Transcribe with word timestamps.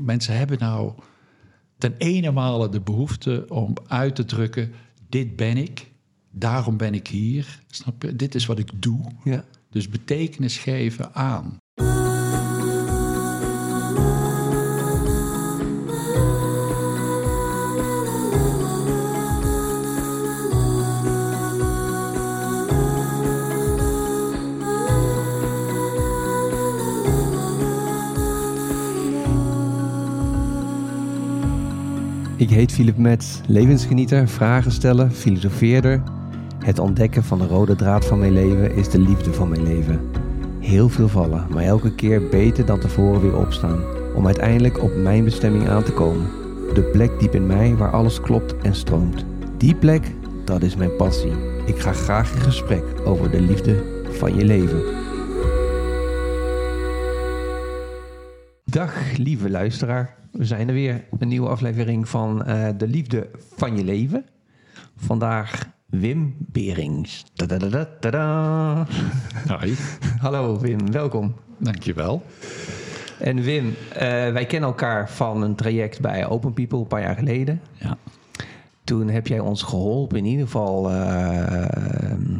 Mensen 0.00 0.36
hebben 0.36 0.58
nou 0.58 0.92
ten 1.78 1.94
ene 1.98 2.30
male 2.30 2.68
de 2.68 2.80
behoefte 2.80 3.44
om 3.48 3.74
uit 3.86 4.14
te 4.14 4.24
drukken: 4.24 4.72
dit 5.08 5.36
ben 5.36 5.56
ik, 5.56 5.90
daarom 6.30 6.76
ben 6.76 6.94
ik 6.94 7.08
hier. 7.08 7.60
Snap 7.66 8.02
je? 8.02 8.16
Dit 8.16 8.34
is 8.34 8.46
wat 8.46 8.58
ik 8.58 8.70
doe. 8.74 9.00
Ja. 9.24 9.44
Dus 9.70 9.88
betekenis 9.88 10.58
geven 10.58 11.14
aan. 11.14 11.58
Ik 32.50 32.56
heet 32.56 32.72
Philip 32.72 32.96
Metz, 32.96 33.40
levensgenieter, 33.46 34.28
vragen 34.28 34.72
stellen, 34.72 35.12
filosofeerder. 35.12 36.02
Het 36.58 36.78
ontdekken 36.78 37.24
van 37.24 37.38
de 37.38 37.46
rode 37.46 37.76
draad 37.76 38.04
van 38.04 38.18
mijn 38.18 38.32
leven 38.32 38.74
is 38.74 38.88
de 38.88 38.98
liefde 38.98 39.32
van 39.32 39.48
mijn 39.48 39.62
leven. 39.62 40.00
Heel 40.60 40.88
veel 40.88 41.08
vallen, 41.08 41.46
maar 41.50 41.62
elke 41.62 41.94
keer 41.94 42.28
beter 42.28 42.66
dan 42.66 42.80
tevoren 42.80 43.20
weer 43.20 43.36
opstaan. 43.36 43.82
Om 44.14 44.26
uiteindelijk 44.26 44.82
op 44.82 44.96
mijn 44.96 45.24
bestemming 45.24 45.68
aan 45.68 45.82
te 45.82 45.92
komen. 45.92 46.26
De 46.74 46.82
plek 46.82 47.20
diep 47.20 47.34
in 47.34 47.46
mij 47.46 47.76
waar 47.76 47.90
alles 47.90 48.20
klopt 48.20 48.56
en 48.56 48.74
stroomt. 48.74 49.24
Die 49.56 49.74
plek, 49.74 50.14
dat 50.44 50.62
is 50.62 50.76
mijn 50.76 50.96
passie. 50.96 51.32
Ik 51.66 51.78
ga 51.78 51.92
graag 51.92 52.34
in 52.34 52.40
gesprek 52.40 52.84
over 53.04 53.30
de 53.30 53.40
liefde 53.40 53.84
van 54.10 54.36
je 54.36 54.44
leven. 54.44 54.82
Dag 58.70 59.16
lieve 59.16 59.50
luisteraar, 59.50 60.14
we 60.32 60.44
zijn 60.44 60.68
er 60.68 60.74
weer. 60.74 61.04
Een 61.18 61.28
nieuwe 61.28 61.48
aflevering 61.48 62.08
van 62.08 62.44
eh, 62.44 62.68
De 62.76 62.88
Liefde 62.88 63.30
van 63.56 63.76
je 63.76 63.84
Leven. 63.84 64.24
Vandaag 64.96 65.70
Wim 65.86 66.34
Berings. 66.38 67.24
Tadadadadada. 67.34 68.86
Hoi, 69.46 69.74
Hallo 70.24 70.58
Wim, 70.58 70.92
welkom. 70.92 71.34
dankjewel. 71.58 72.22
En 73.18 73.42
Wim, 73.42 73.74
eh, 73.92 74.00
wij 74.32 74.46
kennen 74.46 74.68
elkaar 74.68 75.10
van 75.10 75.42
een 75.42 75.54
traject 75.54 76.00
bij 76.00 76.26
Open 76.26 76.52
People 76.52 76.78
een 76.78 76.86
paar 76.86 77.02
jaar 77.02 77.16
geleden. 77.16 77.60
Ja. 77.72 77.96
Toen 78.84 79.08
heb 79.08 79.26
jij 79.26 79.40
ons 79.40 79.62
geholpen, 79.62 80.18
in 80.18 80.24
ieder 80.24 80.44
geval, 80.44 80.90
eh, 80.90 80.96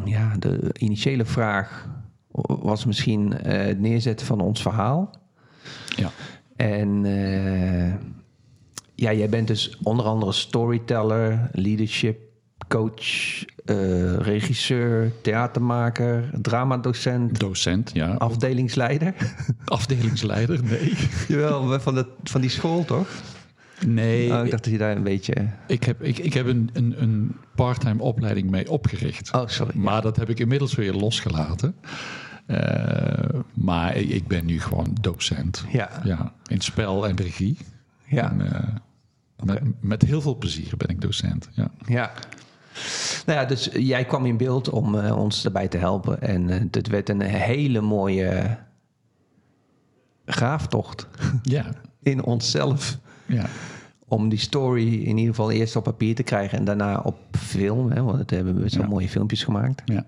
ja, 0.04 0.36
de 0.38 0.74
initiële 0.78 1.24
vraag 1.24 1.88
was 2.44 2.84
misschien 2.84 3.32
het 3.32 3.80
neerzetten 3.80 4.26
van 4.26 4.40
ons 4.40 4.62
verhaal. 4.62 5.19
Ja. 5.96 6.10
En 6.56 7.04
eh, 7.04 7.94
ja, 8.94 9.12
jij 9.12 9.28
bent 9.28 9.46
dus 9.46 9.76
onder 9.82 10.04
andere 10.04 10.32
storyteller, 10.32 11.50
leadership 11.52 12.18
coach, 12.68 13.44
eh, 13.64 14.16
regisseur, 14.16 15.12
theatermaker, 15.22 16.30
dramadocent, 16.42 17.40
Docent, 17.40 17.90
ja. 17.92 18.12
afdelingsleider. 18.12 19.14
Afdelingsleider, 19.64 20.64
nee. 20.64 20.92
Jawel, 21.28 21.80
van, 21.80 21.94
de, 21.94 22.06
van 22.22 22.40
die 22.40 22.50
school 22.50 22.84
toch? 22.84 23.08
Nee, 23.86 24.32
Oh, 24.32 24.44
ik 24.44 24.50
dacht 24.50 24.64
dat 24.64 24.72
je 24.72 24.78
daar 24.78 24.96
een 24.96 25.02
beetje... 25.02 25.34
ik 25.66 25.84
heb, 25.84 26.02
ik, 26.02 26.18
ik 26.18 26.32
heb 26.32 26.46
een, 26.46 26.70
een, 26.72 27.02
een 27.02 27.36
parttime 27.54 28.02
opleiding 28.02 28.50
mee 28.50 28.70
opgericht. 28.70 29.32
Oh, 29.34 29.46
sorry. 29.46 29.78
Maar 29.78 30.02
dat 30.02 30.16
heb 30.16 30.28
ik 30.28 30.38
inmiddels 30.38 30.74
weer 30.74 30.92
losgelaten. 30.92 31.74
Eh, 32.50 33.40
maar 33.54 33.96
ik 33.96 34.26
ben 34.28 34.46
nu 34.46 34.60
gewoon 34.60 34.96
docent. 35.00 35.64
Ja. 35.72 35.88
Ja, 36.04 36.32
in 36.46 36.60
spel 36.60 37.08
en 37.08 37.16
regie. 37.16 37.58
Ja. 38.06 38.30
En, 38.30 38.52
eh, 38.52 38.68
met, 39.44 39.62
met 39.80 40.02
heel 40.02 40.20
veel 40.20 40.36
plezier 40.36 40.76
ben 40.76 40.88
ik 40.88 41.00
docent. 41.00 41.48
Ja. 41.52 41.70
Ja. 41.86 42.10
Nou 43.26 43.38
ja, 43.40 43.44
dus 43.44 43.68
jij 43.72 44.04
kwam 44.04 44.26
in 44.26 44.36
beeld 44.36 44.68
om 44.68 44.94
eh, 44.94 45.16
ons 45.18 45.42
daarbij 45.42 45.68
te 45.68 45.76
helpen. 45.78 46.20
En 46.22 46.48
het 46.70 46.88
werd 46.88 47.08
een 47.08 47.20
hele 47.20 47.80
mooie 47.80 48.58
graaftocht 50.26 51.06
Ja. 51.42 51.66
in 52.02 52.24
onszelf. 52.24 52.98
ja. 53.26 53.46
Om 54.08 54.28
die 54.28 54.38
story 54.38 54.94
in 54.94 55.16
ieder 55.16 55.34
geval 55.34 55.50
eerst 55.50 55.76
op 55.76 55.84
papier 55.84 56.14
te 56.14 56.22
krijgen 56.22 56.58
en 56.58 56.64
daarna 56.64 56.98
op 56.98 57.18
film. 57.38 57.90
Hè, 57.90 58.02
want 58.02 58.18
dat 58.18 58.30
hebben 58.30 58.62
we 58.62 58.70
zo 58.70 58.80
Ja. 58.80 58.86
mooie 58.86 59.08
filmpjes 59.08 59.44
gemaakt. 59.44 59.82
ja. 59.84 60.04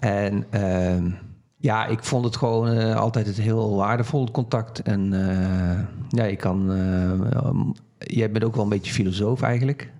En 0.00 0.46
ehm, 0.50 1.10
ja, 1.56 1.86
ik 1.86 2.04
vond 2.04 2.24
het 2.24 2.36
gewoon 2.36 2.68
eh, 2.68 2.96
altijd 2.96 3.26
het 3.26 3.40
heel 3.40 3.76
waardevol 3.76 4.30
contact. 4.30 4.82
En 4.82 5.12
eh, 5.12 5.78
ja, 6.08 6.24
je 6.24 6.36
kan. 6.36 6.72
eh, 6.72 7.46
um, 7.46 7.72
jij 7.98 8.30
bent 8.30 8.44
ook 8.44 8.54
wel 8.54 8.64
een 8.64 8.70
beetje 8.70 8.92
filosoof 8.92 9.42
eigenlijk, 9.42 9.90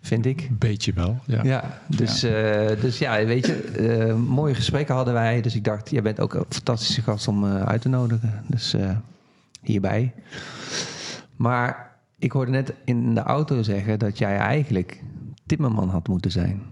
vind 0.00 0.26
ik. 0.26 0.48
Beetje 0.58 0.92
wel. 0.92 1.18
Ja. 1.24 1.42
Ja, 1.42 1.80
dus 1.86 2.20
ja, 2.20 2.74
dus 2.74 2.98
ja 2.98 3.24
weet 3.24 3.46
je, 3.46 4.14
mooie 4.28 4.54
gesprekken 4.54 4.94
hadden 4.94 5.14
wij. 5.14 5.40
Dus 5.40 5.54
ik 5.54 5.64
dacht, 5.64 5.90
jij 5.90 6.02
bent 6.02 6.20
ook 6.20 6.34
een 6.34 6.44
fantastische 6.48 7.02
gast 7.02 7.28
om 7.28 7.44
uit 7.44 7.80
te 7.80 7.88
nodigen. 7.88 8.42
Dus 8.46 8.74
hierbij. 9.62 10.14
Maar 11.36 11.96
ik 12.18 12.32
hoorde 12.32 12.50
net 12.50 12.74
in 12.84 13.14
de 13.14 13.20
auto 13.22 13.62
zeggen 13.62 13.98
dat 13.98 14.18
jij 14.18 14.36
eigenlijk 14.36 15.02
timmerman 15.46 15.88
had 15.88 16.08
moeten 16.08 16.30
zijn. 16.30 16.62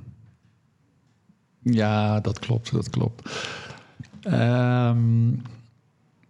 Ja, 1.70 2.20
dat 2.20 2.38
klopt, 2.38 2.72
dat 2.72 2.90
klopt. 2.90 3.30
Ehm, 4.20 5.28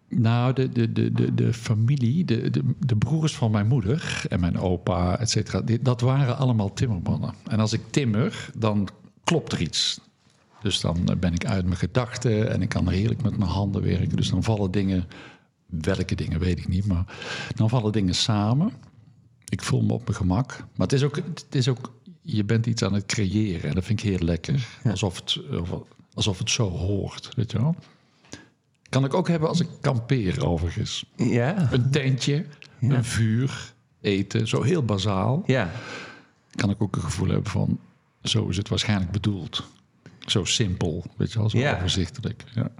nou, 0.08 0.52
de, 0.52 0.72
de, 0.72 0.92
de, 0.92 1.12
de, 1.12 1.34
de 1.34 1.52
familie, 1.52 2.24
de, 2.24 2.50
de, 2.50 2.62
de 2.78 2.96
broers 2.96 3.36
van 3.36 3.50
mijn 3.50 3.66
moeder 3.66 4.24
en 4.28 4.40
mijn 4.40 4.58
opa, 4.58 5.18
et 5.18 5.30
cetera, 5.30 5.62
dat 5.80 6.00
waren 6.00 6.36
allemaal 6.36 6.72
timmermannen. 6.72 7.34
En 7.48 7.60
als 7.60 7.72
ik 7.72 7.80
timmer, 7.90 8.50
dan 8.58 8.88
klopt 9.24 9.52
er 9.52 9.60
iets. 9.60 10.00
Dus 10.62 10.80
dan 10.80 11.08
eh, 11.08 11.16
ben 11.16 11.34
ik 11.34 11.46
uit 11.46 11.64
mijn 11.64 11.76
gedachten 11.76 12.50
en 12.50 12.62
ik 12.62 12.68
kan 12.68 12.88
heerlijk 12.88 13.22
met 13.22 13.38
mijn 13.38 13.50
handen 13.50 13.82
werken. 13.82 14.16
Dus 14.16 14.30
dan 14.30 14.42
vallen 14.42 14.70
dingen, 14.70 15.04
welke 15.66 16.14
dingen 16.14 16.40
weet 16.40 16.58
ik 16.58 16.68
niet, 16.68 16.86
maar 16.86 17.04
dan 17.54 17.68
vallen 17.68 17.92
dingen 17.92 18.14
samen. 18.14 18.72
Ik 19.48 19.62
voel 19.62 19.82
me 19.82 19.92
op 19.92 20.04
mijn 20.04 20.16
gemak. 20.16 20.58
Maar 20.58 20.86
het 20.86 20.92
is 20.92 21.02
ook, 21.02 21.16
het 21.16 21.54
is 21.54 21.68
ook 21.68 21.94
je 22.26 22.44
bent 22.44 22.66
iets 22.66 22.82
aan 22.82 22.94
het 22.94 23.06
creëren. 23.06 23.68
En 23.68 23.74
dat 23.74 23.84
vind 23.84 24.02
ik 24.02 24.08
heel 24.10 24.18
lekker. 24.26 24.66
Alsof, 24.84 25.16
het, 25.16 25.38
alsof 26.14 26.38
het 26.38 26.50
zo 26.50 26.68
hoort, 26.70 27.28
weet 27.36 27.50
je 27.52 27.58
wel. 27.58 27.74
Kan 28.88 29.04
ik 29.04 29.14
ook 29.14 29.28
hebben 29.28 29.48
als 29.48 29.60
ik 29.60 29.68
kampeer, 29.80 30.46
overigens. 30.46 31.04
Ja? 31.16 31.72
Een 31.72 31.90
tentje, 31.90 32.44
Ja. 32.78 32.94
een 32.94 33.04
vuur, 33.04 33.72
eten, 34.00 34.48
zo 34.48 34.62
heel 34.62 34.82
bazaal. 34.84 35.42
Ja. 35.46 35.70
Kan 36.50 36.70
ik 36.70 36.82
ook 36.82 36.96
een 36.96 37.02
gevoel 37.02 37.28
hebben 37.28 37.50
van, 37.50 37.78
zo 38.22 38.48
is 38.48 38.56
het 38.56 38.68
waarschijnlijk 38.68 39.10
bedoeld. 39.10 39.64
Zo 40.26 40.44
simpel, 40.44 41.04
weet 41.16 41.32
je 41.32 41.38
wel, 41.38 41.50
zo 41.50 41.58
Ja. 41.58 41.74
overzichtelijk. 41.76 42.44
Ja. 42.54 42.70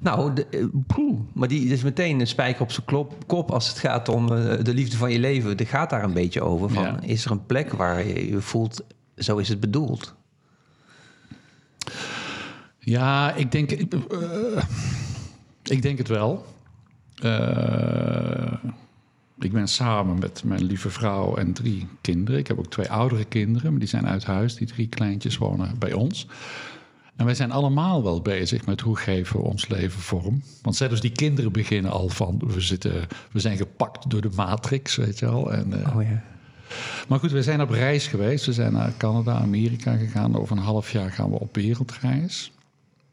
Nou, 0.00 0.34
de, 0.34 0.46
eh, 0.46 0.64
poeh, 0.86 1.20
maar 1.32 1.48
die 1.48 1.72
is 1.72 1.82
meteen 1.82 2.20
een 2.20 2.26
spijker 2.26 2.62
op 2.62 2.72
zijn 2.72 2.86
klop, 2.86 3.26
kop 3.26 3.50
als 3.50 3.68
het 3.68 3.78
gaat 3.78 4.08
om 4.08 4.32
eh, 4.32 4.64
de 4.64 4.74
liefde 4.74 4.96
van 4.96 5.12
je 5.12 5.18
leven. 5.18 5.50
Het 5.50 5.68
gaat 5.68 5.90
daar 5.90 6.04
een 6.04 6.12
beetje 6.12 6.42
over. 6.42 6.70
Van, 6.70 6.82
Ja. 6.82 7.00
Is 7.00 7.24
er 7.24 7.30
een 7.30 7.46
plek 7.46 7.72
waar 7.72 8.06
je 8.06 8.30
je 8.30 8.40
voelt, 8.40 8.84
zo 9.16 9.36
is 9.36 9.48
het 9.48 9.60
bedoeld? 9.60 10.14
Ja, 12.78 13.34
ik 13.34 13.52
denk, 13.52 13.70
ik, 13.70 13.94
eh, 13.94 14.62
ik 15.62 15.82
denk 15.82 15.98
het 15.98 16.08
wel. 16.08 16.46
Ik 19.38 19.52
ben 19.52 19.68
samen 19.68 20.18
met 20.18 20.44
mijn 20.44 20.64
lieve 20.64 20.90
vrouw 20.90 21.36
en 21.36 21.52
drie 21.52 21.86
kinderen. 22.00 22.40
Ik 22.40 22.46
heb 22.46 22.58
ook 22.58 22.70
twee 22.70 22.90
oudere 22.90 23.24
kinderen, 23.24 23.70
maar 23.70 23.80
die 23.80 23.88
zijn 23.88 24.06
uit 24.06 24.24
huis. 24.24 24.54
Die 24.54 24.66
drie 24.66 24.88
kleintjes 24.88 25.38
wonen 25.38 25.78
bij 25.78 25.92
ons. 25.92 26.26
En 27.16 27.24
wij 27.24 27.34
zijn 27.34 27.52
allemaal 27.52 28.02
wel 28.02 28.20
bezig 28.22 28.66
met 28.66 28.80
hoe 28.80 28.96
geven 28.96 29.36
we 29.36 29.46
ons 29.46 29.68
leven 29.68 30.00
vorm. 30.00 30.42
Want 30.62 30.76
zelfs 30.76 31.00
die 31.00 31.12
kinderen 31.12 31.52
beginnen 31.52 31.90
al 31.90 32.08
van... 32.08 32.40
we, 32.46 32.60
zitten, 32.60 33.06
we 33.32 33.40
zijn 33.40 33.56
gepakt 33.56 34.10
door 34.10 34.20
de 34.20 34.30
matrix, 34.34 34.96
weet 34.96 35.18
je 35.18 35.26
wel. 35.26 35.52
En, 35.52 35.84
eh, 35.84 35.96
Oh 35.96 36.02
ja. 36.02 36.22
maar 37.08 37.18
goed, 37.18 37.30
we 37.30 37.42
zijn 37.42 37.60
op 37.60 37.70
reis 37.70 38.06
geweest. 38.06 38.46
We 38.46 38.52
zijn 38.52 38.72
naar 38.72 38.92
Canada, 38.96 39.34
Amerika 39.34 39.96
gegaan. 39.96 40.36
Over 40.38 40.56
een 40.56 40.62
half 40.62 40.92
jaar 40.92 41.10
gaan 41.10 41.30
we 41.30 41.40
op 41.40 41.54
wereldreis. 41.54 42.52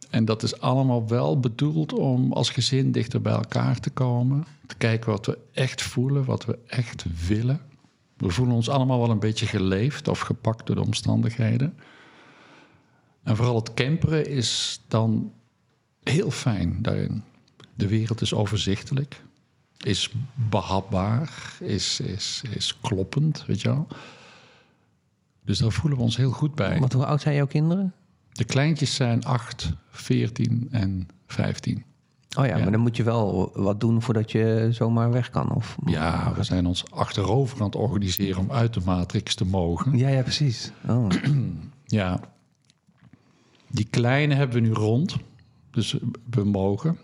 En 0.10 0.26
dat 0.26 0.44
is 0.44 0.60
allemaal 0.60 1.08
wel 1.08 1.40
bedoeld 1.40 1.94
om 1.94 2.34
als 2.34 2.50
gezin 2.50 2.92
dichter 2.92 3.22
bij 3.22 3.34
elkaar 3.34 3.80
te 3.80 3.90
komen. 3.90 4.46
Te 4.66 4.76
kijken 4.76 5.12
wat 5.12 5.26
we 5.26 5.38
echt 5.54 5.82
voelen, 5.82 6.26
wat 6.26 6.46
we 6.46 6.58
echt 6.68 7.06
willen. 7.28 7.62
We 8.18 8.30
voelen 8.30 8.56
ons 8.56 8.70
allemaal 8.70 9.00
wel 9.00 9.10
een 9.10 9.20
beetje 9.20 9.46
geleefd 9.46 10.08
of 10.08 10.20
gepakt 10.20 10.66
door 10.66 10.76
de 10.76 10.82
omstandigheden. 10.82 11.74
En 13.24 13.36
vooral 13.36 13.56
het 13.56 13.74
camperen 13.74 14.28
is 14.30 14.82
dan 14.88 15.32
heel 16.04 16.32
fijn 16.32 16.78
daarin. 16.82 17.24
De 17.76 17.88
wereld 17.88 18.22
is 18.22 18.34
overzichtelijk, 18.34 19.22
is 19.78 20.12
behapbaar, 20.50 21.58
is, 21.60 22.00
is, 22.00 22.42
is 22.56 22.78
kloppend, 22.82 23.46
weet 23.46 23.62
je 23.62 23.68
wel. 23.68 23.88
Dus 25.46 25.58
daar 25.58 25.72
voelen 25.72 25.98
we 25.98 26.04
ons 26.04 26.18
heel 26.18 26.32
goed 26.32 26.56
bij. 26.56 26.80
Want 26.80 26.94
hoe 26.94 27.06
oud 27.06 27.22
zijn 27.22 27.36
jouw 27.36 27.48
kinderen? 27.48 27.94
De 28.32 28.44
kleintjes 28.44 28.96
zijn 28.96 29.24
8, 29.24 29.72
14 29.90 30.68
en 30.72 31.08
15. 31.28 31.84
Oh 32.38 32.46
ja, 32.46 32.58
maar 32.58 32.72
dan 32.72 32.80
moet 32.80 32.98
je 32.98 33.04
wel 33.04 33.52
wat 33.54 33.80
doen 33.80 34.02
voordat 34.02 34.32
je 34.32 34.68
zomaar 34.72 35.12
weg 35.12 35.30
kan. 35.30 35.52
Of, 35.56 35.78
Ja, 35.86 36.34
we 36.36 36.44
zijn 36.44 36.66
ons 36.66 36.92
achterover 36.92 37.60
aan 37.60 37.66
het 37.66 37.76
organiseren 37.76 38.42
om 38.42 38.52
uit 38.52 38.74
de 38.74 38.82
matrix 38.86 39.36
te 39.36 39.46
mogen. 39.46 39.98
ja, 39.98 40.08
ja 40.10 40.22
precies. 40.22 40.72
Oh. 40.88 41.08
Ja. 41.86 42.20
Die 43.72 43.88
kleine 43.90 44.34
hebben 44.36 44.62
we 44.62 44.68
nu 44.68 44.74
rond. 44.74 45.16
Dus 45.72 45.96
we 46.30 46.44
mogen. 46.44 46.98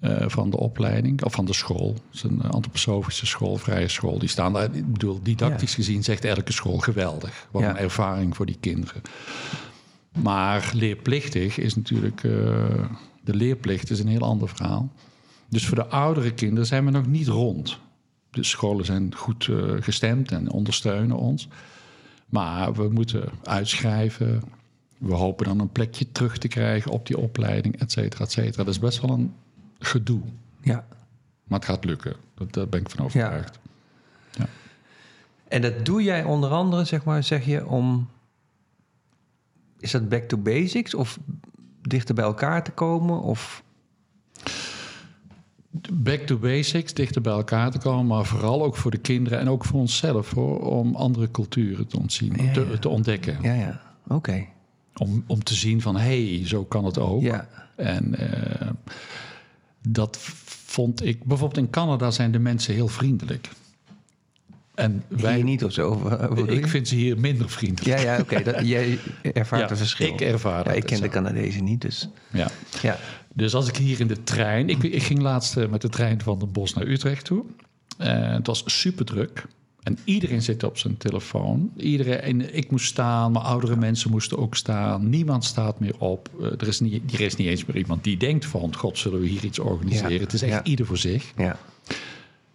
eh, 0.00 0.24
van 0.28 0.50
de 0.50 0.56
opleiding, 0.56 1.22
of 1.24 1.32
van 1.32 1.44
de 1.44 1.52
school. 1.52 1.92
Het 1.94 2.02
is 2.14 2.22
een 2.22 2.42
antroposofische 2.42 3.26
school, 3.26 3.56
vrije 3.56 3.88
school. 3.88 4.18
Die 4.18 4.28
staan 4.28 4.52
daar, 4.52 4.74
ik 4.74 4.92
bedoel, 4.92 5.20
didactisch 5.22 5.70
Ja. 5.70 5.76
gezien 5.76 6.04
zegt 6.04 6.24
elke 6.24 6.52
school 6.52 6.78
geweldig. 6.78 7.46
Wat 7.50 7.62
Ja. 7.62 7.70
een 7.70 7.76
ervaring 7.76 8.36
voor 8.36 8.46
die 8.46 8.56
kinderen. 8.60 9.02
Maar 10.22 10.70
leerplichtig 10.74 11.58
is 11.58 11.76
natuurlijk, 11.76 12.24
eh, 12.24 12.30
de 13.24 13.34
leerplicht 13.34 13.90
is 13.90 13.98
een 14.00 14.08
heel 14.08 14.20
ander 14.20 14.48
verhaal. 14.48 14.92
Dus 15.48 15.66
voor 15.66 15.76
de 15.76 15.86
oudere 15.86 16.34
kinderen 16.34 16.66
zijn 16.66 16.84
we 16.84 16.90
nog 16.90 17.06
niet 17.06 17.28
rond. 17.28 17.78
De 18.30 18.44
scholen 18.44 18.84
zijn 18.84 19.14
goed 19.16 19.48
eh, 19.48 19.56
gestemd 19.80 20.32
en 20.32 20.50
ondersteunen 20.50 21.16
ons. 21.16 21.48
Maar 22.28 22.74
we 22.74 22.88
moeten 22.88 23.28
uitschrijven. 23.44 24.42
We 25.00 25.14
hopen 25.14 25.46
dan 25.46 25.60
een 25.60 25.72
plekje 25.72 26.12
terug 26.12 26.38
te 26.38 26.48
krijgen 26.48 26.90
op 26.90 27.06
die 27.06 27.18
opleiding, 27.18 27.80
et 27.80 27.92
cetera, 27.92 28.24
et 28.24 28.30
cetera. 28.32 28.64
Dat 28.64 28.74
is 28.74 28.78
best 28.78 29.00
wel 29.00 29.10
een 29.10 29.34
gedoe. 29.78 30.20
Ja. 30.62 30.86
Maar 31.44 31.58
het 31.58 31.68
gaat 31.68 31.84
lukken. 31.84 32.14
Dat, 32.34 32.52
daar 32.52 32.68
ben 32.68 32.80
ik 32.80 32.90
van 32.90 33.04
overtuigd. 33.04 33.58
En 35.48 35.62
dat 35.62 35.84
doe 35.84 36.02
jij 36.02 36.24
onder 36.24 36.50
andere, 36.50 36.84
zeg 36.84 37.04
maar, 37.04 37.22
zeg 37.24 37.44
je 37.44 37.66
om. 37.66 38.08
Is 39.78 39.90
dat 39.90 40.08
back 40.08 40.22
to 40.22 40.36
basics 40.36 40.94
of 40.94 41.18
dichter 41.82 42.14
bij 42.14 42.24
elkaar 42.24 42.64
te 42.64 42.70
komen? 42.70 43.20
Of 43.20 43.62
Back 45.92 46.20
to 46.20 46.38
basics, 46.38 46.94
dichter 46.94 47.22
bij 47.22 47.32
elkaar 47.32 47.70
te 47.70 47.78
komen. 47.78 48.06
Maar 48.06 48.24
vooral 48.24 48.64
ook 48.64 48.76
voor 48.76 48.90
de 48.90 48.98
kinderen 48.98 49.38
en 49.38 49.48
ook 49.48 49.64
voor 49.64 49.80
onszelf. 49.80 50.30
Hoor, 50.30 50.60
om 50.60 50.94
andere 50.94 51.30
culturen 51.30 51.86
te, 51.86 51.98
ontzien, 51.98 52.34
Ja, 52.36 52.52
ja. 52.62 52.78
te 52.78 52.88
ontdekken. 52.88 53.38
ja, 53.42 53.52
ja, 53.54 53.80
oké. 54.08 54.46
Om, 54.96 55.24
om 55.26 55.42
te 55.44 55.54
zien 55.54 55.80
van, 55.80 55.96
hé, 55.96 56.34
hey, 56.36 56.46
zo 56.48 56.64
kan 56.64 56.84
het 56.84 56.98
ook. 56.98 57.22
Ja, 57.22 57.48
En 57.76 58.14
eh, 58.14 58.68
dat 59.88 60.18
vond 60.46 61.04
ik... 61.04 61.24
Bijvoorbeeld 61.24 61.64
in 61.64 61.70
Canada 61.70 62.10
zijn 62.10 62.32
de 62.32 62.38
mensen 62.38 62.74
heel 62.74 62.88
vriendelijk. 62.88 63.48
En 64.74 65.04
wij, 65.08 65.34
hier 65.34 65.44
niet 65.44 65.64
of 65.64 65.72
zo. 65.72 65.90
of, 65.90 66.38
ik 66.48 66.66
vind 66.66 66.88
ze 66.88 66.94
hier 66.94 67.18
minder 67.20 67.50
vriendelijk. 67.50 67.98
Ja, 68.00 68.12
ja, 68.14 68.20
oké. 68.20 68.42
dat- 68.42 68.66
Jij 68.66 68.98
ervaart 69.22 69.62
Ja, 69.62 69.70
een 69.70 69.76
verschil. 69.76 70.12
ik 70.12 70.20
ervaar 70.20 70.64
Ja, 70.64 70.72
ik 70.72 70.84
ken 70.84 70.96
zo. 70.96 71.02
de 71.02 71.08
Canadezen 71.08 71.64
niet, 71.64 71.80
dus 71.80 72.08
Ja. 72.32 72.50
ja. 72.82 72.98
Dus 73.34 73.54
als 73.54 73.68
ik 73.68 73.76
hier 73.76 74.00
in 74.00 74.06
de 74.06 74.22
trein... 74.22 74.68
Ik, 74.68 74.82
ik 74.82 75.02
ging 75.02 75.20
laatst 75.20 75.56
eh, 75.56 75.68
met 75.68 75.80
de 75.82 75.88
trein 75.88 76.20
van 76.20 76.38
Den 76.38 76.52
Bosch 76.52 76.74
naar 76.74 76.86
Utrecht 76.86 77.24
toe. 77.24 77.44
Eh, 77.98 78.32
het 78.32 78.46
was 78.46 78.62
super 78.66 79.04
druk. 79.04 79.44
En 79.82 79.98
iedereen 80.04 80.42
zit 80.42 80.62
op 80.62 80.78
zijn 80.78 80.96
telefoon. 80.96 81.72
Iedereen, 81.76 82.20
en 82.20 82.56
ik 82.56 82.70
moest 82.70 82.86
staan, 82.86 83.32
maar 83.32 83.42
oudere 83.42 83.76
mensen 83.76 84.10
moesten 84.10 84.38
ook 84.38 84.56
staan. 84.56 85.08
Niemand 85.08 85.44
staat 85.44 85.80
meer 85.80 85.98
op. 85.98 86.30
Eh, 86.40 86.46
er, 86.46 86.68
is 86.68 86.80
niet, 86.80 87.12
er 87.14 87.20
is 87.20 87.36
niet 87.36 87.48
eens 87.48 87.64
meer 87.64 87.76
iemand 87.76 88.04
die 88.04 88.16
denkt 88.16 88.46
van... 88.46 88.76
God, 88.76 88.98
zullen 88.98 89.20
we 89.20 89.26
hier 89.26 89.44
iets 89.44 89.58
organiseren? 89.58 90.12
Ja, 90.12 90.18
Het 90.20 90.32
is 90.32 90.42
echt 90.42 90.52
ja. 90.52 90.64
ieder 90.64 90.86
voor 90.86 90.98
zich. 90.98 91.32
ja. 91.36 91.58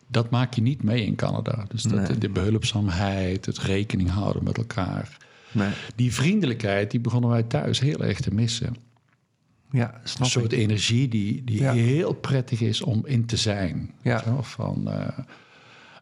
Dat 0.07 0.29
maak 0.29 0.53
je 0.53 0.61
niet 0.61 0.83
mee 0.83 1.05
in 1.05 1.15
Canada. 1.15 1.65
Dus 1.69 1.81
dat, 1.83 2.07
Nee. 2.09 2.17
de 2.17 2.29
behulpzaamheid, 2.29 3.45
het 3.45 3.57
rekening 3.59 4.09
houden 4.09 4.43
met 4.43 4.57
elkaar. 4.57 5.17
Nee. 5.51 5.69
Die 5.95 6.13
vriendelijkheid, 6.13 6.91
die 6.91 6.99
begonnen 6.99 7.29
wij 7.29 7.43
thuis 7.43 7.79
heel 7.79 8.03
erg 8.03 8.19
te 8.19 8.33
missen. 8.33 8.75
Ja, 9.71 9.93
Een 10.03 10.09
snap 10.09 10.27
soort 10.27 10.51
ik. 10.51 10.59
energie 10.59 11.07
die, 11.07 11.43
die 11.43 11.63
heel 11.67 12.13
prettig 12.13 12.61
is 12.61 12.81
om 12.81 13.01
in 13.05 13.25
te 13.25 13.37
zijn. 13.37 13.91
Ja. 14.01 14.23
Zo, 14.23 14.41
van, 14.41 14.89
eh, 14.91 15.07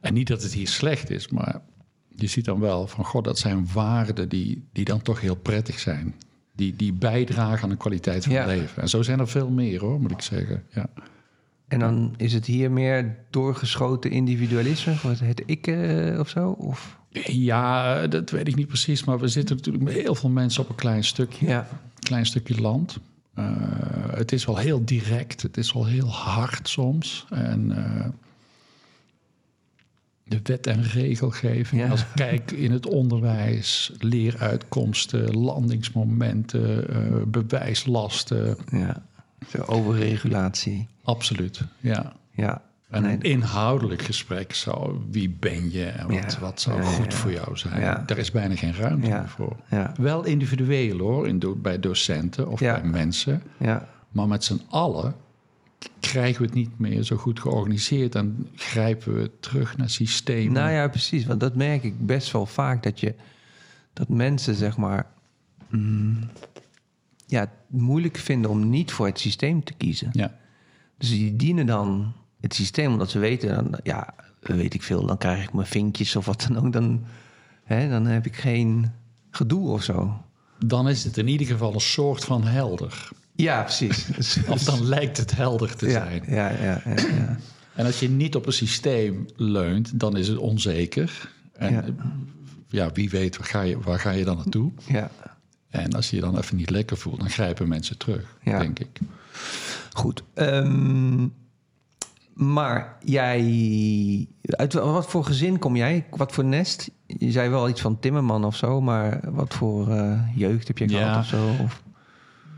en 0.04 0.14
niet 0.14 0.28
dat 0.28 0.44
het 0.44 0.54
hier 0.54 0.68
slecht 0.68 1.10
is, 1.10 1.28
maar 1.28 1.62
je 2.16 2.28
ziet 2.28 2.46
dan 2.46 2.60
wel 2.60 2.88
van... 2.88 3.06
God, 3.06 3.24
dat 3.24 3.40
zijn 3.40 3.68
waarden 3.74 4.30
die, 4.30 4.64
die 4.74 4.86
dan 4.86 5.02
toch 5.02 5.22
heel 5.22 5.36
prettig 5.36 5.80
zijn. 5.80 6.16
Die, 6.56 6.76
die 6.76 6.94
bijdragen 6.94 7.64
aan 7.64 7.70
de 7.70 7.76
kwaliteit 7.78 8.24
van 8.24 8.34
Ja. 8.34 8.40
het 8.48 8.60
leven. 8.60 8.82
En 8.82 8.90
zo 8.90 9.02
zijn 9.02 9.20
er 9.20 9.28
veel 9.28 9.50
meer 9.50 9.80
hoor, 9.80 10.02
moet 10.02 10.12
ik 10.12 10.22
zeggen. 10.22 10.64
Ja. 10.70 10.90
En 11.68 11.80
dan 11.80 12.14
is 12.18 12.34
het 12.34 12.46
hier 12.46 12.72
meer 12.72 13.16
doorgeschoten 13.30 14.12
individualisme, 14.12 14.96
wat 15.04 15.20
het 15.20 15.44
ik 15.46 15.68
eh, 15.68 16.20
of 16.20 16.30
zo? 16.30 16.50
Of? 16.50 17.00
Ja, 17.24 18.08
dat 18.08 18.30
weet 18.30 18.48
ik 18.48 18.56
niet 18.56 18.68
precies. 18.68 19.04
Maar 19.04 19.20
we 19.20 19.28
zitten 19.28 19.56
natuurlijk 19.56 19.84
met 19.84 19.94
heel 19.94 20.16
veel 20.16 20.30
mensen 20.30 20.64
op 20.64 20.70
een 20.70 20.76
klein 20.76 21.04
stukje, 21.04 21.48
Ja, 21.48 21.68
klein 22.00 22.26
stukje 22.26 22.62
land. 22.62 22.98
Eh, 23.34 23.46
het 24.14 24.32
is 24.32 24.46
wel 24.46 24.58
heel 24.58 24.86
direct. 24.86 25.42
Het 25.42 25.58
is 25.58 25.74
wel 25.74 25.86
heel 25.86 26.08
hard 26.12 26.70
soms. 26.70 27.26
En 27.30 27.72
eh, 27.86 28.08
de 30.24 30.40
wet 30.44 30.68
en 30.68 30.84
regelgeving. 30.84 31.82
Ja. 31.82 31.88
Als 31.90 32.02
ik 32.02 32.08
kijk 32.16 32.52
in 32.52 32.72
het 32.72 32.86
onderwijs, 32.86 33.92
leeruitkomsten, 34.00 35.34
landingsmomenten, 35.38 36.90
eh, 36.90 37.22
bewijslasten. 37.28 38.58
ja. 38.72 39.04
Zo 39.50 39.62
overregulatie. 39.66 40.88
Absoluut, 41.04 41.62
ja. 41.80 42.14
Ja. 42.32 42.62
En 42.90 43.04
een 43.04 43.22
inhoudelijk 43.22 44.02
gesprek 44.02 44.54
zo, 44.54 45.04
wie 45.10 45.30
ben 45.40 45.72
je 45.72 45.86
en 45.86 46.08
wat, 46.08 46.34
Ja. 46.34 46.40
wat 46.40 46.62
zou 46.62 46.82
Ja, 46.82 46.88
goed 46.88 47.14
voor 47.14 47.32
jou 47.32 47.58
zijn. 47.58 48.04
Daar 48.06 48.18
is 48.18 48.32
bijna 48.32 48.56
geen 48.56 48.74
ruimte 48.76 49.24
voor. 49.26 49.56
Ja. 49.70 49.92
Wel 50.00 50.24
individueel 50.26 50.98
hoor, 50.98 51.28
in 51.28 51.40
do- 51.40 51.56
bij 51.56 51.80
docenten 51.80 52.48
of 52.48 52.60
bij 52.60 52.84
mensen. 52.84 53.42
Ja. 53.60 53.88
Maar 54.12 54.28
met 54.28 54.44
z'n 54.44 54.62
allen 54.70 55.16
krijgen 56.00 56.42
we 56.42 56.46
het 56.46 56.56
niet 56.56 56.80
meer 56.80 57.04
zo 57.04 57.16
goed 57.16 57.40
georganiseerd. 57.40 58.16
En 58.16 58.48
grijpen 58.56 59.14
we 59.16 59.32
terug 59.40 59.78
naar 59.78 59.90
systemen. 59.90 60.54
Nou 60.54 60.72
ja, 60.72 60.88
precies. 60.88 61.26
Want 61.26 61.40
dat 61.40 61.56
merk 61.56 61.84
ik 61.84 62.06
best 62.06 62.32
wel 62.32 62.46
vaak. 62.46 62.84
Dat, 62.84 63.00
je, 63.00 63.16
dat 63.94 64.10
mensen, 64.10 64.56
zeg 64.56 64.78
maar... 64.78 65.06
mm, 65.70 66.20
ja, 67.28 67.40
het 67.40 67.50
moeilijk 67.68 68.18
vinden 68.18 68.52
om 68.52 68.70
niet 68.70 68.92
voor 68.92 69.06
het 69.06 69.20
systeem 69.20 69.64
te 69.64 69.74
kiezen. 69.74 70.10
Ja, 70.12 70.38
Dus 70.98 71.10
die 71.10 71.36
dienen 71.36 71.66
dan 71.66 72.14
het 72.40 72.54
systeem, 72.54 72.92
omdat 72.92 73.10
ze 73.10 73.20
weten... 73.20 73.56
Dan, 73.56 73.80
ja, 73.84 74.14
weet 74.40 74.74
ik 74.74 74.84
veel, 74.84 75.06
dan 75.06 75.18
krijg 75.18 75.44
ik 75.44 75.54
mijn 75.54 75.68
vinkjes 75.68 76.16
of 76.16 76.26
wat 76.26 76.46
dan 76.48 76.66
ook. 76.66 76.74
Dan, 76.74 77.06
hè, 77.64 77.90
dan 77.90 78.06
heb 78.06 78.26
ik 78.26 78.36
geen 78.36 78.92
gedoe 79.32 79.70
of 79.70 79.84
zo. 79.84 80.24
dan 80.66 80.90
is 80.90 81.04
het 81.04 81.18
in 81.18 81.28
ieder 81.28 81.48
geval 81.48 81.74
een 81.74 81.82
soort 81.82 82.24
van 82.24 82.44
helder. 82.44 83.10
Ja, 83.36 83.62
precies. 83.62 84.08
Of 84.50 84.64
dan 84.64 84.86
lijkt 84.86 85.18
het 85.18 85.36
helder 85.36 85.76
te 85.76 85.90
zijn. 85.92 86.24
ja, 86.28 86.50
ja, 86.50 86.82
ja, 86.86 86.94
ja. 87.18 87.38
En 87.76 87.86
als 87.86 88.00
je 88.00 88.10
niet 88.10 88.36
op 88.36 88.46
een 88.46 88.54
systeem 88.54 89.26
leunt, 89.36 90.00
dan 90.00 90.18
is 90.18 90.28
het 90.28 90.38
onzeker. 90.38 91.30
En 91.54 91.74
Ja. 91.74 91.84
ja, 92.68 92.92
wie 92.94 93.10
weet, 93.10 93.38
waar 93.38 93.48
ga, 93.48 93.62
je, 93.62 93.80
waar 93.80 94.00
ga 94.00 94.12
je 94.12 94.24
dan 94.26 94.36
naartoe? 94.36 94.72
ja. 94.88 95.10
En 95.70 95.94
als 95.94 96.10
je 96.10 96.16
je 96.16 96.22
dan 96.22 96.38
even 96.38 96.56
niet 96.56 96.70
lekker 96.70 96.98
voelt, 96.98 97.20
dan 97.20 97.30
grijpen 97.30 97.68
mensen 97.68 97.98
terug, 97.98 98.38
Ja. 98.44 98.60
denk 98.60 98.80
ik. 98.80 99.00
Goed. 99.94 100.24
ehm, 100.34 101.28
maar 102.34 102.98
jij... 103.04 104.28
Uit 104.42 104.74
wat 104.74 105.08
voor 105.10 105.26
gezin 105.26 105.60
kom 105.60 105.76
jij? 105.76 106.06
Wat 106.10 106.32
voor 106.32 106.46
nest? 106.46 106.92
Je 107.06 107.32
zei 107.32 107.50
wel 107.50 107.70
iets 107.70 107.82
van 107.82 108.00
timmerman 108.00 108.46
of 108.46 108.56
zo, 108.56 108.82
maar 108.82 109.20
wat 109.32 109.54
voor 109.54 109.90
eh, 109.92 110.20
jeugd 110.36 110.68
heb 110.68 110.78
je 110.78 110.88
gehad 110.90 111.20
of 111.20 111.26
zo? 111.26 111.50
Of, 111.64 111.84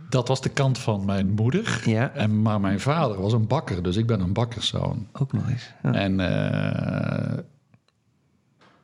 Dat 0.09 0.27
was 0.27 0.41
de 0.41 0.49
kant 0.49 0.77
van 0.77 1.05
mijn 1.05 1.29
moeder. 1.31 1.81
ja, 1.85 2.11
En, 2.13 2.41
maar 2.41 2.59
mijn 2.61 2.79
vader 2.79 3.21
was 3.21 3.33
een 3.33 3.47
bakker, 3.47 3.83
dus 3.83 3.95
ik 3.95 4.05
ben 4.07 4.19
een 4.19 4.33
bakkerszoon. 4.33 5.07
ook 5.13 5.33
nog 5.33 5.49
eens. 5.49 5.71
Ja. 5.83 5.93
En 5.93 6.19
eh, 6.19 7.37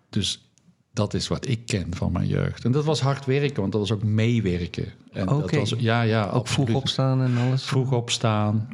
dus 0.09 0.51
dat 0.93 1.13
is 1.13 1.27
wat 1.27 1.47
ik 1.47 1.65
ken 1.65 1.95
van 1.95 2.11
mijn 2.11 2.27
jeugd. 2.27 2.65
En 2.65 2.71
dat 2.71 2.85
was 2.85 3.01
hard 3.01 3.25
werken, 3.25 3.59
want 3.59 3.71
dat 3.71 3.81
was 3.81 3.91
ook 3.91 4.03
meewerken. 4.03 4.85
En 5.11 5.25
dat 5.25 5.51
was, 5.51 5.73
ja, 5.77 6.01
ja, 6.01 6.23
ook 6.23 6.29
vroeg 6.29 6.41
absoluut. 6.65 6.75
opstaan 6.75 7.21
en 7.21 7.37
alles? 7.37 7.63
Vroeg 7.63 7.91
opstaan. 7.91 8.67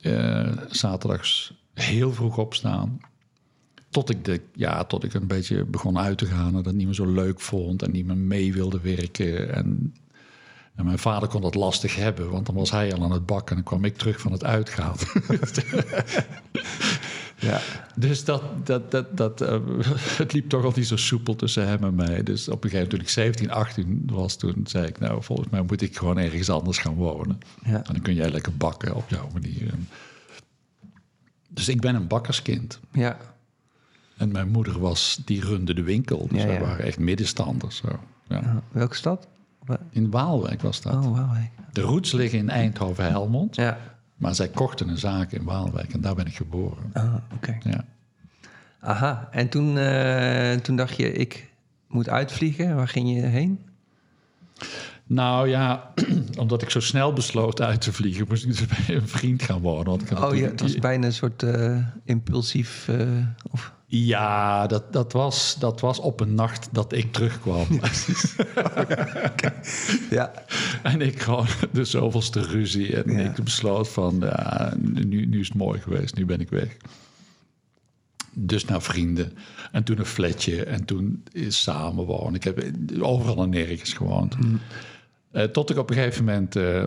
eh, 0.00 0.52
zaterdags 0.68 1.54
heel 1.74 2.12
vroeg 2.12 2.38
opstaan. 2.38 3.00
Tot 3.90 4.10
ik, 4.10 4.24
de, 4.24 4.40
ja, 4.54 4.84
tot 4.84 5.04
ik 5.04 5.14
een 5.14 5.26
beetje 5.26 5.64
begon 5.64 5.98
uit 5.98 6.18
te 6.18 6.26
gaan 6.26 6.56
en 6.56 6.62
dat 6.62 6.74
niet 6.74 6.86
meer 6.86 6.94
zo 6.94 7.06
leuk 7.12 7.40
vond 7.40 7.82
en 7.82 7.90
niet 7.90 8.06
meer 8.06 8.16
mee 8.16 8.52
wilde 8.52 8.80
werken. 8.80 9.54
En, 9.54 9.94
en 10.80 10.86
mijn 10.86 10.98
vader 10.98 11.28
kon 11.28 11.40
dat 11.40 11.54
lastig 11.54 11.96
hebben, 11.96 12.30
want 12.30 12.46
dan 12.46 12.54
was 12.54 12.70
hij 12.70 12.94
al 12.94 13.02
aan 13.02 13.12
het 13.12 13.26
bakken 13.26 13.48
en 13.48 13.54
dan 13.54 13.64
kwam 13.64 13.84
ik 13.84 13.96
terug 13.96 14.20
van 14.20 14.32
het 14.32 14.44
uitgaan. 14.44 14.96
Ja. 17.40 17.60
Dus 17.96 18.24
dat, 18.24 18.42
dat, 18.66 18.90
dat, 18.90 19.16
dat, 19.16 19.40
eh, 19.40 19.58
het 20.22 20.32
liep 20.32 20.48
toch 20.48 20.64
al 20.64 20.72
niet 20.76 20.86
zo 20.86 20.96
soepel 20.96 21.36
tussen 21.36 21.66
hem 21.68 21.84
en 21.84 21.94
mij. 21.94 22.22
Dus 22.22 22.48
op 22.48 22.64
een 22.64 22.70
gegeven 22.70 22.90
moment, 22.90 22.90
toen 22.90 23.00
ik 23.00 23.08
17, 23.08 23.50
18 23.50 24.02
was, 24.12 24.36
toen 24.36 24.60
zei 24.64 24.86
ik... 24.86 24.98
nou, 24.98 25.22
volgens 25.22 25.48
mij 25.48 25.62
moet 25.62 25.80
ik 25.80 25.96
gewoon 25.96 26.18
ergens 26.18 26.50
anders 26.50 26.78
gaan 26.78 26.94
wonen. 26.94 27.38
Ja. 27.64 27.76
En 27.76 27.92
dan 27.92 28.00
kun 28.02 28.14
jij 28.14 28.30
lekker 28.30 28.56
bakken 28.56 28.94
op 28.94 29.08
jouw 29.08 29.28
manier. 29.32 29.74
Dus 31.48 31.68
ik 31.68 31.80
ben 31.80 31.94
een 31.94 32.06
bakkerskind. 32.06 32.80
ja. 32.92 33.16
En 34.16 34.32
mijn 34.32 34.48
moeder 34.48 34.80
was, 34.80 35.20
die 35.24 35.40
runde 35.40 35.74
de 35.74 35.82
winkel. 35.82 36.28
Dus 36.28 36.40
Ja, 36.40 36.46
wij 36.46 36.54
ja. 36.54 36.60
waren 36.60 36.84
echt 36.84 36.98
middenstanders. 36.98 37.76
Zo. 37.76 37.88
Ja. 38.28 38.62
Welke 38.72 38.96
stad? 38.96 39.26
In 39.90 40.10
Waalwijk 40.10 40.62
was 40.62 40.80
dat. 40.80 40.94
Oh. 40.94 41.30
De 41.72 41.80
roots 41.80 42.12
liggen 42.12 42.38
in 42.38 42.50
Eindhoven-Helmond. 42.50 43.56
Ja. 43.56 43.78
Maar 44.16 44.34
zij 44.34 44.48
kochten 44.48 44.88
een 44.88 44.98
zaak 44.98 45.32
in 45.32 45.44
Waalwijk 45.44 45.92
en 45.92 46.00
daar 46.00 46.14
ben 46.14 46.26
ik 46.26 46.36
geboren. 46.36 46.90
Ah, 46.92 47.14
oké. 47.34 47.58
Ja. 47.62 47.84
Aha, 48.80 49.28
en 49.30 49.48
toen, 49.48 49.78
eh, 49.78 50.52
toen 50.52 50.76
dacht 50.76 50.96
je, 50.96 51.12
ik 51.12 51.50
moet 51.88 52.08
uitvliegen. 52.08 52.76
Waar 52.76 52.88
ging 52.88 53.14
je 53.14 53.20
heen? 53.20 53.60
Nou 55.06 55.48
ja, 55.48 55.92
omdat 56.38 56.62
ik 56.62 56.70
zo 56.70 56.80
snel 56.80 57.12
besloot 57.12 57.60
uit 57.60 57.80
te 57.80 57.92
vliegen, 57.92 58.26
moest 58.28 58.44
ik 58.44 58.48
dus 58.48 58.66
bij 58.86 58.96
een 58.96 59.08
vriend 59.08 59.42
gaan 59.42 59.60
wonen. 59.60 59.84
Want 59.84 60.02
ik 60.02 60.08
had 60.08 60.30
Oh 60.30 60.36
ja, 60.36 60.46
het 60.46 60.60
was 60.60 60.74
bijna 60.74 61.06
een 61.06 61.12
soort 61.12 61.42
eh, 61.42 61.76
impulsief... 62.04 62.88
eh, 62.88 63.06
of... 63.50 63.72
Ja, 63.92 64.66
dat, 64.66 64.92
dat, 64.92 65.12
was, 65.12 65.56
dat 65.58 65.80
was 65.80 65.98
op 65.98 66.20
een 66.20 66.34
nacht 66.34 66.68
dat 66.72 66.92
ik 66.92 67.12
terugkwam. 67.12 67.66
Ja, 70.10 70.32
en 70.82 71.00
ik 71.00 71.20
gewoon 71.22 71.46
de 71.72 71.84
zoveelste 71.84 72.40
ruzie. 72.42 73.02
En 73.02 73.12
Ja. 73.12 73.18
ik 73.18 73.44
besloot 73.44 73.88
van, 73.88 74.16
ja, 74.20 74.74
nu, 74.78 75.26
nu 75.26 75.40
is 75.40 75.48
het 75.48 75.56
mooi 75.56 75.80
geweest, 75.80 76.14
nu 76.14 76.24
ben 76.24 76.40
ik 76.40 76.48
weg. 76.50 76.76
Dus 78.32 78.64
naar 78.64 78.82
vrienden. 78.82 79.32
En 79.72 79.84
toen 79.84 79.98
een 79.98 80.04
flatje. 80.06 80.64
En 80.64 80.84
toen 80.84 81.24
samenwonen. 81.48 82.34
Ik 82.34 82.44
heb 82.44 82.64
overal 83.00 83.42
en 83.42 83.50
nergens 83.50 83.92
gewoond. 83.92 84.36
Eh, 85.30 85.44
tot 85.44 85.70
ik 85.70 85.76
op 85.78 85.90
een 85.90 85.96
gegeven 85.96 86.24
moment 86.24 86.56
eh, 86.56 86.84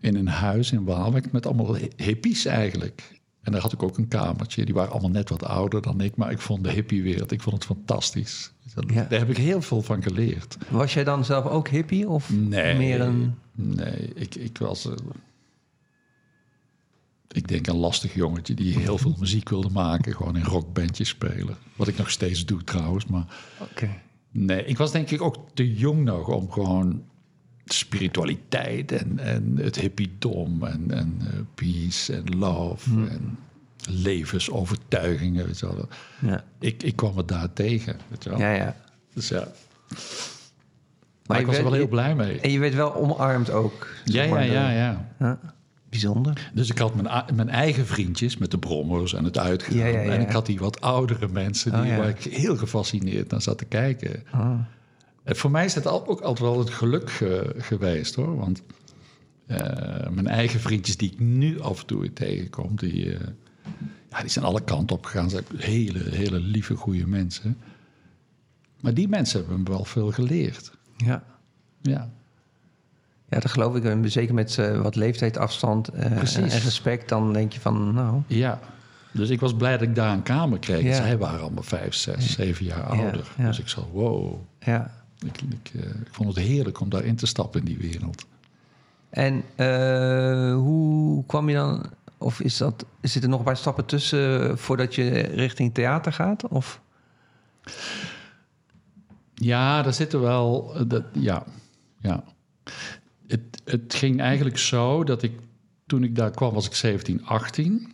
in 0.00 0.16
een 0.16 0.28
huis 0.28 0.72
in 0.72 0.84
Waalwijk... 0.84 1.32
met 1.32 1.46
allemaal 1.46 1.76
hi- 1.76 1.88
hippies 1.96 2.44
eigenlijk. 2.44 3.02
En 3.44 3.52
daar 3.52 3.60
had 3.60 3.72
ik 3.72 3.82
ook 3.82 3.98
een 3.98 4.08
kamertje. 4.08 4.64
Die 4.64 4.74
waren 4.74 4.92
allemaal 4.92 5.10
net 5.10 5.28
wat 5.28 5.42
ouder 5.44 5.82
dan 5.82 6.00
ik. 6.00 6.16
Maar 6.16 6.30
ik 6.30 6.38
vond 6.40 6.64
de 6.64 6.70
hippiewereld, 6.70 7.30
ik 7.32 7.42
vond 7.42 7.54
het 7.56 7.64
fantastisch. 7.64 8.52
Dat- 8.74 8.84
Ja. 8.92 9.04
Daar 9.08 9.18
heb 9.18 9.30
ik 9.30 9.36
heel 9.36 9.62
veel 9.62 9.82
van 9.82 10.02
geleerd. 10.02 10.56
was 10.70 10.94
jij 10.94 11.04
dan 11.04 11.24
zelf 11.24 11.44
ook 11.46 11.68
hippie? 11.68 12.08
Of 12.08 12.30
Nee. 12.32 12.76
meer 12.76 13.00
een... 13.00 13.34
Nee, 13.52 14.12
ik, 14.14 14.34
ik 14.34 14.58
was. 14.58 14.86
eh, 14.86 14.92
ik 17.28 17.48
denk 17.48 17.66
een 17.66 17.76
lastig 17.76 18.14
jongetje 18.14 18.54
die 18.54 18.78
heel 18.78 18.98
veel 18.98 19.14
muziek 19.18 19.48
wilde 19.48 19.70
maken. 19.70 20.14
Gewoon 20.14 20.36
in 20.36 20.44
rockbandjes 20.44 21.08
spelen. 21.08 21.56
Wat 21.76 21.88
ik 21.88 21.96
nog 21.98 22.10
steeds 22.10 22.44
doe 22.44 22.64
trouwens. 22.64 23.06
Maar 23.06 23.24
Oké. 23.60 23.88
nee, 24.30 24.64
ik 24.64 24.76
was 24.78 24.92
denk 24.92 25.10
ik 25.10 25.22
ook 25.22 25.36
te 25.54 25.74
jong 25.74 26.04
nog 26.04 26.28
om 26.28 26.50
gewoon 26.50 27.02
spiritualiteit 27.64 28.92
en, 28.92 29.18
en 29.18 29.56
het 29.56 29.76
hippiedom 29.76 30.64
en, 30.64 30.90
en 30.90 31.16
eh, 31.20 31.26
peace 31.54 32.12
en 32.12 32.38
love 32.38 32.90
en 32.90 33.38
levensovertuigingen. 33.88 35.46
Weet 35.46 35.58
je 35.58 35.66
wel. 35.66 35.88
Ja. 36.20 36.44
Ik, 36.60 36.82
ik 36.82 36.96
kwam 36.96 37.16
het 37.16 37.28
daar 37.28 37.52
tegen. 37.52 37.96
Weet 38.08 38.24
je 38.24 38.30
wel. 38.30 38.38
ja, 38.38 38.52
ja. 38.52 38.76
Dus 39.14 39.28
ja. 39.28 39.48
Maar, 39.88 39.96
Maar 41.26 41.40
ik 41.40 41.46
was 41.46 41.56
er 41.56 41.62
wel 41.62 41.72
heel 41.72 41.88
blij 41.88 42.14
mee. 42.14 42.40
En 42.40 42.50
je 42.50 42.58
werd 42.58 42.74
wel 42.74 42.94
omarmd 42.94 43.50
ook. 43.50 43.88
Ja, 44.04 44.22
ja, 44.22 44.40
ja, 44.40 44.70
ja. 44.70 45.10
Ja, 45.18 45.38
Bijzonder. 45.88 46.50
Dus 46.54 46.70
ik 46.70 46.78
had 46.78 46.94
mijn, 46.94 47.24
mijn 47.34 47.48
eigen 47.48 47.86
vriendjes 47.86 48.36
met 48.36 48.50
de 48.50 48.58
brommers 48.58 49.14
en 49.14 49.24
het 49.24 49.38
uitgaan. 49.38 49.76
Ja. 49.76 49.86
En 49.86 50.20
ik 50.20 50.30
had 50.30 50.46
die 50.46 50.58
wat 50.58 50.80
oudere 50.80 51.28
mensen 51.28 51.82
die, 51.82 51.90
Oh, 51.92 51.96
waar 51.98 52.08
ik 52.08 52.22
heel 52.22 52.56
gefascineerd 52.56 53.30
naar 53.30 53.42
zat 53.42 53.58
te 53.58 53.64
kijken. 53.64 54.22
Ah. 54.30 54.58
En 55.24 55.36
voor 55.36 55.50
mij 55.50 55.64
is 55.64 55.74
het 55.74 55.86
ook 55.86 56.08
altijd 56.20 56.38
wel 56.38 56.58
het 56.58 56.70
geluk 56.70 57.10
ge- 57.10 57.54
geweest 57.58 58.14
hoor. 58.14 58.36
Want 58.36 58.62
eh, 59.46 60.08
mijn 60.10 60.26
eigen 60.26 60.60
vriendjes 60.60 60.96
die 60.96 61.12
ik 61.12 61.18
nu 61.18 61.60
af 61.60 61.80
en 61.80 61.86
toe 61.86 62.12
tegenkom, 62.12 62.76
die, 62.76 63.14
eh, 63.14 63.26
ja, 64.10 64.20
die 64.20 64.28
zijn 64.30 64.44
alle 64.44 64.60
kanten 64.64 64.96
op 64.96 65.04
gegaan. 65.04 65.30
Ze 65.30 65.42
zijn 65.50 65.60
hele, 65.60 65.98
hele 66.10 66.38
lieve, 66.38 66.74
goede 66.74 67.06
mensen. 67.06 67.58
Maar 68.80 68.94
die 68.94 69.08
mensen 69.08 69.40
hebben 69.40 69.62
me 69.62 69.70
wel 69.70 69.84
veel 69.84 70.10
geleerd. 70.10 70.72
Ja. 70.96 71.22
Ja, 71.82 72.10
Ja, 73.28 73.40
dat 73.40 73.50
geloof 73.50 73.76
ik. 73.76 73.84
En 73.84 74.10
zeker 74.10 74.34
met 74.34 74.58
eh, 74.58 74.80
wat 74.80 74.94
leeftijdsafstand 74.96 75.88
eh, 75.88 76.12
Precies. 76.16 76.54
en 76.54 76.60
respect, 76.60 77.08
dan 77.08 77.32
denk 77.32 77.52
je 77.52 77.60
van, 77.60 77.94
nou, 77.94 78.22
ja. 78.26 78.60
Dus 79.12 79.28
ik 79.30 79.40
was 79.40 79.54
blij 79.54 79.72
dat 79.72 79.82
ik 79.88 79.94
daar 79.94 80.12
een 80.12 80.22
kamer 80.22 80.58
kreeg. 80.58 80.82
Ja. 80.82 80.94
Zij 80.94 81.18
waren 81.18 81.40
allemaal 81.40 81.62
vijf, 81.62 81.94
zes, 81.94 82.32
zeven 82.32 82.64
jaar 82.64 82.82
ouder. 82.82 83.26
ja. 83.38 83.46
Dus 83.46 83.58
ik 83.58 83.68
zat, 83.68 83.86
wow. 83.92 84.34
ja. 84.60 85.03
Ik, 85.18 85.42
ik, 85.42 85.70
eh, 85.74 85.88
ik 85.88 86.08
vond 86.10 86.28
het 86.28 86.46
heerlijk 86.46 86.80
om 86.80 86.88
daarin 86.88 87.16
te 87.16 87.26
stappen 87.26 87.60
in 87.60 87.66
die 87.66 87.90
wereld. 87.90 88.26
En 89.10 89.44
eh, 89.54 90.54
hoe 90.54 91.26
kwam 91.26 91.48
je 91.48 91.54
dan, 91.54 91.90
of 92.18 92.40
is 92.40 92.56
dat, 92.56 92.86
zitten 93.00 93.22
er 93.22 93.28
nog 93.28 93.38
een 93.38 93.44
paar 93.44 93.56
stappen 93.56 93.84
tussen 93.84 94.50
eh, 94.50 94.56
voordat 94.56 94.94
je 94.94 95.10
richting 95.20 95.74
theater 95.74 96.12
gaat? 96.12 96.48
Of? 96.48 96.80
Ja, 99.34 99.82
daar 99.82 99.94
zitten 99.94 100.20
wel. 100.20 100.74
Dat, 100.86 101.04
ja, 101.12 101.44
ja. 102.00 102.24
Het, 103.26 103.62
het 103.64 103.94
ging 103.94 104.20
eigenlijk 104.20 104.58
zo 104.58 105.04
dat 105.04 105.22
ik 105.22 105.32
toen 105.86 106.04
ik 106.04 106.16
daar 106.16 106.30
kwam, 106.30 106.54
was 106.54 106.66
ik 106.66 106.74
17, 106.74 107.26
18. 107.26 107.92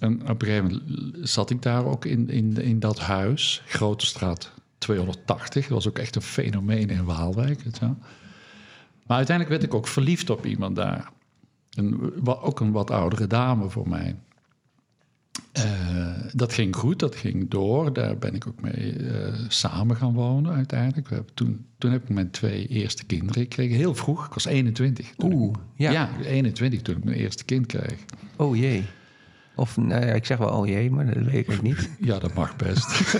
En 0.00 0.20
op 0.28 0.42
een 0.42 0.48
gegeven 0.48 0.64
moment 0.64 1.28
zat 1.28 1.50
ik 1.50 1.62
daar 1.62 1.84
ook 1.84 2.04
in, 2.04 2.28
in, 2.28 2.56
in 2.56 2.80
dat 2.80 2.98
huis, 2.98 3.62
Grote 3.66 4.06
Straat 4.06 4.52
280. 4.78 5.62
Dat 5.66 5.72
was 5.74 5.88
ook 5.88 5.98
echt 5.98 6.16
een 6.16 6.22
fenomeen 6.22 6.90
in 6.90 7.04
Waalwijk. 7.04 7.62
Wel. 7.80 7.96
Maar 9.06 9.16
uiteindelijk 9.16 9.56
werd 9.60 9.72
ik 9.72 9.78
ook 9.78 9.88
verliefd 9.88 10.30
op 10.30 10.46
iemand 10.46 10.76
daar. 10.76 11.10
Een, 11.70 12.26
ook 12.26 12.60
een 12.60 12.72
wat 12.72 12.90
oudere 12.90 13.26
dame 13.26 13.70
voor 13.70 13.88
mij. 13.88 14.16
Eh, 15.52 15.64
dat 16.32 16.52
ging 16.52 16.76
goed, 16.76 16.98
dat 16.98 17.16
ging 17.16 17.50
door. 17.50 17.92
Daar 17.92 18.16
ben 18.18 18.34
ik 18.34 18.46
ook 18.46 18.60
mee 18.60 18.92
eh, 18.92 19.34
samen 19.48 19.96
gaan 19.96 20.12
wonen 20.14 20.52
uiteindelijk. 20.54 21.08
We 21.08 21.14
hebben 21.14 21.34
toen, 21.34 21.66
toen 21.78 21.90
heb 21.90 22.02
ik 22.02 22.08
mijn 22.08 22.30
twee 22.30 22.66
eerste 22.66 23.04
kinderen 23.06 23.42
gekregen. 23.42 23.76
Heel 23.76 23.94
vroeg, 23.94 24.26
ik 24.26 24.32
was 24.32 24.44
21. 24.44 25.12
toen 25.16 25.32
Oeh, 25.32 25.52
ik- 25.74 25.80
ja. 25.80 25.90
ja, 25.90 26.10
21 26.24 26.82
toen 26.82 26.96
ik 26.96 27.04
mijn 27.04 27.16
eerste 27.16 27.44
kind 27.44 27.66
kreeg. 27.66 27.96
Oh 28.36 28.56
jee. 28.56 28.84
Of, 29.58 29.76
nou 29.76 30.06
ja, 30.06 30.12
ik 30.12 30.26
zeg 30.26 30.38
wel 30.38 30.48
oh 30.48 30.66
jee, 30.66 30.90
maar 30.90 31.14
dat 31.14 31.24
weet 31.24 31.48
ik 31.48 31.62
niet. 31.62 31.90
Ja, 32.00 32.18
dat 32.18 32.34
mag 32.34 32.56
best. 32.56 32.86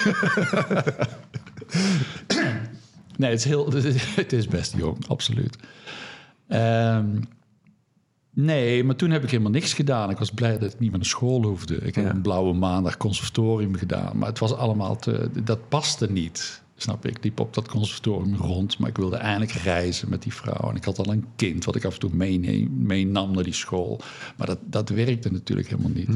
nee, 3.16 3.30
het 3.30 3.38
is, 3.38 3.44
heel, 3.44 3.72
het 4.16 4.32
is 4.32 4.46
best 4.48 4.76
jong, 4.76 5.06
absoluut. 5.08 5.56
Ehm, 6.48 7.06
nee, 8.34 8.84
maar 8.84 8.96
toen 8.96 9.10
heb 9.10 9.22
ik 9.22 9.30
helemaal 9.30 9.52
niks 9.52 9.72
gedaan. 9.72 10.10
Ik 10.10 10.18
was 10.18 10.30
blij 10.30 10.58
dat 10.58 10.72
ik 10.72 10.78
niet 10.78 10.88
meer 10.90 10.98
naar 10.98 11.08
school 11.08 11.42
hoefde. 11.42 11.74
Ik 11.76 11.94
heb 11.94 12.04
Ja. 12.04 12.10
een 12.10 12.22
blauwe 12.22 12.54
maandag 12.54 12.96
conservatorium 12.96 13.74
gedaan. 13.74 14.18
Maar 14.18 14.28
het 14.28 14.38
was 14.38 14.54
allemaal 14.54 14.96
te... 14.96 15.30
Dat 15.44 15.68
paste 15.68 16.10
niet. 16.12 16.62
Snap? 16.80 17.06
Ik 17.06 17.24
liep 17.24 17.40
op 17.40 17.54
dat 17.54 17.68
conservatorium 17.68 18.36
rond, 18.36 18.78
maar 18.78 18.88
ik 18.88 18.96
wilde 18.96 19.16
eindelijk 19.16 19.52
reizen 19.52 20.08
met 20.10 20.22
die 20.22 20.34
vrouw. 20.34 20.70
En 20.70 20.76
ik 20.76 20.84
had 20.84 20.98
al 20.98 21.12
een 21.12 21.24
kind 21.36 21.64
wat 21.64 21.76
ik 21.76 21.84
af 21.84 21.94
en 21.94 22.00
toe 22.00 22.10
meeneem- 22.12 22.86
meenam 22.86 23.34
naar 23.34 23.44
die 23.44 23.52
school. 23.52 24.00
Maar 24.36 24.46
dat, 24.46 24.58
dat 24.64 24.88
werkte 24.88 25.32
natuurlijk 25.32 25.68
helemaal 25.68 25.90
niet. 25.90 26.08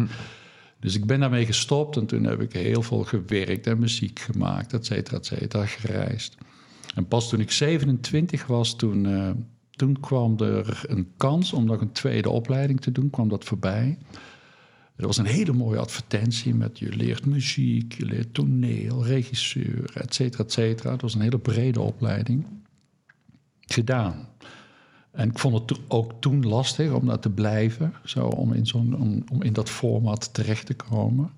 Dus 0.80 0.94
ik 0.94 1.06
ben 1.06 1.20
daarmee 1.20 1.46
gestopt 1.46 1.96
en 1.96 2.06
toen 2.06 2.24
heb 2.24 2.40
ik 2.40 2.52
heel 2.52 2.82
veel 2.82 3.02
gewerkt 3.04 3.66
en 3.66 3.78
muziek 3.78 4.18
gemaakt, 4.18 4.72
et 4.72 4.86
cetera, 4.86 5.16
et 5.16 5.26
cetera, 5.26 5.66
gereisd. 5.66 6.36
En 6.94 7.06
pas 7.06 7.28
toen 7.28 7.40
ik 7.40 7.50
27 7.50 8.46
was, 8.46 8.76
toen, 8.76 9.06
eh, 9.06 9.30
toen 9.70 10.00
kwam 10.00 10.38
er 10.38 10.82
een 10.86 11.12
kans 11.16 11.52
om 11.52 11.64
nog 11.64 11.80
een 11.80 11.92
tweede 11.92 12.30
opleiding 12.30 12.80
te 12.80 12.92
doen, 12.92 13.10
kwam 13.10 13.28
dat 13.28 13.44
voorbij. 13.44 13.98
Er 14.96 15.06
was 15.06 15.16
een 15.16 15.26
hele 15.26 15.52
mooie 15.52 15.78
advertentie 15.78 16.54
met 16.54 16.78
je 16.78 16.96
leert 16.96 17.26
muziek, 17.26 17.92
je 17.92 18.04
leert 18.04 18.34
toneel, 18.34 19.04
regisseur, 19.06 19.90
et 19.94 20.14
cetera, 20.14 20.44
et 20.44 20.52
cetera. 20.52 20.90
Het 20.90 21.02
was 21.02 21.14
een 21.14 21.20
hele 21.20 21.38
brede 21.38 21.80
opleiding. 21.80 22.46
Gedaan. 23.60 24.28
En 25.10 25.28
ik 25.28 25.38
vond 25.38 25.70
het 25.70 25.80
ook 25.88 26.12
toen 26.20 26.46
lastig 26.46 26.92
om 26.92 27.06
daar 27.06 27.18
te 27.18 27.30
blijven, 27.30 27.92
zo 28.04 28.26
om 28.26 28.52
in, 28.52 28.66
zo'n, 28.66 29.00
om, 29.00 29.24
om 29.32 29.42
in 29.42 29.52
dat 29.52 29.70
format 29.70 30.34
terecht 30.34 30.66
te 30.66 30.74
komen. 30.74 31.30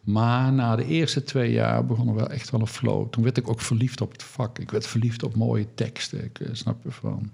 Maar 0.00 0.52
na 0.52 0.76
de 0.76 0.84
eerste 0.84 1.22
twee 1.22 1.52
jaar 1.52 1.86
begon 1.86 2.08
er 2.08 2.14
wel 2.14 2.30
echt 2.30 2.50
wel 2.50 2.60
een 2.60 2.66
flow. 2.66 3.08
Toen 3.10 3.22
werd 3.22 3.36
ik 3.36 3.48
ook 3.48 3.60
verliefd 3.60 4.00
op 4.00 4.12
het 4.12 4.22
vak. 4.22 4.58
Ik 4.58 4.70
werd 4.70 4.86
verliefd 4.86 5.22
op 5.22 5.36
mooie 5.36 5.66
teksten. 5.74 6.24
Ik 6.24 6.40
eh, 6.40 6.48
snap 6.52 6.82
je 6.82 6.90
van. 6.90 7.30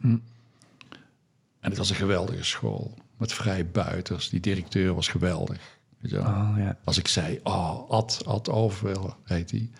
En 1.61 1.73
het 1.73 1.77
was 1.77 1.91
een 1.91 1.97
geweldige 1.97 2.45
school. 2.45 2.95
Met 3.17 3.33
vrij 3.33 3.67
buiters. 3.71 4.29
Die 4.29 4.41
directeur 4.41 4.95
was 4.95 5.09
geweldig. 5.09 5.59
Weet 5.99 6.11
je 6.11 6.17
wel. 6.17 6.27
Oh 6.27 6.53
ja. 6.57 6.77
Als 6.85 6.99
ik 6.99 7.09
zei, 7.09 7.41
oh, 7.43 7.91
Ad, 7.91 8.23
Ad 8.27 8.51
Overwel 8.51 9.15
heet 9.25 9.51
hij. 9.51 9.71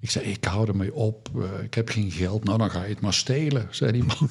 Ik 0.00 0.10
zei, 0.10 0.24
ik 0.24 0.44
hou 0.44 0.68
ermee 0.68 0.94
op. 0.94 1.28
eh, 1.36 1.62
ik 1.64 1.74
heb 1.74 1.88
geen 1.88 2.10
geld. 2.10 2.44
Nou, 2.44 2.58
dan 2.58 2.70
ga 2.70 2.82
je 2.82 2.88
het 2.88 3.00
maar 3.00 3.14
stelen, 3.14 3.66
zei 3.70 3.92
die 3.92 4.04
man. 4.04 4.28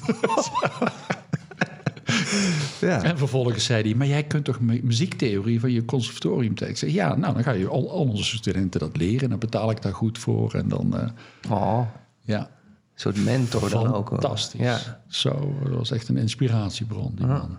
Ja. 2.80 3.02
En 3.02 3.18
vervolgens 3.18 3.64
zei 3.64 3.82
hij, 3.82 3.94
maar 3.94 4.06
jij 4.06 4.22
kunt 4.24 4.44
toch 4.44 4.60
mu- 4.60 4.80
muziektheorie 4.82 5.60
van 5.60 5.70
je 5.70 5.84
conservatorium 5.84 6.48
tekenen? 6.54 6.70
Ik 6.70 6.76
zei, 6.76 6.92
ja, 6.92 7.14
nou, 7.14 7.34
dan 7.34 7.42
ga 7.42 7.50
je 7.52 7.68
al, 7.68 7.90
al 7.90 7.98
onze 8.08 8.36
studenten 8.36 8.80
dat 8.80 8.96
leren. 8.96 9.22
En 9.22 9.28
dan 9.28 9.38
betaal 9.38 9.70
ik 9.70 9.82
daar 9.82 9.94
goed 9.94 10.18
voor. 10.18 10.54
En 10.54 10.68
dan, 10.68 10.96
eh, 10.98 11.08
Oh, 11.50 11.80
ja, 12.20 12.38
een 12.40 12.46
soort 12.94 13.24
mentor 13.24 13.70
dan 13.70 13.86
ook. 13.94 14.10
wel. 14.10 14.18
fantastisch. 14.20 14.60
Ja. 14.60 15.02
Zo, 15.08 15.54
dat 15.62 15.72
was 15.72 15.90
echt 15.90 16.08
een 16.08 16.16
inspiratiebron, 16.16 17.12
die 17.14 17.26
man. 17.26 17.58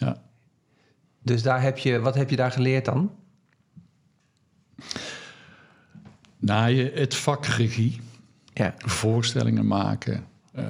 Ja. 0.00 0.22
Dus 1.22 1.42
daar 1.42 1.62
heb 1.62 1.78
je, 1.78 1.98
wat 1.98 2.14
heb 2.14 2.30
je 2.30 2.36
daar 2.36 2.50
geleerd 2.52 2.84
dan? 2.84 3.10
Nou, 6.38 6.70
je, 6.70 6.90
het 6.94 7.14
vak 7.14 7.46
regie, 7.46 8.00
Ja. 8.54 8.74
voorstellingen 8.78 9.66
maken, 9.66 10.24
eh, 10.52 10.64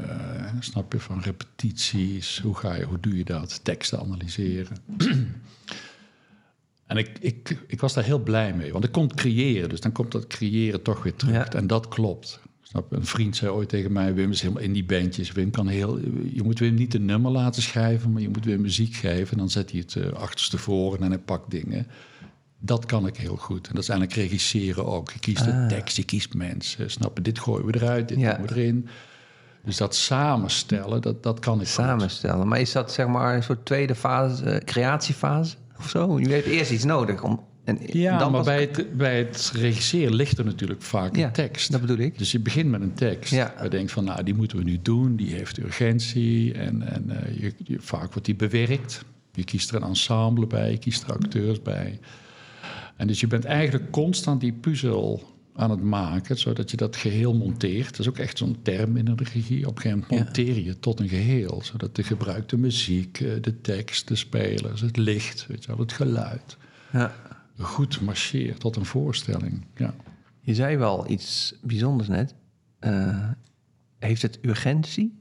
snap 0.61 0.93
je, 0.93 1.01
van 1.01 1.21
repetities. 1.21 2.41
Hoe, 2.41 2.55
ga 2.55 2.75
je, 2.75 2.85
hoe 2.85 3.01
doe 3.01 3.17
je 3.17 3.25
dat? 3.25 3.65
Teksten 3.65 4.01
analyseren. 4.01 4.77
en 6.87 6.97
ik, 6.97 7.19
ik, 7.21 7.65
ik 7.67 7.81
was 7.81 7.95
daar 7.95 8.05
heel 8.05 8.19
blij 8.23 8.55
mee, 8.55 8.73
want 8.73 8.85
ik 8.85 8.93
kon 8.93 9.15
creëren. 9.15 9.69
Dus 9.69 9.81
dan 9.81 9.93
komt 9.93 10.13
dat 10.13 10.27
creëren 10.27 10.83
toch 10.83 11.03
weer 11.03 11.15
terug. 11.15 11.35
Ja. 11.35 11.53
En 11.53 11.67
dat 11.67 11.89
klopt. 11.89 12.41
Snap? 12.71 12.93
Een 12.93 13.07
vriend 13.07 13.37
zei 13.37 13.51
ooit 13.51 13.69
tegen 13.69 13.93
mij, 13.93 14.15
Wim 14.15 14.31
is 14.31 14.41
helemaal 14.41 14.63
in 14.63 14.73
die 14.73 14.85
bandjes. 14.85 15.33
Wim 15.33 15.51
kan 15.51 15.67
heel, 15.67 15.99
je 16.33 16.43
moet 16.43 16.59
Wim 16.59 16.75
niet 16.75 16.95
een 16.95 17.05
nummer 17.05 17.31
laten 17.33 17.63
schrijven, 17.63 18.13
maar 18.13 18.23
je 18.23 18.29
moet 18.29 18.45
Wim 18.45 18.61
muziek 18.61 18.95
geven. 18.95 19.37
Dan 19.37 19.51
zet 19.51 19.71
hij 19.71 19.81
het 19.81 19.95
uh, 19.95 20.13
achterstevoren 20.13 21.01
en 21.01 21.09
hij 21.11 21.19
pakt 21.19 21.51
dingen. 21.51 21.87
Dat 22.59 22.87
kan 22.87 23.07
ik 23.07 23.17
heel 23.17 23.37
goed. 23.37 23.69
En 23.69 23.75
dat 23.75 23.83
is 23.83 23.89
eigenlijk 23.89 24.21
regisseren 24.21 24.87
ook. 24.87 25.11
Je 25.13 25.19
kiest 25.19 25.45
de 25.45 25.53
Ah. 25.53 25.69
tekst, 25.69 25.97
je 25.97 26.05
kiest 26.05 26.35
mensen. 26.35 26.91
Snap? 26.91 27.19
Dit 27.25 27.39
gooien 27.39 27.67
we 27.67 27.75
eruit, 27.75 28.09
dit 28.09 28.19
Ja. 28.19 28.35
doen 28.35 28.47
we 28.47 28.53
erin. 28.55 28.89
Dus 29.65 29.77
dat 29.77 29.95
samenstellen, 29.95 31.01
dat, 31.03 31.23
dat 31.23 31.39
kan 31.39 31.53
ik 31.55 31.59
goed. 31.67 31.69
Samenstellen. 31.69 32.49
Maar 32.49 32.61
is 32.61 32.73
dat 32.73 32.93
zeg 32.93 33.07
maar 33.07 33.35
een 33.37 33.43
soort 33.43 33.65
tweede 33.65 33.95
fase, 33.95 34.45
eh, 34.45 34.65
creatiefase 34.65 35.57
of 35.79 35.89
zo? 35.89 36.19
Je 36.21 36.29
hebt 36.29 36.47
eerst 36.47 36.71
iets 36.71 36.85
nodig 36.85 37.23
om. 37.23 37.49
En 37.65 37.79
Ja, 37.87 38.19
dan 38.19 38.33
maar 38.33 38.45
bij 38.45 38.61
het, 38.61 38.97
bij 38.97 39.19
het 39.19 39.53
regisseren 39.55 40.15
ligt 40.15 40.39
er 40.39 40.45
natuurlijk 40.45 40.83
vaak 40.83 41.17
Ja, 41.17 41.27
een 41.27 41.33
tekst. 41.33 41.71
dat 41.73 41.81
bedoel 41.81 41.99
ik. 41.99 42.19
Dus 42.19 42.33
je 42.33 42.41
begint 42.41 42.71
met 42.71 42.81
een 42.81 42.95
tekst. 42.95 43.33
Ja. 43.33 43.55
Je 43.63 43.69
denkt 43.69 43.93
van, 43.93 44.05
nou, 44.05 44.23
die 44.23 44.35
moeten 44.35 44.57
we 44.59 44.65
nu 44.65 44.79
doen. 44.83 45.17
Die 45.17 45.35
heeft 45.35 45.59
urgentie. 45.59 46.53
En, 46.55 46.83
en 46.95 47.11
eh, 47.25 47.41
je, 47.41 47.53
je- 47.65 47.79
vaak 47.81 48.11
wordt 48.13 48.25
die 48.25 48.35
bewerkt. 48.37 49.05
Je 49.33 49.45
kiest 49.45 49.71
er 49.71 49.77
een 49.77 49.89
ensemble 49.89 50.47
bij. 50.47 50.71
Je 50.71 50.79
kiest 50.79 51.03
er 51.03 51.13
acteurs 51.13 51.63
bij. 51.63 51.99
En 52.97 53.07
dus 53.07 53.21
je 53.21 53.27
bent 53.27 53.45
eigenlijk 53.45 53.91
constant 53.91 54.41
die 54.41 54.53
puzzel 54.53 55.23
aan 55.55 55.71
het 55.71 55.83
maken... 55.83 56.39
zodat 56.39 56.71
je 56.71 56.77
dat 56.77 56.97
geheel 56.97 57.35
monteert. 57.35 57.91
Dat 57.91 57.99
is 58.01 58.09
ook 58.09 58.19
echt 58.19 58.39
zo'n 58.39 58.57
term 58.63 58.97
in 58.97 59.05
de 59.05 59.13
regie. 59.17 59.67
Op 59.67 59.77
een 59.77 59.83
gegeven 59.83 60.05
moment 60.09 60.25
monteer 60.25 60.61
je 60.65 60.79
tot 60.79 61.01
een 61.01 61.09
geheel. 61.09 61.61
Zodat 61.65 61.97
de 61.97 62.03
gebruikte 62.03 62.57
muziek, 62.57 63.21
eh, 63.21 63.29
de 63.41 63.61
tekst, 63.61 64.09
de 64.09 64.17
spelers, 64.17 64.81
het 64.81 64.97
licht... 64.97 65.47
Weet 65.49 65.63
je 65.65 65.69
wel, 65.71 65.79
het 65.81 65.93
geluid 65.93 66.57
Ja. 66.93 67.15
Goed 67.61 68.01
marcheert 68.01 68.61
tot 68.61 68.77
een 68.77 68.85
voorstelling. 68.85 69.65
Ja. 69.77 69.95
Je 70.41 70.55
zei 70.55 70.77
wel 70.77 71.11
iets 71.11 71.55
bijzonders 71.63 72.09
net. 72.09 72.35
Eh, 72.79 73.29
heeft 73.99 74.23
het 74.23 74.39
urgentie? 74.43 75.19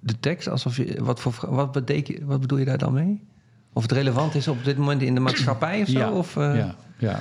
De 0.00 0.20
tekst, 0.20 0.48
alsof 0.48 0.76
je. 0.76 1.04
Wat, 1.04 1.20
voor, 1.20 1.34
wat, 1.48 1.82
wat 2.24 2.40
bedoel 2.40 2.58
je 2.58 2.64
daar 2.64 2.78
dan 2.78 2.92
mee? 2.92 3.28
Of 3.72 3.82
het 3.82 3.92
relevant 3.92 4.34
is 4.34 4.48
op 4.48 4.64
dit 4.64 4.76
moment 4.76 5.02
in 5.02 5.14
de 5.14 5.20
maatschappij 5.20 5.82
of 5.82 5.88
zo? 5.88 5.98
Ja, 5.98 6.12
Of, 6.12 6.36
eh, 6.36 6.56
ja, 6.56 6.76
ja. 6.98 7.20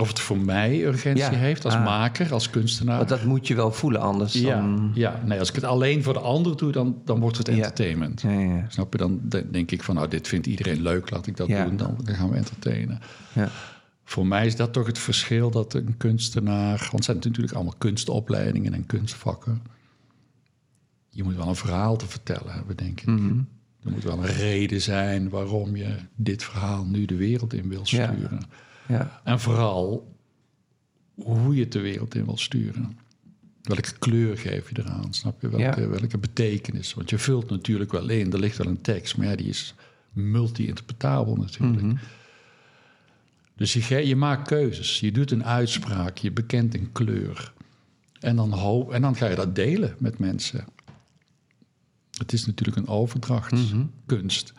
Of 0.00 0.08
het 0.08 0.20
voor 0.20 0.38
mij 0.38 0.84
urgentie 0.84 1.24
Ja. 1.24 1.30
heeft 1.30 1.64
als 1.64 1.74
Ah. 1.74 1.84
maker, 1.84 2.32
als 2.32 2.50
kunstenaar. 2.50 2.96
Want 2.96 3.08
dat 3.08 3.24
moet 3.24 3.46
je 3.46 3.54
wel 3.54 3.72
voelen, 3.72 4.00
anders 4.00 4.32
ja, 4.32 4.54
dan... 4.60 4.90
ja, 4.94 5.20
nee, 5.24 5.38
als 5.38 5.48
ik 5.48 5.54
het 5.54 5.64
alleen 5.64 6.02
voor 6.02 6.12
de 6.12 6.18
ander 6.20 6.56
doe, 6.56 6.72
dan, 6.72 7.00
dan 7.04 7.20
wordt 7.20 7.38
het 7.38 7.48
entertainment. 7.48 8.20
Ja. 8.22 8.64
Snap 8.68 8.92
je? 8.92 8.98
Dan 8.98 9.20
de- 9.22 9.50
denk 9.50 9.70
ik 9.70 9.82
van, 9.82 9.94
nou, 9.94 10.08
dit 10.08 10.28
vindt 10.28 10.46
iedereen 10.46 10.82
leuk, 10.82 11.10
laat 11.10 11.26
ik 11.26 11.36
dat 11.36 11.48
doen. 11.48 11.76
Dan, 11.76 11.96
gaan 12.04 12.30
we 12.30 12.36
entertainen. 12.36 13.00
Ja. 13.34 13.48
Voor 14.04 14.26
mij 14.26 14.46
is 14.46 14.56
dat 14.56 14.72
toch 14.72 14.86
het 14.86 14.98
verschil 14.98 15.50
dat 15.50 15.74
een 15.74 15.94
kunstenaar... 15.96 16.78
Want 16.78 16.92
het 16.92 17.04
zijn 17.04 17.16
natuurlijk 17.16 17.54
allemaal 17.54 17.74
kunstopleidingen 17.78 18.74
en 18.74 18.86
kunstvakken. 18.86 19.62
Je 21.10 21.22
moet 21.22 21.36
wel 21.36 21.48
een 21.48 21.56
verhaal 21.56 21.96
te 21.96 22.06
vertellen 22.06 22.52
hebben, 22.52 22.76
denk 22.76 23.00
ik. 23.00 23.06
Mhm. 23.06 23.38
Er 23.84 23.90
moet 23.90 24.04
wel 24.04 24.18
een 24.18 24.26
reden 24.32 24.80
zijn 24.80 25.28
waarom 25.28 25.76
je 25.76 25.94
dit 26.14 26.44
verhaal 26.44 26.84
nu 26.84 27.04
de 27.04 27.16
wereld 27.16 27.52
in 27.54 27.68
wil 27.68 27.82
Ja. 27.84 28.12
sturen. 28.12 28.40
Ja. 28.88 29.20
En 29.24 29.40
vooral 29.40 30.14
hoe 31.14 31.54
je 31.54 31.62
het 31.62 31.72
de 31.72 31.80
wereld 31.80 32.14
in 32.14 32.24
wil 32.24 32.36
sturen. 32.36 32.98
Welke 33.62 33.98
kleur 33.98 34.38
geef 34.38 34.68
je 34.68 34.78
eraan? 34.78 35.14
Snap 35.14 35.40
je? 35.40 35.48
Welke, 35.48 35.80
Ja. 35.80 35.88
welke 35.88 36.18
betekenis? 36.18 36.94
Want 36.94 37.10
je 37.10 37.18
vult 37.18 37.50
natuurlijk 37.50 37.92
wel 37.92 38.08
in. 38.08 38.32
Er 38.32 38.38
ligt 38.38 38.56
wel 38.56 38.66
een 38.66 38.80
tekst, 38.80 39.16
maar 39.16 39.26
ja, 39.26 39.36
die 39.36 39.48
is 39.48 39.74
multi-interpretabel 40.12 41.36
natuurlijk. 41.36 41.82
Mhm. 41.82 41.96
Dus 43.56 43.72
je, 43.72 44.16
maakt 44.16 44.48
keuzes. 44.48 45.00
Je 45.00 45.12
doet 45.12 45.30
een 45.30 45.44
uitspraak. 45.44 46.18
Je 46.18 46.30
bekent 46.30 46.74
een 46.74 46.92
kleur. 46.92 47.52
En 48.20 48.36
dan, 48.36 48.52
hoop, 48.52 48.92
en 48.92 49.02
dan 49.02 49.16
ga 49.16 49.26
je 49.26 49.36
dat 49.36 49.54
delen 49.54 49.94
met 49.98 50.18
mensen. 50.18 50.64
Het 52.18 52.32
is 52.32 52.46
natuurlijk 52.46 52.76
een 52.78 52.88
overdrachtskunst. 52.88 54.52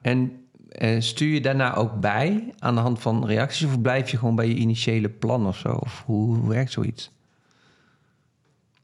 En 0.00 0.43
eh, 0.74 1.00
stuur 1.00 1.34
je 1.34 1.40
daarna 1.40 1.74
ook 1.74 2.00
bij 2.00 2.52
aan 2.58 2.74
de 2.74 2.80
hand 2.80 3.00
van 3.00 3.26
reacties... 3.26 3.66
of 3.66 3.80
blijf 3.80 4.10
je 4.10 4.18
gewoon 4.18 4.36
bij 4.36 4.48
je 4.48 4.54
initiële 4.54 5.08
plan 5.08 5.46
of 5.46 5.58
zo? 5.58 5.68
Of 5.68 6.02
hoe, 6.06 6.36
hoe 6.36 6.48
werkt 6.48 6.72
zoiets? 6.72 7.10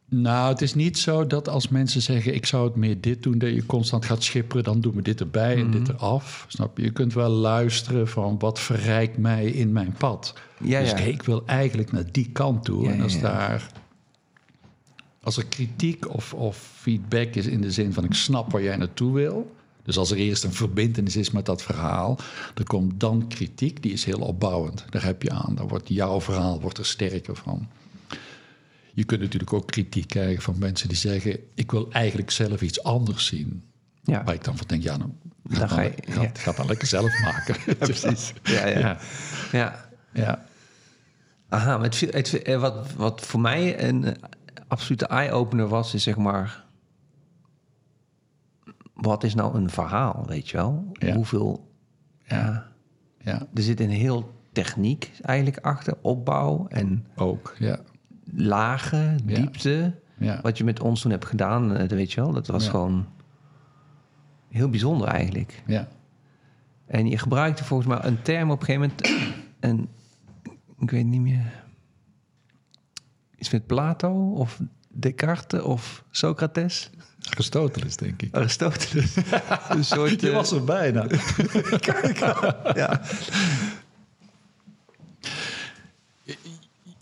Nou, 0.08 0.48
het 0.48 0.62
is 0.62 0.74
niet 0.74 0.98
zo 0.98 1.26
dat 1.26 1.48
als 1.48 1.68
mensen 1.68 2.02
zeggen... 2.02 2.34
ik 2.34 2.46
zou 2.46 2.64
het 2.66 2.76
meer 2.76 3.00
dit 3.00 3.22
doen, 3.22 3.38
dat 3.38 3.54
je 3.54 3.66
constant 3.66 4.04
gaat 4.04 4.22
schipperen... 4.22 4.64
dan 4.64 4.80
doen 4.80 4.94
we 4.94 5.02
dit 5.02 5.20
erbij 5.20 5.56
en 5.56 5.68
Mhm. 5.68 5.78
dit 5.78 5.88
eraf. 5.88 6.44
Snap 6.48 6.76
je? 6.76 6.82
Je 6.82 6.90
kunt 6.90 7.14
wel 7.14 7.30
luisteren 7.30 8.08
van 8.08 8.38
wat 8.38 8.60
verrijkt 8.60 9.18
mij 9.18 9.46
in 9.46 9.72
mijn 9.72 9.92
pad. 9.98 10.34
Ja, 10.62 10.80
dus 10.80 10.90
ja. 10.90 10.96
ik, 10.96 11.06
ik 11.14 11.22
wil 11.22 11.42
eigenlijk 11.46 11.92
naar 11.92 12.12
die 12.12 12.30
kant 12.32 12.64
toe. 12.64 12.84
Ja, 12.84 12.90
en 12.90 13.00
als 13.00 13.20
daar... 13.20 13.66
Als 15.22 15.36
er 15.36 15.46
kritiek 15.46 16.14
of, 16.14 16.34
of 16.34 16.56
feedback 16.76 17.34
is 17.34 17.46
in 17.46 17.60
de 17.60 17.70
zin 17.72 17.92
van... 17.92 18.04
ik 18.04 18.14
snap 18.14 18.52
waar 18.52 18.62
jij 18.62 18.76
naartoe 18.76 19.12
wil... 19.14 19.54
Dus 19.90 19.98
als 19.98 20.10
er 20.10 20.16
eerst 20.16 20.44
een 20.44 20.52
verbindenis 20.52 21.16
is 21.16 21.30
met 21.30 21.46
dat 21.46 21.62
verhaal, 21.62 22.18
er 22.54 22.64
komt 22.64 23.00
dan 23.00 23.28
kritiek, 23.28 23.82
die 23.82 23.92
is 23.92 24.04
heel 24.04 24.18
opbouwend. 24.18 24.84
Daar 24.90 25.04
heb 25.04 25.22
je 25.22 25.30
aan. 25.30 25.54
Dan 25.54 25.68
wordt 25.68 25.88
jouw 25.88 26.20
verhaal 26.20 26.60
wordt 26.60 26.78
er 26.78 26.86
sterker 26.86 27.36
van. 27.36 27.68
Je 28.94 29.04
kunt 29.04 29.20
natuurlijk 29.20 29.52
ook 29.52 29.66
kritiek 29.66 30.08
krijgen 30.08 30.42
van 30.42 30.58
mensen 30.58 30.88
die 30.88 30.96
zeggen: 30.96 31.38
Ik 31.54 31.70
wil 31.70 31.92
eigenlijk 31.92 32.30
zelf 32.30 32.60
iets 32.62 32.82
anders 32.82 33.26
zien. 33.26 33.62
Ja, 34.02 34.24
Waar 34.24 34.34
ik 34.34 34.44
dan 34.44 34.56
van 34.56 34.66
denk: 34.66 34.82
Ja, 34.82 34.96
nou, 34.96 35.10
Dan 35.42 35.68
ga, 35.68 35.76
dan, 35.76 35.84
je- 35.84 36.12
ga, 36.12 36.22
ja. 36.22 36.30
ga 36.34 36.52
dan 36.52 36.66
lekker 36.66 36.86
zelf 36.88 37.20
maken. 37.22 37.56
precies. 37.78 38.32
Ja, 38.42 38.66
ja. 38.66 38.98
ja. 39.52 39.88
ja. 40.12 40.44
Aha, 41.48 41.74
maar 41.76 41.84
het, 41.86 41.96
viel- 41.96 42.12
het, 42.12 42.42
eh, 42.42 42.60
wat, 42.60 42.92
wat 42.96 43.20
voor 43.26 43.40
mij 43.40 43.82
een 43.88 44.04
eh, 44.04 44.12
absolute 44.68 45.06
eye-opener 45.06 45.68
was, 45.68 45.94
is 45.94 46.02
zeg 46.02 46.16
maar... 46.16 46.64
Wat 49.00 49.24
is 49.24 49.34
nou 49.34 49.54
een 49.56 49.70
verhaal, 49.70 50.24
weet 50.26 50.48
je 50.48 50.56
wel? 50.56 50.88
Ja. 50.92 51.14
Hoeveel... 51.14 51.68
Ja. 52.22 52.66
ja, 53.18 53.46
Er 53.54 53.62
zit 53.62 53.80
een 53.80 53.90
heel 53.90 54.32
techniek 54.52 55.12
eigenlijk 55.22 55.58
achter, 55.58 55.94
opbouw 56.02 56.66
en 56.68 57.06
ook. 57.16 57.54
Ja, 57.58 57.78
lagen, 58.34 59.16
diepte. 59.26 59.94
ja. 60.18 60.40
Wat 60.42 60.58
je 60.58 60.64
met 60.64 60.80
ons 60.80 61.00
toen 61.00 61.10
hebt 61.10 61.24
gedaan, 61.24 61.72
eh, 61.72 61.78
dat 61.78 61.90
weet 61.90 62.12
je 62.12 62.20
wel, 62.20 62.32
dat 62.32 62.46
was 62.46 62.68
gewoon 62.68 63.06
heel 64.48 64.68
bijzonder 64.70 65.08
eigenlijk. 65.08 65.62
ja. 65.66 65.88
En 66.86 67.06
je 67.08 67.18
gebruikte 67.18 67.64
volgens 67.64 67.88
mij 67.88 68.04
een 68.04 68.22
term 68.22 68.50
op 68.50 68.60
een 68.60 68.66
gegeven 68.66 68.90
moment. 68.98 69.38
En 69.60 69.88
ik 70.78 70.90
weet 70.90 71.04
niet 71.06 71.20
meer. 71.20 71.62
Iets 73.36 73.50
met 73.50 73.66
Plato 73.66 74.32
of 74.32 74.60
Descartes 74.88 75.62
of 75.62 76.04
Socrates? 76.10 76.90
Aristoteles, 77.30 77.96
denk 77.96 78.22
ik. 78.22 78.34
Aristoteles. 78.34 79.16
een 79.68 79.84
soort. 79.84 80.20
Je 80.20 80.28
eh, 80.28 80.34
was 80.34 80.50
er 80.52 80.64
bijna. 80.64 81.06
ja. 82.74 83.00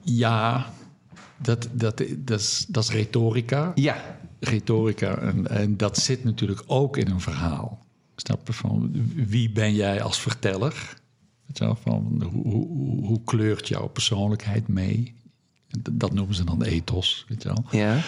ja, 0.02 0.66
dat, 1.36 1.68
dat, 1.72 2.02
dat, 2.16 2.40
is, 2.40 2.66
dat 2.68 2.82
is 2.84 2.90
retorica. 2.90 3.72
ja, 3.74 4.18
retorica. 4.40 5.18
En, 5.18 5.46
en 5.50 5.76
dat 5.76 5.98
zit 5.98 6.24
natuurlijk 6.24 6.62
ook 6.66 6.96
in 6.96 7.10
een 7.10 7.20
verhaal. 7.20 7.86
Snap 8.16 8.46
je? 8.46 8.52
Van 8.52 8.90
wie 9.14 9.50
ben 9.50 9.74
jij 9.74 10.02
als 10.02 10.20
verteller? 10.20 10.96
Weet 11.46 11.58
je 11.58 11.64
wel, 11.64 11.78
van 11.82 12.22
hoe, 12.32 12.48
hoe, 12.52 13.06
hoe 13.06 13.20
kleurt 13.24 13.68
jouw 13.68 13.86
persoonlijkheid 13.86 14.68
mee? 14.68 15.14
Dat- 15.68 16.00
Dat 16.00 16.12
noemen 16.12 16.34
ze 16.34 16.44
dan 16.44 16.62
ethos. 16.62 17.24
Weet 17.28 17.42
je 17.42 17.48
wel? 17.48 17.64
ja. 17.70 18.00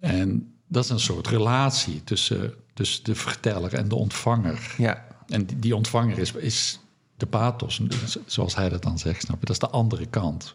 En 0.00 0.51
dat 0.72 0.84
is 0.84 0.90
een 0.90 1.00
soort 1.00 1.26
relatie 1.26 2.04
tussen, 2.04 2.54
tussen 2.74 3.04
de 3.04 3.14
verteller 3.14 3.74
en 3.74 3.88
de 3.88 3.94
ontvanger. 3.94 4.74
ja. 4.78 5.10
En 5.26 5.46
die, 5.46 5.58
die 5.58 5.76
ontvanger 5.76 6.18
is, 6.18 6.32
is 6.32 6.80
de 7.16 7.26
pathos, 7.26 7.80
zoals 8.26 8.54
hij 8.54 8.68
dat 8.68 8.82
dan 8.82 8.98
zegt. 8.98 9.22
Snap 9.22 9.40
je? 9.40 9.46
Dat 9.46 9.54
is 9.54 9.68
de 9.68 9.70
andere 9.70 10.06
kant. 10.06 10.54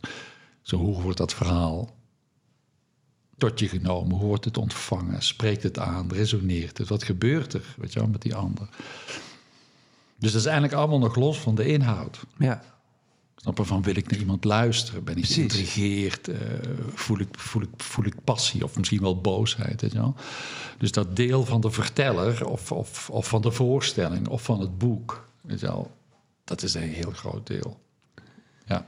Zo, 0.61 0.77
hoe 0.77 1.01
wordt 1.01 1.17
dat 1.17 1.33
verhaal 1.33 1.95
tot 3.37 3.59
je 3.59 3.67
genomen? 3.67 4.17
Hoe 4.17 4.27
wordt 4.27 4.45
het 4.45 4.57
ontvangen? 4.57 5.21
Spreekt 5.21 5.63
het 5.63 5.79
aan? 5.79 6.11
Resoneert 6.11 6.77
het? 6.77 6.87
Wat 6.87 7.03
gebeurt 7.03 7.53
er 7.53 7.75
weet 7.77 7.93
je 7.93 7.99
wel, 7.99 8.09
met 8.09 8.21
die 8.21 8.35
ander? 8.35 8.69
Dus 10.19 10.31
dat 10.31 10.41
is 10.41 10.45
eigenlijk 10.45 10.73
allemaal 10.73 10.99
nog 10.99 11.15
los 11.15 11.39
van 11.39 11.55
de 11.55 11.65
inhoud. 11.65 12.19
ja. 12.37 12.63
Snap 13.41 13.57
je? 13.57 13.63
Van 13.65 13.81
wil 13.81 13.95
ik 13.95 14.09
naar 14.11 14.19
iemand 14.19 14.43
luisteren? 14.43 15.03
Ben 15.03 15.17
ik 15.17 15.25
geïntrigeerd? 15.25 16.27
Eh, 16.27 16.37
voel, 16.93 17.19
ik, 17.19 17.27
voel, 17.31 17.61
ik, 17.61 17.69
voel 17.77 18.05
ik 18.05 18.23
passie 18.23 18.63
of 18.63 18.77
misschien 18.77 19.01
wel 19.01 19.21
boosheid? 19.21 19.81
Weet 19.81 19.91
je 19.91 19.97
wel? 19.97 20.15
Dus 20.77 20.91
dat 20.91 21.15
deel 21.15 21.45
van 21.45 21.61
de 21.61 21.71
verteller 21.71 22.47
of, 22.47 22.71
of, 22.71 23.09
of 23.09 23.27
van 23.27 23.41
de 23.41 23.51
voorstelling 23.51 24.27
of 24.27 24.41
van 24.41 24.59
het 24.59 24.77
boek, 24.77 25.27
weet 25.41 25.59
je 25.59 25.65
wel, 25.65 25.91
dat 26.43 26.63
is 26.63 26.73
een 26.73 26.81
heel 26.81 27.11
groot 27.11 27.47
deel. 27.47 27.79
Ja. 28.65 28.85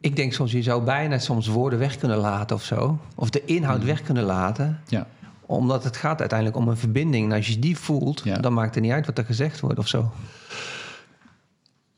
Ik 0.00 0.16
denk 0.16 0.32
soms, 0.32 0.52
je 0.52 0.62
zou 0.62 0.82
bijna 0.84 1.18
soms 1.18 1.46
woorden 1.46 1.78
weg 1.78 1.96
kunnen 1.96 2.18
laten 2.18 2.56
of 2.56 2.64
zo. 2.64 2.98
Of 3.14 3.30
de 3.30 3.44
inhoud 3.44 3.76
Hmm. 3.76 3.86
weg 3.86 4.02
kunnen 4.02 4.24
laten. 4.24 4.80
Ja. 4.88 5.06
Omdat 5.46 5.84
het 5.84 5.96
gaat 5.96 6.20
uiteindelijk 6.20 6.58
om 6.58 6.68
een 6.68 6.76
verbinding. 6.76 7.30
En 7.30 7.36
als 7.36 7.46
je 7.48 7.58
die 7.58 7.76
voelt, 7.78 8.20
Ja. 8.24 8.36
dan 8.38 8.52
maakt 8.52 8.74
het 8.74 8.84
niet 8.84 8.92
uit 8.92 9.06
wat 9.06 9.18
er 9.18 9.24
gezegd 9.24 9.60
wordt 9.60 9.78
of 9.78 9.88
zo. 9.88 10.12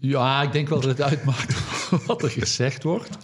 Ja, 0.07 0.43
ik 0.43 0.53
denk 0.53 0.69
wel 0.69 0.81
dat 0.81 0.91
het 0.91 1.03
uitmaakt 1.03 1.55
wat 2.07 2.23
er 2.23 2.31
gezegd 2.31 2.83
wordt. 2.83 3.19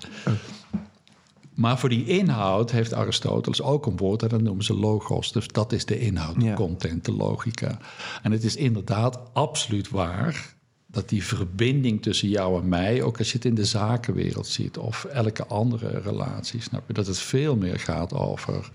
Maar 1.55 1.79
voor 1.79 1.89
die 1.89 2.07
inhoud 2.07 2.71
heeft 2.71 2.95
Aristoteles 2.95 3.63
ook 3.63 3.87
een 3.87 3.97
woord 3.97 4.23
en 4.23 4.29
dat 4.29 4.41
noemen 4.43 4.65
ze 4.65 4.75
logos. 4.75 5.33
Dus 5.33 5.49
dat 5.49 5.73
is 5.73 5.85
de 5.85 5.99
inhoud, 5.99 6.41
de 6.41 6.45
Ja. 6.47 6.55
content, 6.55 7.05
de 7.05 7.13
logica. 7.13 7.79
En 8.23 8.33
het 8.33 8.45
is 8.45 8.57
inderdaad 8.57 9.21
absoluut 9.33 9.89
waar 9.89 10.55
dat 10.87 11.09
die 11.09 11.25
verbinding 11.25 12.03
tussen 12.03 12.29
jou 12.29 12.63
en 12.63 12.69
mij, 12.69 13.03
ook 13.03 13.19
als 13.19 13.29
je 13.31 13.35
het 13.37 13.45
in 13.45 13.55
de 13.55 13.65
zakenwereld 13.65 14.47
ziet 14.47 14.79
of 14.79 15.05
elke 15.05 15.47
andere 15.47 16.01
relatie, 16.01 16.61
snap 16.63 16.83
je, 16.87 16.93
dat 16.93 17.07
het 17.07 17.19
veel 17.19 17.57
meer 17.57 17.79
gaat 17.79 18.15
over 18.15 18.71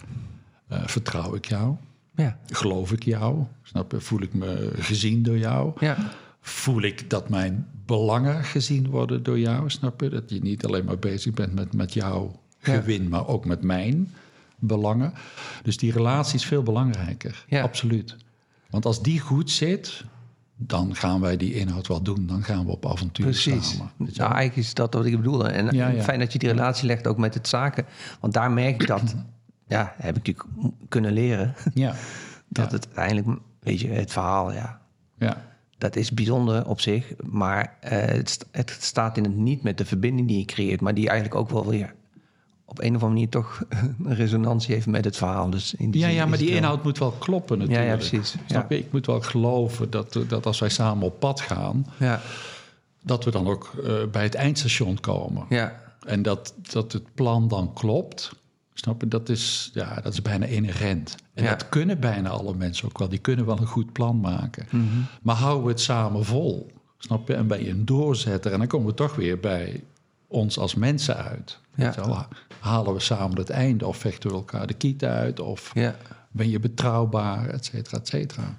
eh, 0.68 0.80
vertrouw 0.86 1.36
ik 1.36 1.46
jou, 1.46 1.76
Ja. 2.16 2.38
geloof 2.48 2.92
ik 2.92 3.04
jou, 3.04 3.44
snap 3.64 3.92
je, 3.92 4.02
voel 4.02 4.22
ik 4.22 4.34
me 4.34 4.72
gezien 4.80 5.24
door 5.24 5.38
jou. 5.38 5.72
Ja. 5.80 5.98
Voel 6.48 6.82
ik 6.82 7.10
dat 7.10 7.30
mijn 7.30 7.68
belangen 7.86 8.44
gezien 8.44 8.90
worden 8.90 9.24
door 9.24 9.40
jou, 9.40 9.70
snap 9.70 10.02
je? 10.02 10.10
Dat 10.10 10.30
je 10.30 10.40
niet 10.42 10.66
alleen 10.66 10.86
maar 10.86 11.00
bezig 11.00 11.34
bent 11.34 11.54
met, 11.54 11.74
met 11.74 11.94
jouw 11.94 12.40
Ja. 12.60 12.74
gewin, 12.74 13.10
maar 13.10 13.28
ook 13.28 13.46
met 13.46 13.62
mijn 13.64 14.14
belangen. 14.60 15.14
Dus 15.64 15.78
die 15.78 15.92
relatie 15.92 16.36
is 16.36 16.46
veel 16.46 16.64
belangrijker, 16.64 17.46
Ja. 17.48 17.62
absoluut. 17.62 18.16
Want 18.70 18.86
als 18.86 19.02
die 19.02 19.20
goed 19.20 19.52
zit, 19.52 20.04
dan 20.58 20.96
gaan 20.96 21.20
wij 21.22 21.38
die 21.38 21.54
inhoud 21.54 21.88
wel 21.88 22.02
doen. 22.02 22.28
Dan 22.28 22.44
gaan 22.44 22.66
we 22.66 22.72
op 22.72 22.86
avontuur 22.86 23.26
Precies. 23.26 23.70
samen. 23.72 23.92
je 23.98 24.04
Nou, 24.16 24.34
eigenlijk 24.34 24.56
is 24.68 24.74
dat 24.74 24.94
wat 24.94 25.06
ik 25.06 25.16
bedoelde. 25.18 25.48
En 25.48 25.76
Ja, 25.76 25.92
fijn 26.04 26.20
dat 26.20 26.34
je 26.34 26.40
die 26.40 26.50
relatie 26.50 26.86
legt 26.88 27.08
ook 27.08 27.18
met 27.18 27.34
het 27.34 27.48
zaken. 27.48 27.86
Want 28.20 28.34
daar 28.34 28.52
merk 28.52 28.82
ik 28.82 28.88
dat, 28.88 29.16
ja, 29.68 29.94
heb 29.98 30.18
ik 30.18 30.28
natuurlijk 30.28 30.68
kunnen 30.90 31.12
leren. 31.14 31.54
ja. 31.74 31.96
Dat 32.48 32.72
het 32.72 32.86
uiteindelijk, 32.86 33.40
weet 33.60 33.80
je, 33.80 33.88
het 33.88 34.12
verhaal, 34.12 34.54
ja, 34.54 34.82
ja. 35.18 35.54
Dat 35.78 35.96
is 35.96 36.12
bijzonder 36.12 36.68
op 36.68 36.82
zich. 36.82 37.14
Maar 37.24 37.78
eh, 37.80 37.92
het, 38.00 38.46
het 38.52 38.78
staat 38.80 39.18
in 39.18 39.24
het 39.24 39.36
niet 39.36 39.64
met 39.64 39.78
de 39.78 39.86
verbinding 39.86 40.28
die 40.28 40.38
je 40.40 40.46
creëert. 40.46 40.82
Maar 40.82 40.94
die 40.94 41.10
eigenlijk 41.10 41.40
ook 41.40 41.50
wel 41.50 41.66
weer 41.68 41.94
op 42.66 42.80
een 42.80 42.86
of 42.96 43.04
andere 43.04 43.08
manier 43.12 43.30
toch 43.30 43.62
een 44.06 44.16
resonantie 44.16 44.74
heeft 44.74 44.86
met 44.88 45.06
het 45.06 45.18
verhaal. 45.18 45.50
Dus 45.50 45.74
in 45.74 45.92
die 45.92 46.02
Ja, 46.02 46.08
ja, 46.08 46.26
maar 46.26 46.38
die 46.38 46.48
wel- 46.48 46.58
inhoud 46.58 46.84
moet 46.84 46.98
wel 46.98 47.12
kloppen 47.12 47.58
natuurlijk. 47.58 47.86
Ja, 47.88 47.92
ja, 47.92 47.98
precies. 47.98 48.36
Snap 48.46 48.70
je? 48.72 48.78
Ik 48.78 48.92
moet 48.92 49.06
wel 49.06 49.22
geloven 49.22 49.90
dat, 49.90 50.20
dat 50.28 50.46
als 50.46 50.60
wij 50.60 50.70
samen 50.70 51.04
op 51.06 51.20
pad 51.20 51.42
gaan... 51.42 51.86
Ja, 52.00 52.22
dat 53.04 53.24
we 53.24 53.32
dan 53.32 53.48
ook 53.48 53.72
eh, 53.84 53.94
bij 54.12 54.24
het 54.24 54.36
eindstation 54.36 55.00
komen. 55.00 55.46
ja, 55.50 55.80
En 56.06 56.22
dat, 56.22 56.54
dat 56.72 56.92
het 56.92 57.14
plan 57.14 57.48
dan 57.48 57.74
klopt, 57.74 58.32
snap 58.80 59.02
je? 59.02 59.08
Dat 59.08 59.30
is, 59.30 59.72
ja, 59.74 60.02
dat 60.02 60.14
is 60.14 60.22
bijna 60.22 60.46
inherent. 60.46 61.16
En 61.34 61.44
Ja. 61.44 61.50
dat 61.50 61.70
kunnen 61.70 62.00
bijna 62.00 62.30
alle 62.30 62.54
mensen 62.56 62.88
ook 62.88 62.98
wel. 62.98 63.10
Die 63.10 63.20
kunnen 63.20 63.46
wel 63.46 63.60
een 63.60 63.68
goed 63.68 63.94
plan 63.94 64.20
maken. 64.20 64.66
Mhm. 64.72 64.84
Maar 65.22 65.36
houden 65.36 65.64
we 65.64 65.70
het 65.72 65.82
samen 65.82 66.26
vol, 66.26 66.72
snap 66.98 67.28
je? 67.28 67.34
En 67.36 67.48
ben 67.48 67.64
je 67.64 67.70
een 67.70 67.86
doorzetter. 67.86 68.52
En 68.52 68.58
dan 68.60 68.68
komen 68.68 68.88
we 68.88 68.94
toch 68.94 69.16
weer 69.16 69.40
bij 69.40 69.84
ons 70.28 70.58
als 70.58 70.76
mensen 70.76 71.16
uit. 71.18 71.60
Ja. 71.76 71.94
Wel? 71.96 72.26
Halen 72.60 72.94
we 72.94 73.00
samen 73.00 73.38
het 73.38 73.50
einde 73.50 73.88
of 73.88 73.98
vechten 73.98 74.30
we 74.30 74.36
elkaar 74.36 74.68
de 74.68 74.74
kiet 74.74 75.04
uit? 75.04 75.40
Of 75.40 75.72
ja. 75.74 75.96
ben 76.32 76.50
je 76.50 76.60
betrouwbaar, 76.60 77.50
et 77.50 77.66
cetera, 77.66 77.98
et 77.98 78.08
cetera. 78.08 78.56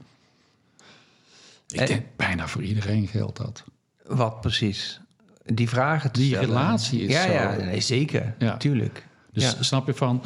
Ik 1.68 1.80
En- 1.80 1.86
denk 1.86 2.02
bijna 2.16 2.48
voor 2.48 2.62
iedereen 2.62 3.06
geldt 3.06 3.36
dat. 3.36 3.64
Wat 4.06 4.40
precies? 4.40 5.00
Die 5.44 5.68
vragen 5.68 6.12
Die 6.12 6.26
stellen. 6.26 6.46
relatie 6.48 7.00
is 7.00 7.12
ja, 7.12 7.22
zo. 7.26 7.32
Ja, 7.32 7.56
nee, 7.56 7.80
zeker. 7.80 8.34
Ja. 8.38 8.56
Tuurlijk. 8.56 9.06
Dus 9.36 9.52
ja. 9.52 9.62
snap 9.62 9.86
je 9.86 9.94
van, 9.94 10.22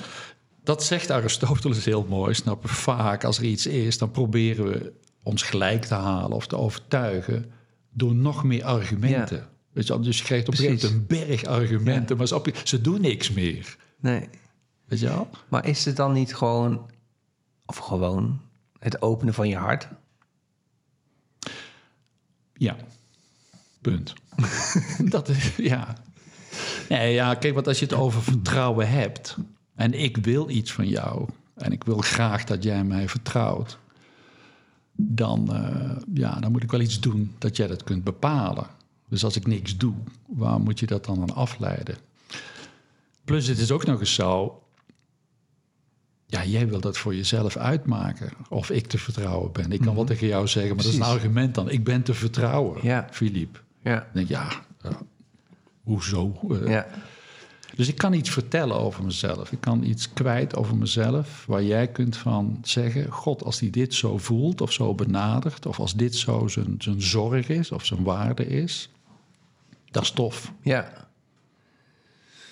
dat 0.62 0.84
zegt 0.84 1.10
Aristoteles 1.10 1.84
heel 1.84 2.06
mooi. 2.08 2.34
Snap 2.34 2.62
je, 2.62 2.68
vaak 2.68 3.24
als 3.24 3.38
er 3.38 3.44
iets 3.44 3.66
is, 3.66 3.98
dan 3.98 4.10
proberen 4.10 4.64
we 4.64 4.92
ons 5.22 5.42
gelijk 5.42 5.84
te 5.84 5.94
halen 5.94 6.36
of 6.36 6.46
te 6.46 6.56
overtuigen 6.56 7.52
door 7.92 8.14
nog 8.14 8.44
meer 8.44 8.64
argumenten. 8.64 9.48
Weet 9.72 9.86
je, 9.86 10.00
dus 10.00 10.18
je 10.18 10.24
krijgt 10.24 10.48
op 10.48 10.54
een 10.54 10.60
gegeven 10.60 10.92
moment 10.92 11.10
een 11.10 11.26
berg 11.26 11.44
argumenten, 11.44 12.16
maar 12.16 12.26
ze 12.64 12.80
doen 12.80 13.00
niks 13.00 13.30
meer. 13.30 13.76
Nee. 14.00 14.28
Weet 14.84 15.00
je 15.00 15.06
wel? 15.06 15.28
Maar 15.48 15.66
is 15.66 15.84
het 15.84 15.96
dan 15.96 16.12
niet 16.12 16.34
gewoon, 16.34 16.90
of 17.66 17.76
gewoon, 17.76 18.40
het 18.78 19.02
openen 19.02 19.34
van 19.34 19.48
je 19.48 19.56
hart? 19.56 19.88
Ja. 22.52 22.76
Punt. 23.80 24.12
dat 25.14 25.28
is, 25.28 25.56
ja. 25.56 25.96
Nee, 26.90 27.12
ja, 27.12 27.34
kijk, 27.34 27.54
want 27.54 27.66
als 27.66 27.78
je 27.78 27.84
het 27.84 27.94
over 27.94 28.22
vertrouwen 28.22 28.88
hebt 28.90 29.36
en 29.74 29.94
ik 29.94 30.16
wil 30.16 30.48
iets 30.48 30.72
van 30.72 30.88
jou 30.88 31.28
en 31.54 31.72
ik 31.72 31.84
wil 31.84 31.98
graag 31.98 32.44
dat 32.44 32.62
jij 32.62 32.84
mij 32.84 33.08
vertrouwt, 33.08 33.78
dan, 34.92 35.54
eh, 35.54 35.96
ja, 36.14 36.40
dan 36.40 36.52
moet 36.52 36.62
ik 36.62 36.70
wel 36.70 36.80
iets 36.80 37.00
doen 37.00 37.34
dat 37.38 37.56
jij 37.56 37.66
dat 37.66 37.84
kunt 37.84 38.04
bepalen. 38.04 38.66
Dus 39.08 39.24
als 39.24 39.36
ik 39.36 39.46
niks 39.46 39.76
doe, 39.76 39.94
waar 40.26 40.60
moet 40.60 40.80
je 40.80 40.86
dat 40.86 41.04
dan 41.04 41.20
aan 41.20 41.34
afleiden? 41.34 41.96
Plus, 43.24 43.46
het 43.46 43.58
is 43.58 43.70
ook 43.70 43.86
nog 43.86 44.00
eens 44.00 44.14
zo. 44.14 44.62
Ja, 46.26 46.44
jij 46.44 46.68
wil 46.68 46.80
dat 46.80 46.98
voor 46.98 47.14
jezelf 47.14 47.56
uitmaken. 47.56 48.30
Of 48.48 48.70
ik 48.70 48.86
te 48.86 48.98
vertrouwen 48.98 49.52
ben. 49.52 49.72
Ik 49.72 49.80
kan 49.80 49.94
wel 49.94 50.04
tegen 50.04 50.26
jou 50.26 50.48
zeggen, 50.48 50.74
maar 50.74 50.84
dat 50.84 50.92
is 50.92 50.98
een 50.98 51.04
argument 51.04 51.54
dan. 51.54 51.70
Ik 51.70 51.84
ben 51.84 52.02
te 52.02 52.14
vertrouwen, 52.14 52.78
Ja. 52.82 53.08
Filip. 53.10 53.62
Ja. 53.82 53.94
Dan 53.94 54.06
denk 54.12 54.28
ja, 54.28 54.48
hoezo? 55.82 56.40
Ja. 56.66 56.86
Dus 57.74 57.88
ik 57.88 57.96
kan 57.96 58.12
iets 58.12 58.30
vertellen 58.30 58.76
over 58.76 59.04
mezelf. 59.04 59.52
Ik 59.52 59.60
kan 59.60 59.84
iets 59.84 60.12
kwijt 60.12 60.56
over 60.56 60.76
mezelf 60.76 61.44
waar 61.46 61.62
jij 61.62 61.88
kunt 61.88 62.16
van 62.16 62.58
zeggen... 62.62 63.10
God, 63.10 63.44
als 63.44 63.60
hij 63.60 63.70
dit 63.70 63.94
zo 63.94 64.18
voelt 64.18 64.60
of 64.60 64.72
zo 64.72 64.94
benadert... 64.94 65.66
of 65.66 65.80
als 65.80 65.94
dit 65.94 66.14
zo 66.16 66.48
zijn, 66.48 66.74
zijn 66.78 67.02
zorg 67.02 67.48
is 67.48 67.72
of 67.72 67.86
zijn 67.86 68.02
waarde 68.02 68.46
is... 68.46 68.90
dat 69.90 70.02
is 70.02 70.10
tof. 70.10 70.52
Ja. 70.62 71.08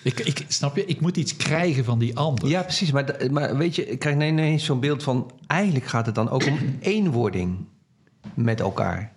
Ik, 0.03 0.19
ik, 0.19 0.45
snap 0.47 0.75
je? 0.75 0.85
Ik 0.85 1.01
moet 1.01 1.17
iets 1.17 1.35
krijgen 1.35 1.83
van 1.83 1.99
die 1.99 2.17
ander. 2.17 2.49
Ja, 2.49 2.61
precies. 2.61 2.91
Maar, 2.91 3.15
maar 3.31 3.57
weet 3.57 3.75
je, 3.75 3.85
ik 3.85 3.99
krijg 3.99 4.15
ineens 4.15 4.65
zo'n 4.65 4.79
beeld 4.79 5.03
van... 5.03 5.31
eigenlijk 5.47 5.85
gaat 5.85 6.05
het 6.05 6.15
dan 6.15 6.29
ook 6.29 6.45
om 6.45 6.57
eenwording 6.79 7.65
met 8.33 8.59
elkaar. 8.59 9.13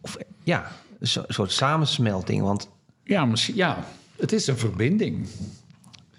Of 0.00 0.16
ja, 0.44 0.70
een 1.00 1.24
soort 1.28 1.52
samensmelting. 1.52 2.42
Want 2.42 2.68
Ja, 3.04 3.24
misschien, 3.24 3.54
ja, 3.56 3.84
het 4.16 4.32
is 4.32 4.46
een 4.46 4.56
verbinding 4.58 5.26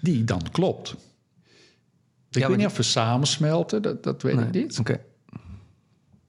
die 0.00 0.24
dan 0.24 0.42
klopt. 0.52 0.94
Ik 2.30 2.40
maar 2.40 2.48
weet 2.48 2.56
niet 2.58 2.66
of 2.66 2.76
we 2.76 2.82
samensmelten, 2.82 3.82
dat, 3.82 4.02
dat 4.02 4.22
weet 4.22 4.38
ik 4.40 4.50
niet. 4.50 4.78
Oké. 4.78 5.00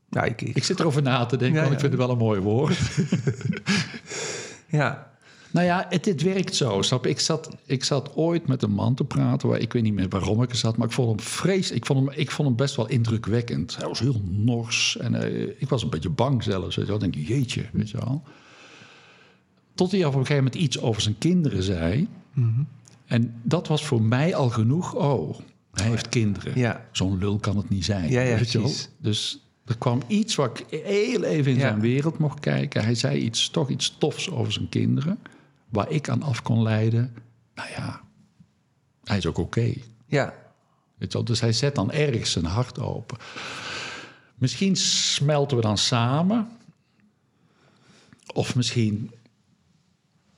Ja, 0.09 0.23
ik, 0.23 0.41
ik- 0.41 0.55
Ik 0.55 0.63
zit 0.63 0.79
erover 0.79 1.01
na 1.01 1.25
te 1.25 1.37
denken, 1.37 1.61
Ja, 1.61 1.67
want 1.69 1.73
ik 1.73 1.81
ja. 1.81 1.87
vind 1.87 1.99
het 1.99 2.01
wel 2.07 2.11
een 2.11 2.23
mooi 2.25 2.39
woord. 2.41 2.77
ja. 4.79 5.12
Nou 5.53 5.65
ja, 5.65 5.85
het, 5.89 6.05
het 6.05 6.21
werkt 6.21 6.55
zo. 6.55 6.81
Snap 6.81 7.03
je? 7.03 7.09
Ik 7.09 7.19
zat, 7.19 7.49
ik 7.65 7.83
zat 7.83 8.15
ooit 8.15 8.47
met 8.47 8.63
een 8.63 8.71
man 8.71 8.95
te 8.95 9.03
praten. 9.03 9.49
Waar, 9.49 9.59
ik 9.59 9.73
weet 9.73 9.83
niet 9.83 9.93
meer 9.93 10.09
waarom 10.09 10.43
ik 10.43 10.49
er 10.49 10.55
zat. 10.55 10.77
Maar 10.77 10.87
ik 10.87 10.93
vond 10.93 11.09
hem 11.09 11.19
vrees. 11.19 11.71
Ik 11.71 11.85
vond 11.85 11.99
hem, 11.99 12.19
ik 12.19 12.31
vond 12.31 12.47
hem 12.47 12.57
best 12.57 12.75
wel 12.75 12.87
indrukwekkend. 12.87 13.77
Hij 13.77 13.87
was 13.87 13.99
heel 13.99 14.21
nors. 14.29 14.97
En 14.97 15.15
eh, 15.15 15.49
ik 15.57 15.69
was 15.69 15.83
een 15.83 15.89
beetje 15.89 16.09
bang 16.09 16.43
zelfs. 16.43 16.75
Weet 16.75 16.85
je 16.85 16.91
wel. 16.91 17.03
Ik 17.03 17.13
denk, 17.13 17.27
jeetje, 17.27 17.65
weet 17.71 17.89
je 17.89 17.97
wel. 17.97 18.23
Tot 19.75 19.91
hij 19.91 19.99
op 19.99 20.13
een 20.13 20.19
gegeven 20.19 20.43
moment 20.43 20.55
iets 20.55 20.79
over 20.79 21.01
zijn 21.01 21.17
kinderen 21.17 21.63
zei. 21.63 22.07
En 23.05 23.33
dat 23.43 23.67
was 23.67 23.85
voor 23.85 24.01
mij 24.01 24.35
al 24.35 24.49
genoeg. 24.49 24.95
Oh, 24.95 25.39
hij 25.73 25.89
heeft 25.89 26.09
kinderen. 26.09 26.59
Ja. 26.59 26.85
Zo'n 26.91 27.17
lul 27.17 27.37
kan 27.39 27.57
het 27.57 27.69
niet 27.69 27.85
zijn. 27.85 28.09
Ja, 28.09 28.21
ja, 28.21 28.37
weet 28.37 28.51
je 28.51 28.61
wel. 28.61 28.71
Dus 28.97 29.47
er 29.65 29.77
kwam 29.77 30.01
iets 30.07 30.35
waar 30.35 30.49
ik 30.49 30.81
heel 30.83 31.23
even 31.23 31.51
in 31.51 31.59
zijn 31.59 31.79
wereld 31.79 32.17
mocht 32.17 32.39
kijken. 32.39 32.83
Hij 32.83 32.95
zei 32.95 33.19
iets, 33.19 33.49
toch 33.49 33.69
iets 33.69 33.95
tofs 33.97 34.29
over 34.29 34.51
zijn 34.51 34.69
kinderen. 34.69 35.19
Waar 35.73 35.89
ik 35.91 36.09
aan 36.09 36.23
af 36.23 36.41
kon 36.41 36.61
leiden. 36.63 37.15
Nou 37.55 37.69
ja, 37.69 38.01
hij 39.03 39.17
is 39.17 39.25
ook 39.25 39.37
oké. 39.37 39.73
Ja. 40.05 40.33
Weet 40.97 41.11
je 41.11 41.17
wel? 41.17 41.23
Dus 41.23 41.39
hij 41.41 41.53
zet 41.53 41.75
dan 41.75 41.91
ergens 41.91 42.31
zijn 42.31 42.45
hart 42.45 42.79
open. 42.79 43.17
Misschien 44.35 44.75
smelten 44.75 45.57
we 45.57 45.63
dan 45.63 45.77
samen. 45.77 46.47
Of 48.33 48.55
misschien 48.55 49.11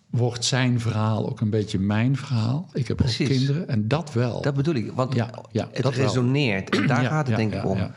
wordt 0.09 0.45
zijn 0.45 0.79
verhaal 0.79 1.29
ook 1.29 1.41
een 1.41 1.49
beetje 1.49 1.79
mijn 1.79 2.17
verhaal. 2.17 2.69
Ik 2.73 2.87
heb 2.87 2.97
Precies. 2.97 3.29
ook 3.29 3.35
kinderen 3.35 3.67
en 3.67 3.87
dat 3.87 4.13
wel. 4.13 4.41
Dat 4.41 4.53
bedoel 4.53 4.75
ik. 4.75 4.91
Want 4.91 5.13
Ja, 5.13 5.29
ja, 5.51 5.69
het 5.71 5.83
dat 5.83 5.95
wel. 5.95 6.05
resoneert. 6.05 6.69
En 6.75 6.87
daar 6.87 7.01
Ja, 7.01 7.09
gaat 7.09 7.27
het 7.27 7.35
denk 7.35 7.53
ik 7.53 7.65
om. 7.65 7.91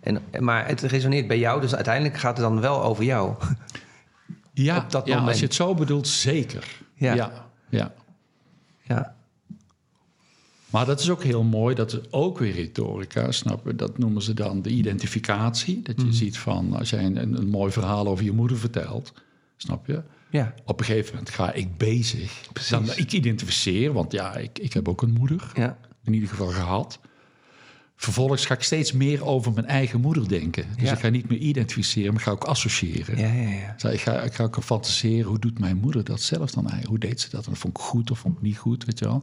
En, 0.00 0.22
maar 0.38 0.66
het 0.66 0.80
resoneert 0.80 1.26
bij 1.28 1.38
jou. 1.38 1.60
Dus 1.60 1.74
uiteindelijk 1.74 2.16
gaat 2.18 2.36
het 2.36 2.46
dan 2.46 2.60
wel 2.60 2.82
over 2.82 3.04
jou. 3.04 3.34
Ja, 4.62 4.76
op 4.78 4.90
dat 4.90 5.06
ja 5.06 5.10
moment. 5.12 5.30
als 5.30 5.38
je 5.40 5.44
het 5.46 5.54
zo 5.54 5.74
bedoelt, 5.74 6.08
zeker. 6.08 6.80
Ja. 6.94 7.14
ja, 7.14 7.50
ja. 7.68 7.94
ja. 8.82 9.14
Maar 10.70 10.86
dat 10.86 11.00
is 11.00 11.10
ook 11.10 11.22
heel 11.22 11.42
mooi, 11.42 11.74
dat 11.74 11.92
is 11.92 11.98
ook 12.12 12.38
weer 12.38 12.52
retorica, 12.52 13.32
snap 13.32 13.66
je? 13.66 13.74
Dat 13.74 13.98
noemen 13.98 14.22
ze 14.22 14.34
dan 14.34 14.62
de 14.62 14.70
identificatie. 14.70 15.82
Dat 15.82 15.96
je 16.00 16.06
Mhm. 16.06 16.14
ziet 16.14 16.38
van, 16.38 16.72
als 16.76 16.90
jij 16.90 17.04
een, 17.04 17.16
een, 17.16 17.36
een 17.38 17.48
mooi 17.48 17.72
verhaal 17.72 18.06
over 18.08 18.24
je 18.24 18.32
moeder 18.32 18.58
vertelt, 18.58 19.12
snap 19.56 19.86
je? 19.86 20.02
Ja, 20.30 20.54
Op 20.64 20.78
een 20.80 20.84
gegeven 20.86 21.10
moment 21.14 21.30
ga 21.34 21.52
ik 21.52 21.76
bezig. 21.76 22.40
Precies. 22.52 22.70
Dan, 22.70 22.88
ik 22.96 23.12
identificeer, 23.12 23.92
want 23.92 24.12
ja, 24.12 24.36
ik, 24.36 24.58
ik 24.58 24.72
heb 24.72 24.88
ook 24.88 25.02
een 25.02 25.12
moeder. 25.12 25.50
ja, 25.54 25.78
In 26.04 26.12
ieder 26.12 26.28
geval 26.28 26.46
gehad. 26.48 26.98
Vervolgens 28.00 28.46
ga 28.46 28.54
ik 28.54 28.62
steeds 28.62 28.92
meer 28.92 29.24
over 29.24 29.52
mijn 29.52 29.66
eigen 29.66 30.00
moeder 30.00 30.28
denken. 30.28 30.64
Dus 30.76 30.88
Ja. 30.88 30.92
ik 30.92 30.98
ga 30.98 31.08
niet 31.08 31.28
meer 31.28 31.38
identificeren, 31.38 32.12
maar 32.12 32.22
ga 32.22 32.30
ook 32.30 32.44
associëren. 32.44 33.18
ja, 33.18 33.32
ja. 33.32 33.48
ja. 33.48 33.74
Zo, 33.76 33.88
Ik 33.88 34.00
ga, 34.00 34.20
ik 34.22 34.34
ga 34.34 34.44
ook 34.44 34.62
fantaseren, 34.62 35.26
hoe 35.26 35.38
doet 35.38 35.58
mijn 35.58 35.76
moeder 35.76 36.04
dat 36.04 36.20
zelf 36.20 36.50
dan 36.50 36.62
eigenlijk? 36.68 36.88
Hoe 36.88 37.10
deed 37.10 37.20
ze 37.20 37.30
dat? 37.30 37.46
En 37.46 37.56
vond 37.56 37.76
ik 37.76 37.82
goed 37.82 38.10
of 38.10 38.18
vond 38.18 38.36
ik 38.36 38.42
niet 38.42 38.58
goed, 38.58 38.84
weet 38.84 38.98
je 38.98 39.04
wel. 39.04 39.22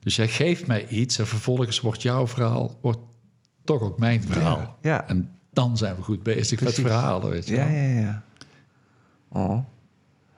Dus 0.00 0.16
jij 0.16 0.28
geeft 0.28 0.66
mij 0.66 0.88
iets 0.88 1.18
en 1.18 1.26
vervolgens 1.26 1.80
wordt 1.80 2.02
jouw 2.02 2.26
verhaal 2.26 2.78
wordt 2.80 2.98
toch 3.64 3.80
ook 3.80 3.98
mijn 3.98 4.22
verhaal. 4.22 4.78
Ja. 4.82 5.08
En 5.08 5.30
dan 5.52 5.76
zijn 5.76 5.96
we 5.96 6.02
goed 6.02 6.22
bezig 6.22 6.58
Precies. 6.58 6.78
met 6.82 6.86
verhalen, 6.92 7.30
weet 7.30 7.46
je 7.48 7.54
Ja, 7.54 7.66
wel. 7.66 7.74
ja, 7.76 8.00
ja. 8.00 8.22
Oh, 9.28 9.58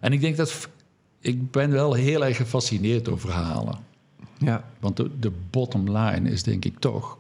En 0.01 0.13
ik 0.13 0.21
denk 0.21 0.37
dat... 0.37 0.69
Ik 1.21 1.51
ben 1.51 1.71
wel 1.71 1.93
heel 1.95 2.25
erg 2.25 2.37
gefascineerd 2.37 3.05
door 3.05 3.21
verhalen. 3.21 3.79
ja. 4.39 4.65
Want 4.81 4.97
de, 4.97 5.19
de 5.19 5.33
bottom 5.51 5.97
line 5.97 6.31
is 6.31 6.43
denk 6.43 6.65
ik 6.65 6.79
toch... 6.79 7.19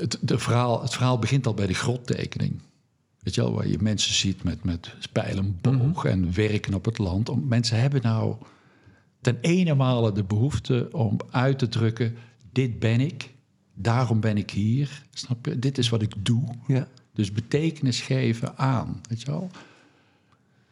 Het, 0.00 0.18
de 0.20 0.38
verhaal, 0.38 0.82
het 0.82 0.94
verhaal 0.94 1.18
begint 1.18 1.46
al 1.46 1.54
bij 1.54 1.66
de 1.66 1.74
grottekening. 1.74 2.60
Weet 3.20 3.34
je 3.34 3.40
wel, 3.40 3.52
waar 3.52 3.68
je 3.68 3.78
mensen 3.80 4.14
ziet 4.14 4.42
met, 4.42 4.64
met 4.64 4.94
spijl 4.98 5.36
en 5.36 5.58
boog 5.60 6.04
en 6.04 6.34
werken 6.34 6.74
op 6.74 6.84
het 6.84 6.98
land. 6.98 7.28
Om, 7.28 7.48
mensen 7.48 7.80
hebben 7.80 8.02
nou 8.02 8.36
ten 9.20 9.38
ene 9.40 9.74
male 9.74 10.12
de 10.12 10.24
behoefte 10.24 10.88
om 10.92 11.16
uit 11.30 11.58
te 11.58 11.68
drukken... 11.68 12.16
dit 12.52 12.78
ben 12.78 13.00
ik, 13.00 13.30
daarom 13.74 14.20
ben 14.20 14.36
ik 14.36 14.50
hier. 14.50 15.02
Snap 15.12 15.46
je? 15.46 15.58
Dit 15.58 15.78
is 15.78 15.88
wat 15.88 16.02
ik 16.02 16.14
doe. 16.18 16.42
Ja, 16.66 16.88
Dus 17.12 17.32
betekenis 17.32 18.00
geven 18.00 18.58
aan, 18.58 19.00
weet 19.08 19.20
je 19.20 19.30
wel. 19.30 19.50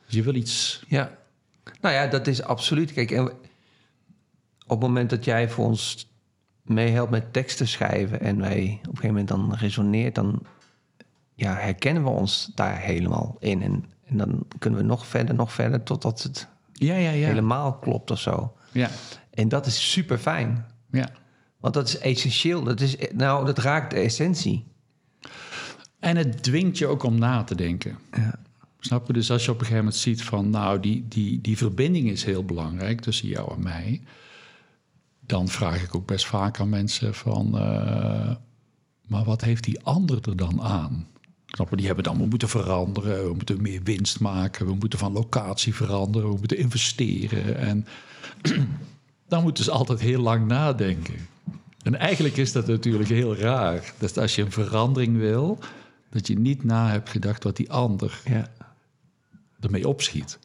Dus 0.05 0.15
je 0.15 0.23
wil 0.23 0.35
iets... 0.35 0.85
ja. 0.89 1.19
Nou 1.81 1.95
ja, 1.95 2.07
dat 2.07 2.27
is 2.27 2.43
absoluut. 2.43 2.93
Kijk, 2.93 3.11
en 3.11 3.25
op 4.67 4.81
het 4.81 4.81
moment 4.81 5.11
dat 5.11 5.25
jij 5.25 5.49
voor 5.51 5.65
ons 5.65 6.09
meehelpt 6.69 7.11
met 7.11 7.33
teksten 7.33 7.69
schrijven... 7.69 8.21
en 8.21 8.41
wij 8.41 8.79
op 8.81 8.89
een 8.89 8.97
gegeven 8.97 9.09
moment 9.09 9.29
dan 9.29 9.55
resoneert... 9.55 10.15
dan 10.15 10.43
ja, 11.35 11.55
herkennen 11.55 12.03
we 12.03 12.09
ons 12.09 12.51
daar 12.55 12.79
helemaal 12.79 13.37
in. 13.39 13.63
En, 13.63 13.85
en 14.07 14.17
dan 14.17 14.47
kunnen 14.59 14.81
we 14.81 14.87
nog 14.87 15.07
verder, 15.07 15.35
nog 15.35 15.53
verder... 15.53 15.83
totdat 15.83 16.23
het 16.23 16.49
Ja, 16.73 16.95
ja, 16.95 17.11
ja. 17.11 17.27
helemaal 17.27 17.79
klopt 17.79 18.11
of 18.11 18.21
zo. 18.21 18.57
Ja, 18.73 18.91
En 19.31 19.49
dat 19.49 19.67
is 19.67 19.91
super 19.91 20.19
fijn. 20.19 20.67
ja. 20.91 21.09
Want 21.61 21.75
dat 21.75 21.89
is 21.89 21.99
essentieel. 21.99 22.63
Dat, 22.63 22.81
is, 22.81 22.97
nou, 23.13 23.47
dat 23.47 23.59
raakt 23.59 23.91
de 23.91 23.97
essentie. 23.97 24.65
En 25.99 26.17
het 26.17 26.43
dwingt 26.43 26.79
je 26.79 26.87
ook 26.87 27.03
om 27.03 27.19
na 27.19 27.45
te 27.45 27.55
denken. 27.55 27.99
Ja. 28.17 28.39
Snap 28.81 29.07
je? 29.07 29.13
Dus 29.13 29.31
als 29.31 29.45
je 29.45 29.51
op 29.51 29.59
een 29.59 29.67
gegeven 29.67 29.85
moment 29.85 30.03
ziet 30.03 30.23
van... 30.23 30.51
nou, 30.51 30.81
die, 30.81 31.05
die, 31.09 31.41
die 31.41 31.57
verbinding 31.57 32.11
is 32.11 32.25
heel 32.25 32.45
belangrijk 32.45 33.01
tussen 33.01 33.29
jou 33.29 33.55
en 33.55 33.63
mij... 33.63 34.03
dan 35.27 35.49
vraag 35.49 35.83
ik 35.83 35.95
ook 35.95 36.07
best 36.07 36.27
vaak 36.27 36.61
aan 36.61 36.69
mensen 36.69 37.15
van... 37.15 37.59
eh, 37.59 38.35
maar 39.07 39.25
wat 39.25 39.41
heeft 39.41 39.65
die 39.65 39.81
ander 39.83 40.29
er 40.29 40.37
dan 40.37 40.63
aan? 40.63 41.07
Snap 41.47 41.71
je? 41.71 41.77
Die 41.77 41.87
hebben 41.87 42.05
dan, 42.05 42.19
we 42.19 42.27
moeten 42.27 42.49
veranderen... 42.49 43.29
we 43.29 43.35
moeten 43.35 43.63
meer 43.63 43.83
winst 43.83 44.21
maken... 44.21 44.67
we 44.67 44.75
moeten 44.75 44.99
van 44.99 45.13
locatie 45.13 45.75
veranderen... 45.75 46.31
we 46.31 46.39
moeten 46.39 46.59
investeren. 46.59 47.57
En 47.57 47.87
dan 49.29 49.43
moeten 49.43 49.65
ze 49.65 49.71
altijd 49.71 50.01
heel 50.01 50.21
lang 50.21 50.47
nadenken. 50.47 51.29
En 51.83 51.95
eigenlijk 51.95 52.37
is 52.37 52.53
dat 52.53 52.67
natuurlijk 52.67 53.09
heel 53.09 53.37
raar. 53.37 53.93
Dat 53.99 54.19
als 54.19 54.35
je 54.35 54.43
een 54.43 54.53
verandering 54.53 55.17
wil... 55.17 55.59
dat 56.11 56.27
je 56.27 56.39
niet 56.39 56.65
na 56.65 56.91
hebt 56.91 57.11
gedacht 57.11 57.45
wat 57.45 57.57
die 57.57 57.71
ander 57.71 58.21
Ja. 58.25 58.49
ermee 59.61 59.89
opschiet. 59.89 60.39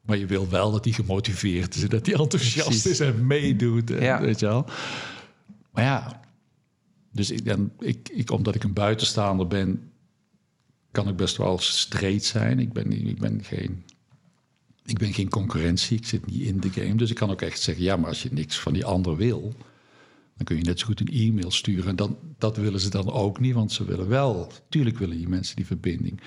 Maar 0.00 0.18
je 0.18 0.26
wil 0.26 0.48
wel 0.48 0.72
dat 0.72 0.84
hij 0.84 0.92
gemotiveerd 0.92 1.74
is 1.74 1.82
en 1.82 1.88
dat 1.88 2.06
hij 2.06 2.14
enthousiast 2.14 2.68
Precies. 2.68 2.90
is 2.90 3.00
en 3.00 3.26
meedoet. 3.26 3.90
En, 3.90 4.02
Ja. 4.02 4.20
Weet 4.20 4.40
je 4.40 4.46
wel. 4.46 4.66
Maar 5.72 5.84
ja, 5.84 6.20
dus 7.12 7.30
ik, 7.30 7.44
dan, 7.44 7.72
ik, 7.78 8.08
ik, 8.08 8.30
omdat 8.30 8.54
ik 8.54 8.64
een 8.64 8.72
buitenstaander 8.72 9.46
ben, 9.46 9.90
kan 10.90 11.08
ik 11.08 11.16
best 11.16 11.36
wel 11.36 11.58
streed 11.58 12.24
zijn. 12.24 12.58
Ik 12.58 12.72
ben, 12.72 13.06
ik 13.06 13.18
ben 13.18 13.44
geen. 13.44 13.84
Ik 14.84 14.98
ben 14.98 15.12
geen 15.12 15.28
concurrentie, 15.28 15.96
ik 15.96 16.06
zit 16.06 16.26
niet 16.26 16.40
in 16.40 16.60
de 16.60 16.70
game. 16.70 16.94
Dus 16.94 17.10
ik 17.10 17.16
kan 17.16 17.30
ook 17.30 17.42
echt 17.42 17.60
zeggen: 17.60 17.84
ja, 17.84 17.96
maar 17.96 18.08
als 18.08 18.22
je 18.22 18.28
niks 18.32 18.58
van 18.58 18.72
die 18.72 18.84
ander 18.84 19.16
wil, 19.16 19.54
dan 20.36 20.44
kun 20.44 20.56
je 20.56 20.62
net 20.62 20.78
zo 20.78 20.86
goed 20.86 21.00
een 21.00 21.12
e-mail 21.12 21.50
sturen. 21.50 21.88
En 21.88 21.96
dan, 21.96 22.18
dat 22.38 22.56
willen 22.56 22.80
ze 22.80 22.90
dan 22.90 23.10
ook 23.10 23.40
niet, 23.40 23.54
want 23.54 23.72
ze 23.72 23.84
willen 23.84 24.08
wel. 24.08 24.52
Tuurlijk 24.68 24.98
willen 24.98 25.16
die 25.16 25.28
mensen 25.28 25.56
die 25.56 25.66
verbinding. 25.66 26.20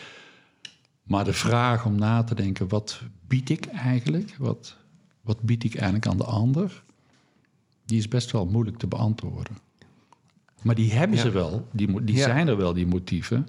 Maar 1.04 1.24
de 1.26 1.34
vraag 1.34 1.86
om 1.86 1.96
na 1.96 2.24
te 2.24 2.36
denken: 2.36 2.68
wat 2.68 3.02
bied 3.28 3.50
ik 3.50 3.66
eigenlijk? 3.66 4.36
Wat, 4.38 4.78
wat 5.22 5.42
bied 5.42 5.63
ik 5.63 5.76
eigenlijk 5.76 6.08
aan 6.08 6.18
de 6.18 6.24
ander? 6.24 6.84
Die 7.86 7.98
is 7.98 8.08
best 8.08 8.32
wel 8.32 8.46
moeilijk 8.46 8.78
te 8.78 8.88
beantwoorden. 8.88 9.58
Maar 10.62 10.76
die 10.76 10.92
hebben 10.94 11.18
Ja. 11.18 11.24
ze 11.24 11.30
wel, 11.32 11.68
die, 11.72 12.04
die 12.04 12.16
Ja. 12.16 12.24
zijn 12.24 12.48
er 12.48 12.58
wel, 12.58 12.74
die 12.74 12.88
motieven. 12.88 13.48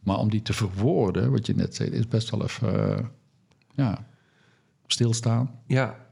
Maar 0.00 0.18
om 0.18 0.30
die 0.30 0.42
te 0.42 0.52
verwoorden, 0.52 1.30
wat 1.30 1.46
je 1.46 1.54
net 1.54 1.74
zei, 1.74 1.90
is 1.90 2.08
best 2.08 2.30
wel 2.30 2.42
even 2.42 2.96
eh, 2.98 3.04
ja, 3.72 4.06
stilstaan. 4.86 5.50
Ja. 5.66 6.04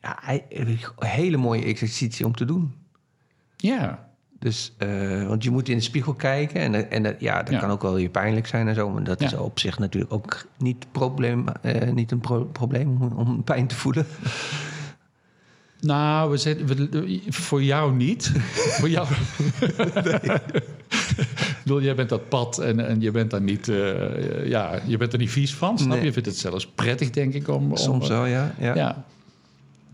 Ja, 0.00 0.18
hele 0.96 1.36
mooie 1.36 1.62
exercitie 1.64 2.26
om 2.26 2.34
te 2.34 2.44
doen. 2.44 2.74
Ja, 3.56 4.05
Dus, 4.38 4.72
eh, 4.78 5.26
want 5.26 5.42
je 5.44 5.50
moet 5.50 5.68
in 5.68 5.76
de 5.76 5.82
spiegel 5.82 6.14
kijken. 6.14 6.60
En, 6.60 6.90
en 6.90 7.02
dat- 7.02 7.14
ja, 7.18 7.42
dat 7.42 7.52
Ja. 7.54 7.58
kan 7.60 7.70
ook 7.70 7.82
wel 7.82 7.96
je 7.96 8.08
pijnlijk 8.08 8.46
zijn 8.46 8.68
en 8.68 8.74
zo. 8.74 8.90
Maar 8.90 9.04
dat 9.04 9.20
is 9.20 9.34
op 9.34 9.58
zich 9.58 9.78
natuurlijk 9.78 10.12
ook 10.12 10.46
niet, 10.58 10.86
probleem, 10.92 11.44
eh, 11.62 11.90
niet 11.90 12.10
een 12.10 12.20
pro- 12.20 12.44
probleem 12.44 12.96
om, 13.02 13.12
om 13.12 13.44
pijn 13.44 13.66
te 13.66 13.74
voelen. 13.74 14.06
Nou, 15.80 16.30
we 16.30 16.64
we- 16.66 17.20
voor 17.28 17.62
jou 17.62 17.94
niet. 17.94 18.32
voor 18.78 18.88
jou. 18.88 19.06
Ik 21.16 21.62
bedoel, 21.62 21.82
jij 21.82 21.94
bent 21.94 22.08
dat 22.08 22.28
pad 22.28 22.58
en, 22.58 22.86
en 22.86 23.00
je 23.00 23.10
bent 23.10 23.30
daar 23.30 23.40
niet, 23.40 23.68
eh, 23.68 24.46
ja, 24.48 24.80
je 24.86 24.96
bent 24.96 25.12
er 25.12 25.18
niet 25.18 25.30
vies 25.30 25.54
van. 25.54 25.78
Snap 25.78 25.90
je? 25.90 25.96
Nee. 25.96 26.04
Je 26.04 26.12
vindt 26.12 26.28
het 26.28 26.38
zelfs 26.38 26.66
prettig, 26.66 27.10
denk 27.10 27.34
ik, 27.34 27.48
om. 27.48 27.70
om 27.70 27.76
Soms 27.76 28.08
wel, 28.08 28.26
ja. 28.26 28.54
ja. 28.58 28.74
Ja. 28.74 29.04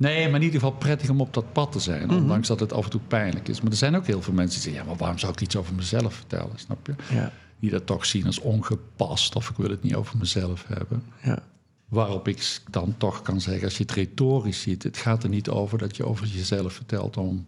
Nee, 0.02 0.26
maar 0.26 0.40
in 0.40 0.46
ieder 0.46 0.60
geval 0.60 0.76
prettig 0.76 1.10
om 1.10 1.20
op 1.20 1.34
dat 1.34 1.52
pad 1.52 1.72
te 1.72 1.80
zijn. 1.80 2.06
Mhm. 2.06 2.16
Ondanks 2.16 2.48
dat 2.48 2.60
het 2.60 2.72
af 2.72 2.84
en 2.84 2.90
toe 2.90 3.00
pijnlijk 3.08 3.48
is. 3.48 3.60
Maar 3.60 3.70
er 3.70 3.76
zijn 3.76 3.96
ook 3.96 4.06
heel 4.06 4.22
veel 4.22 4.32
mensen 4.32 4.54
die 4.60 4.62
zeggen: 4.62 4.82
ja, 4.82 4.88
maar 4.88 4.98
waarom 4.98 5.18
zou 5.18 5.32
ik 5.32 5.40
iets 5.40 5.56
over 5.56 5.74
mezelf 5.74 6.14
vertellen? 6.14 6.52
Snap 6.54 6.86
je? 6.86 6.94
Ja. 7.14 7.32
Die 7.58 7.70
dat 7.70 7.86
toch 7.86 8.06
zien 8.06 8.26
als 8.26 8.40
ongepast 8.40 9.36
of 9.36 9.50
ik 9.50 9.56
wil 9.56 9.70
het 9.70 9.82
niet 9.82 9.94
over 9.94 10.18
mezelf 10.18 10.64
hebben. 10.68 11.02
ja. 11.22 11.42
Waarop 11.88 12.28
ik 12.28 12.60
dan 12.70 12.94
toch 12.96 13.22
kan 13.22 13.40
zeggen, 13.40 13.64
als 13.64 13.76
je 13.76 13.82
het 13.82 13.92
retorisch 13.92 14.60
ziet, 14.60 14.82
het 14.82 14.96
gaat 14.96 15.22
er 15.22 15.28
niet 15.28 15.48
over 15.48 15.78
dat 15.78 15.96
je 15.96 16.06
over 16.06 16.26
jezelf 16.26 16.72
vertelt 16.72 17.16
om 17.16 17.44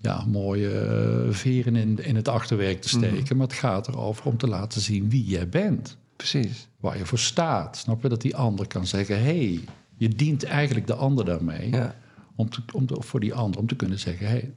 ja, 0.00 0.24
mooie 0.24 0.70
eh, 0.70 1.34
veren 1.34 1.76
in, 1.76 2.04
in 2.04 2.16
het 2.16 2.28
achterwerk 2.28 2.80
te 2.80 2.88
steken. 2.88 3.22
Mhm. 3.22 3.36
Maar 3.36 3.46
het 3.46 3.56
gaat 3.56 3.88
erover 3.88 4.26
om 4.26 4.36
te 4.36 4.46
laten 4.46 4.80
zien 4.80 5.10
wie 5.10 5.24
jij 5.24 5.48
bent. 5.48 5.96
Precies. 6.16 6.68
Waar 6.80 6.98
je 6.98 7.06
voor 7.06 7.18
staat. 7.18 7.76
Snap 7.76 8.02
je? 8.02 8.08
Dat 8.08 8.20
die 8.20 8.36
ander 8.36 8.66
kan 8.66 8.86
zeggen, 8.86 9.16
hé, 9.16 9.52
hey, 9.52 9.64
je 9.98 10.08
dient 10.08 10.44
eigenlijk 10.44 10.86
de 10.86 10.94
ander 10.94 11.24
daarmee. 11.24 11.70
Ja. 11.70 11.96
Om, 12.34 12.48
te, 12.50 12.62
om 12.72 12.86
te- 12.86 13.02
voor 13.02 13.20
die 13.20 13.34
ander 13.34 13.60
om 13.60 13.66
te 13.66 13.76
kunnen 13.76 13.98
zeggen, 13.98 14.26
hé, 14.26 14.32
hey, 14.32 14.54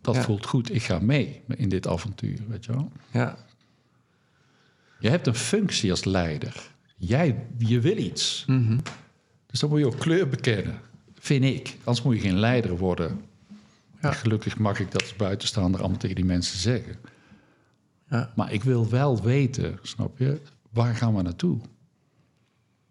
dat 0.00 0.14
Ja. 0.14 0.22
voelt 0.22 0.46
goed, 0.46 0.74
ik 0.74 0.82
ga 0.82 0.98
mee 0.98 1.40
in 1.56 1.68
dit 1.68 1.86
avontuur. 1.86 2.38
Weet 2.48 2.64
je 2.64 2.72
wel? 2.72 2.92
Ja. 3.12 3.36
Je 5.00 5.08
hebt 5.10 5.26
een 5.26 5.34
functie 5.34 5.90
als 5.90 6.04
leider. 6.04 6.70
Jij, 6.96 7.46
je 7.58 7.80
wil 7.80 7.96
iets. 7.96 8.44
Mhm. 8.46 8.78
Dus 9.46 9.60
dan 9.60 9.70
moet 9.70 9.78
je 9.78 9.86
ook 9.86 9.98
kleur 9.98 10.28
bekennen, 10.28 10.78
vind 11.14 11.44
ik. 11.44 11.76
Anders 11.84 12.02
moet 12.06 12.14
je 12.14 12.20
geen 12.20 12.38
leider 12.38 12.76
worden. 12.76 13.20
Ja. 14.00 14.12
Gelukkig 14.12 14.58
mag 14.58 14.80
ik 14.80 14.92
dat 14.92 15.02
als 15.02 15.16
buitenstaander 15.16 15.80
allemaal 15.80 15.98
tegen 15.98 16.16
die 16.16 16.24
mensen 16.24 16.58
zeggen. 16.58 16.96
Ja. 18.10 18.32
Maar 18.36 18.52
ik 18.52 18.62
wil 18.64 18.88
wel 18.88 19.22
weten, 19.22 19.78
snap 19.82 20.18
je, 20.18 20.40
waar 20.70 20.94
gaan 20.94 21.14
we 21.14 21.22
naartoe? 21.22 21.58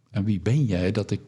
En 0.09 0.23
wie 0.23 0.39
ben 0.39 0.65
jij 0.65 0.91
dat 0.91 1.11
ik, 1.11 1.21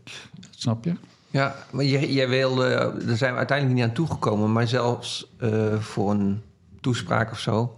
snap 0.57 0.83
je? 0.83 0.93
Ja, 1.29 1.55
maar 1.71 1.85
jij, 1.85 2.11
jij 2.11 2.29
wilde, 2.29 2.93
daar 3.05 3.17
zijn 3.17 3.31
we 3.31 3.37
uiteindelijk 3.37 3.79
niet 3.79 3.87
aan 3.87 3.93
toegekomen, 3.95 4.51
maar 4.51 4.67
zelfs 4.67 5.31
eh, 5.39 5.79
voor 5.79 6.11
een 6.11 6.41
toespraak 6.81 7.31
of 7.31 7.39
zo, 7.39 7.77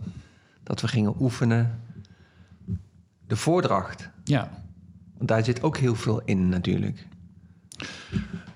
dat 0.63 0.81
we 0.81 0.87
gingen 0.87 1.15
oefenen. 1.19 1.81
De 3.27 3.35
voordracht, 3.35 4.09
Ja. 4.23 4.63
want 5.17 5.27
daar 5.29 5.43
zit 5.43 5.61
ook 5.63 5.77
heel 5.77 5.95
veel 5.95 6.21
in 6.25 6.49
natuurlijk. 6.49 7.07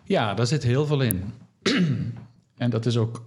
Ja, 0.03 0.33
daar 0.33 0.47
zit 0.47 0.63
heel 0.63 0.86
veel 0.86 1.01
in. 1.01 1.33
en 2.57 2.69
dat 2.69 2.86
is 2.86 2.97
ook. 2.97 3.23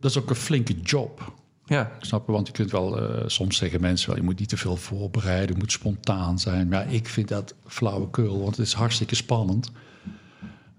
Dat 0.00 0.10
is 0.10 0.18
ook 0.18 0.30
een 0.30 0.36
flinke 0.36 0.80
job. 0.80 1.32
Ja, 1.66 1.92
Snap 2.00 2.26
je? 2.26 2.32
Want 2.32 2.46
je 2.46 2.52
kunt 2.52 2.70
wel, 2.70 3.00
eh, 3.00 3.28
soms 3.28 3.56
zeggen 3.56 3.80
mensen 3.80 4.08
wel, 4.08 4.18
je 4.18 4.24
moet 4.24 4.38
niet 4.38 4.48
te 4.48 4.56
veel 4.56 4.76
voorbereiden, 4.76 5.54
je 5.54 5.60
moet 5.60 5.72
spontaan 5.72 6.38
zijn. 6.38 6.68
Maar 6.68 6.92
ik 6.92 7.08
vind 7.08 7.28
dat 7.28 7.54
flauwekul, 7.66 8.42
want 8.42 8.56
het 8.56 8.66
is 8.66 8.72
hartstikke 8.72 9.14
spannend. 9.14 9.70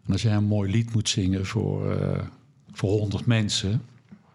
En 0.06 0.12
als 0.12 0.22
jij 0.22 0.34
een 0.34 0.44
mooi 0.44 0.72
lied 0.72 0.94
moet 0.94 1.10
zingen 1.10 1.46
voor, 1.46 1.92
eh 1.92 2.20
voor 2.74 2.90
100 2.90 3.26
mensen, 3.26 3.82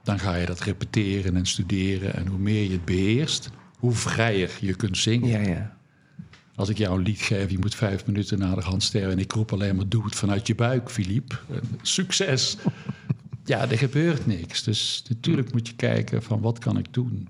dan 0.02 0.18
ga 0.18 0.34
je 0.34 0.46
dat 0.46 0.60
repeteren 0.60 1.36
en 1.36 1.46
studeren. 1.46 2.14
En 2.14 2.26
hoe 2.26 2.38
meer 2.38 2.62
je 2.62 2.72
het 2.72 2.84
beheerst, 2.84 3.50
hoe 3.78 3.92
vrijer 3.92 4.50
je 4.60 4.74
kunt 4.74 4.98
zingen. 4.98 5.28
ja, 5.28 5.48
ja. 5.48 5.76
Als 6.54 6.68
ik 6.68 6.78
jou 6.78 6.98
een 6.98 7.04
lied 7.04 7.20
geef, 7.20 7.50
je 7.50 7.58
moet 7.58 7.74
vijf 7.74 8.06
minuten 8.06 8.38
naar 8.38 8.54
de 8.54 8.62
hand 8.62 8.82
sterren... 8.82 9.10
en 9.10 9.18
ik 9.18 9.32
roep 9.32 9.52
alleen 9.52 9.76
maar, 9.76 9.88
doe 9.88 10.04
het 10.04 10.14
vanuit 10.14 10.46
je 10.46 10.54
buik, 10.54 10.90
Filip. 10.90 11.44
Succes! 11.82 12.56
Ja, 13.48 13.70
er 13.70 13.78
gebeurt 13.78 14.26
niks. 14.26 14.62
Dus 14.62 15.04
natuurlijk 15.08 15.52
moet 15.52 15.68
je 15.68 15.74
kijken 15.74 16.22
van, 16.22 16.40
wat 16.40 16.58
kan 16.58 16.78
ik 16.78 16.92
doen? 16.92 17.28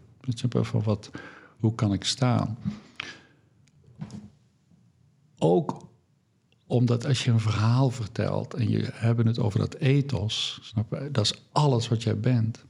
Van 0.49 0.83
wat, 0.83 1.11
hoe 1.59 1.75
kan 1.75 1.93
ik 1.93 2.05
staan? 2.05 2.59
Ook 5.39 5.87
omdat 6.67 7.07
als 7.07 7.25
je 7.25 7.31
een 7.31 7.41
verhaal 7.41 7.91
vertelt 7.91 8.55
en 8.55 8.69
je 8.69 8.89
hebben 8.93 9.27
het 9.27 9.39
over 9.39 9.59
dat 9.59 9.75
ethos, 9.75 10.59
snap 10.63 10.91
je? 10.91 11.09
dat 11.13 11.25
is 11.25 11.35
alles 11.53 11.89
wat 11.89 12.03
jij 12.03 12.19
bent. 12.19 12.65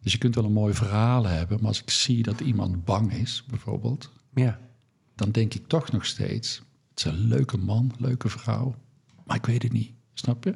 Dus 0.00 0.12
je 0.12 0.18
kunt 0.18 0.34
wel 0.34 0.44
een 0.44 0.52
mooi 0.52 0.74
verhaal 0.74 1.26
hebben, 1.26 1.56
maar 1.58 1.68
als 1.68 1.82
ik 1.82 1.90
zie 1.90 2.22
dat 2.22 2.40
iemand 2.40 2.84
bang 2.84 3.12
is, 3.12 3.44
bijvoorbeeld, 3.48 4.10
Ja. 4.34 4.58
dan 5.14 5.30
denk 5.30 5.54
ik 5.54 5.66
toch 5.66 5.90
nog 5.92 6.06
steeds: 6.06 6.62
het 6.90 6.98
is 6.98 7.04
een 7.04 7.18
leuke 7.28 7.56
man, 7.56 7.92
leuke 7.98 8.28
vrouw, 8.28 8.74
maar 9.26 9.36
ik 9.36 9.46
weet 9.46 9.62
het 9.62 9.72
niet, 9.72 9.90
snap 10.14 10.44
je? 10.44 10.54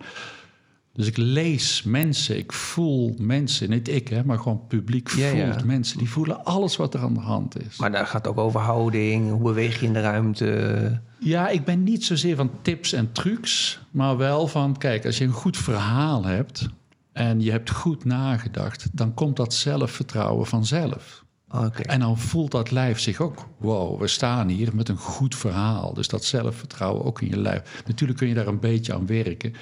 Dus 0.99 1.07
ik 1.07 1.17
lees 1.17 1.83
mensen, 1.83 2.39
ik 2.39 2.53
voel 2.53 3.15
mensen, 3.19 3.71
niet 3.71 3.89
ik, 3.89 4.09
hè, 4.09 4.25
maar 4.25 4.39
gewoon 4.39 4.67
publiek 4.69 5.09
voelt 5.09 5.35
ja. 5.35 5.65
mensen. 5.65 5.99
Die 5.99 6.11
voelen 6.11 6.45
alles 6.45 6.77
wat 6.77 6.95
er 6.95 7.01
aan 7.01 7.15
de 7.15 7.21
hand 7.21 7.67
is. 7.67 7.77
Maar 7.77 7.93
daar 7.93 8.07
gaat 8.07 8.27
ook 8.27 8.39
over 8.39 8.61
houding, 8.61 9.31
hoe 9.31 9.43
beweeg 9.43 9.81
je 9.81 9.87
in 9.87 9.93
de 9.93 10.01
ruimte. 10.01 11.01
Ja, 11.19 11.49
ik 11.49 11.65
ben 11.65 11.83
niet 11.83 12.05
zozeer 12.05 12.37
van 12.37 12.51
tips 12.63 12.93
en 12.93 13.13
trucs, 13.13 13.81
maar 13.91 14.17
wel 14.17 14.47
van, 14.47 14.77
kijk, 14.79 15.07
als 15.07 15.19
je 15.19 15.25
een 15.25 15.31
goed 15.31 15.57
verhaal 15.57 16.25
hebt 16.25 16.69
en 17.13 17.41
je 17.41 17.51
hebt 17.51 17.71
goed 17.71 18.05
nagedacht, 18.05 18.89
dan 18.93 19.15
komt 19.15 19.37
dat 19.37 19.55
zelfvertrouwen 19.55 20.47
vanzelf. 20.47 21.25
Oké. 21.51 21.83
En 21.83 22.01
dan 22.01 22.19
voelt 22.19 22.51
dat 22.51 22.71
lijf 22.71 23.01
zich 23.01 23.21
ook, 23.21 23.49
wow, 23.59 24.01
we 24.01 24.07
staan 24.07 24.49
hier 24.49 24.75
met 24.75 24.89
een 24.89 24.97
goed 24.97 25.35
verhaal. 25.35 25.95
Dus 25.95 26.09
dat 26.09 26.25
zelfvertrouwen 26.25 27.05
ook 27.05 27.21
in 27.21 27.29
je 27.29 27.39
lijf. 27.39 27.83
Natuurlijk 27.87 28.19
kun 28.19 28.29
je 28.29 28.35
daar 28.35 28.47
een 28.47 28.61
beetje 28.61 28.95
aan 28.95 29.07
werken. 29.07 29.55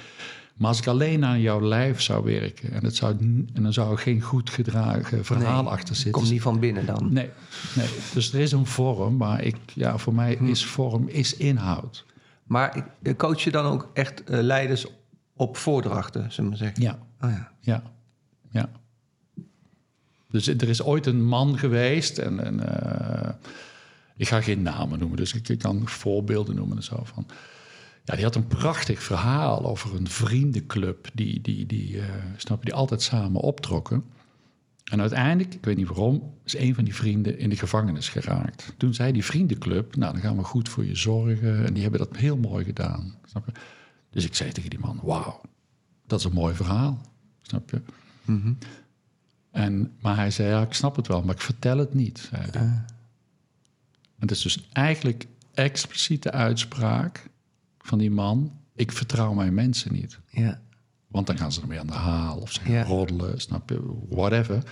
Maar 0.57 0.67
als 0.67 0.79
ik 0.79 0.87
alleen 0.87 1.25
aan 1.25 1.39
jouw 1.41 1.61
lijf 1.61 2.01
zou 2.01 2.23
werken 2.23 2.71
en, 2.71 2.83
het 2.83 2.95
zou, 2.95 3.17
en 3.53 3.63
dan 3.63 3.73
zou 3.73 3.91
er 3.91 3.97
geen 3.97 4.21
goed 4.21 4.49
gedragen 4.49 5.25
verhaal 5.25 5.63
Nee, 5.63 5.71
achter 5.71 5.95
zitten. 5.95 6.11
Komt 6.13 6.29
niet 6.31 6.41
van 6.41 6.59
binnen 6.59 6.85
dan. 6.85 7.13
Nee, 7.13 7.29
nee, 7.75 7.87
dus 8.13 8.33
er 8.33 8.39
is 8.39 8.51
een 8.51 8.65
vorm, 8.65 9.17
maar 9.17 9.43
ik, 9.43 9.55
ja, 9.73 9.97
voor 9.97 10.13
mij 10.13 10.35
Hm. 10.39 10.45
is 10.45 10.65
vorm 10.65 11.07
is 11.07 11.35
inhoud. 11.35 12.05
Maar 12.43 12.83
ik- 13.01 13.17
coach 13.17 13.41
je 13.41 13.51
dan 13.51 13.65
ook 13.65 13.89
echt 13.93 14.23
eh, 14.23 14.39
leiders 14.41 14.85
op 15.35 15.57
voordrachten, 15.57 16.31
zullen 16.31 16.51
we 16.51 16.57
zeggen? 16.57 16.81
Ja, 16.83 16.99
Oh 17.21 17.29
ja. 17.29 17.51
ja, 17.59 17.83
ja. 18.51 18.69
Dus 20.29 20.47
er 20.47 20.69
is 20.69 20.81
ooit 20.83 21.05
een 21.05 21.23
man 21.25 21.57
geweest 21.57 22.17
en, 22.17 22.43
en 22.45 22.81
eh, 22.81 23.33
ik 24.15 24.27
ga 24.27 24.41
geen 24.41 24.61
namen 24.61 24.99
noemen, 24.99 25.17
dus 25.17 25.33
ik, 25.33 25.49
ik 25.49 25.59
kan 25.59 25.87
voorbeelden 25.87 26.55
noemen 26.55 26.77
en 26.77 26.83
zo 26.83 26.99
van. 27.03 27.25
Ja, 28.07 28.15
die 28.15 28.23
had 28.23 28.35
een 28.35 28.47
prachtig 28.47 29.03
verhaal 29.03 29.65
over 29.65 29.95
een 29.95 30.07
vriendenclub 30.07 31.09
die, 31.13 31.41
die, 31.41 31.65
die, 31.65 32.01
eh, 32.01 32.09
snap 32.37 32.59
je, 32.59 32.65
die 32.65 32.73
altijd 32.73 33.01
samen 33.01 33.41
optrokken. 33.41 34.03
En 34.83 35.01
uiteindelijk, 35.01 35.53
ik 35.53 35.65
weet 35.65 35.77
niet 35.77 35.87
waarom, 35.87 36.33
is 36.43 36.57
een 36.57 36.75
van 36.75 36.83
die 36.83 36.95
vrienden 36.95 37.39
in 37.39 37.49
de 37.49 37.55
gevangenis 37.55 38.09
geraakt. 38.09 38.73
Toen 38.77 38.93
zei 38.93 39.11
die 39.11 39.25
vriendenclub, 39.25 39.95
nou 39.95 40.13
dan 40.13 40.21
gaan 40.21 40.37
we 40.37 40.43
goed 40.43 40.69
voor 40.69 40.85
je 40.85 40.95
zorgen. 40.95 41.65
En 41.65 41.73
die 41.73 41.81
hebben 41.81 41.99
dat 41.99 42.17
heel 42.17 42.37
mooi 42.37 42.65
gedaan. 42.65 43.15
Snap 43.25 43.45
je? 43.45 43.51
Dus 44.09 44.25
ik 44.25 44.35
zei 44.35 44.51
tegen 44.51 44.69
die 44.69 44.79
man, 44.79 44.99
wauw, 45.03 45.41
dat 46.05 46.19
is 46.19 46.25
een 46.25 46.33
mooi 46.33 46.55
verhaal. 46.55 47.01
Snap 47.41 47.69
je? 47.69 47.81
En, 49.51 49.91
maar 50.01 50.15
hij 50.15 50.31
zei, 50.31 50.49
ja, 50.49 50.61
ik 50.61 50.73
snap 50.73 50.95
het 50.95 51.07
wel, 51.07 51.21
maar 51.21 51.35
ik 51.35 51.41
vertel 51.41 51.77
het 51.77 51.93
niet. 51.93 52.29
Zei 52.29 52.43
hij. 52.51 52.61
En 52.61 54.27
dat 54.27 54.31
is 54.31 54.41
dus 54.41 54.67
eigenlijk 54.71 55.27
expliciete 55.53 56.31
uitspraak 56.31 57.29
van 57.87 57.97
die 57.97 58.11
man. 58.11 58.51
Ik 58.75 58.91
vertrouw 58.91 59.33
mijn 59.33 59.53
mensen 59.53 59.93
niet. 59.93 60.19
Ja. 60.29 60.59
Want 61.07 61.27
dan 61.27 61.37
gaan 61.37 61.51
ze 61.51 61.61
ermee 61.61 61.79
aan 61.79 61.87
de 61.87 61.93
haal 61.93 62.37
of 62.37 62.51
ze 62.51 62.59
gaan 62.61 62.71
Ja. 62.73 62.83
roddelen, 62.83 63.41
snap 63.41 63.69
je, 63.69 63.81
whatever. 64.09 64.63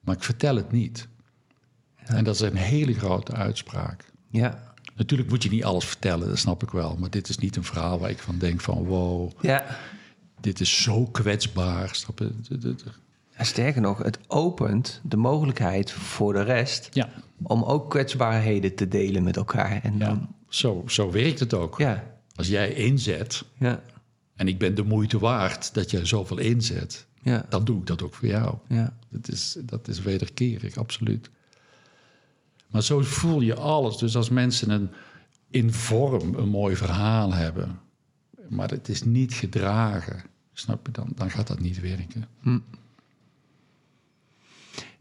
Maar 0.00 0.14
ik 0.14 0.22
vertel 0.22 0.56
het 0.56 0.72
niet. 0.72 1.08
En 1.96 2.24
dat 2.24 2.34
is 2.34 2.40
een 2.40 2.56
hele 2.56 2.94
grote 2.94 3.32
uitspraak. 3.32 4.04
Ja. 4.30 4.62
Natuurlijk 4.96 5.28
moet 5.28 5.42
je 5.42 5.50
niet 5.50 5.64
alles 5.64 5.84
vertellen, 5.84 6.28
dat 6.28 6.38
snap 6.38 6.62
ik 6.62 6.70
wel. 6.70 6.96
Maar 6.96 7.10
dit 7.10 7.28
is 7.28 7.38
niet 7.38 7.56
een 7.56 7.64
verhaal 7.64 7.98
waar 7.98 8.10
ik 8.10 8.18
van 8.18 8.38
denk 8.38 8.60
van... 8.60 8.84
wow, 8.84 9.30
Ja. 9.40 9.64
dit 10.40 10.60
is 10.60 10.82
zo 10.82 11.04
kwetsbaar. 11.06 11.88
Snap 11.94 12.18
je? 12.18 12.32
En 13.32 13.46
sterker 13.46 13.80
nog, 13.80 13.98
het 14.02 14.18
opent 14.26 15.00
de 15.04 15.16
mogelijkheid 15.16 15.90
voor 15.92 16.32
de 16.32 16.42
rest 16.42 16.88
Ja, 16.92 17.08
om 17.42 17.62
ook 17.62 17.90
kwetsbaarheden 17.90 18.74
te 18.74 18.88
delen 18.88 19.22
met 19.22 19.36
elkaar. 19.36 19.82
En 19.82 19.98
ja. 19.98 20.04
dan, 20.06 20.28
Zo, 20.48 20.82
zo 20.86 21.10
werkt 21.10 21.40
het 21.40 21.54
ook. 21.54 21.78
ja. 21.78 22.04
Als 22.38 22.48
jij 22.48 22.72
inzet 22.72 23.44
Ja. 23.58 23.82
en 24.36 24.48
ik 24.48 24.58
ben 24.58 24.74
de 24.74 24.82
moeite 24.82 25.18
waard 25.18 25.74
dat 25.74 25.90
jij 25.90 26.04
zoveel 26.04 26.38
inzet... 26.38 27.06
Ja. 27.22 27.46
dan 27.48 27.64
doe 27.64 27.78
ik 27.80 27.86
dat 27.86 28.02
ook 28.02 28.14
voor 28.14 28.28
jou. 28.28 28.54
Ja. 28.68 28.96
Dat 29.08 29.28
is, 29.28 29.56
dat 29.64 29.88
is 29.88 30.00
wederkerig, 30.02 30.76
absoluut. 30.76 31.30
Maar 32.70 32.82
zo 32.82 33.00
voel 33.00 33.40
je 33.40 33.54
alles. 33.54 33.96
Dus 33.96 34.16
als 34.16 34.28
mensen 34.28 34.70
een, 34.70 34.90
in 35.50 35.72
vorm 35.72 36.34
een 36.34 36.48
mooi 36.48 36.76
verhaal 36.76 37.32
hebben, 37.34 37.80
maar 38.48 38.70
het 38.70 38.88
is 38.88 39.02
niet 39.04 39.32
gedragen, 39.32 40.22
snap 40.52 40.86
je, 40.86 40.92
dan, 40.92 41.12
dan 41.14 41.30
gaat 41.30 41.46
dat 41.46 41.60
niet 41.60 41.80
werken. 41.80 42.24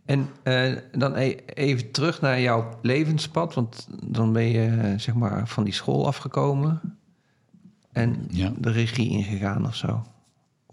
En 0.05 0.29
eh, 0.43 0.73
dan 0.91 1.15
e- 1.15 1.37
even 1.45 1.91
terug 1.91 2.21
naar 2.21 2.41
jouw 2.41 2.79
levenspad, 2.81 3.53
want 3.53 3.87
dan 4.03 4.33
ben 4.33 4.47
je 4.47 4.65
eh, 4.67 4.99
zeg 4.99 5.15
maar 5.15 5.47
van 5.47 5.63
die 5.63 5.73
school 5.73 6.07
afgekomen 6.07 6.96
en 7.97 8.25
Ja. 8.29 8.53
de 8.57 8.71
regie 8.71 9.09
ingegaan 9.09 9.65
of 9.65 9.75
zo. 9.75 10.07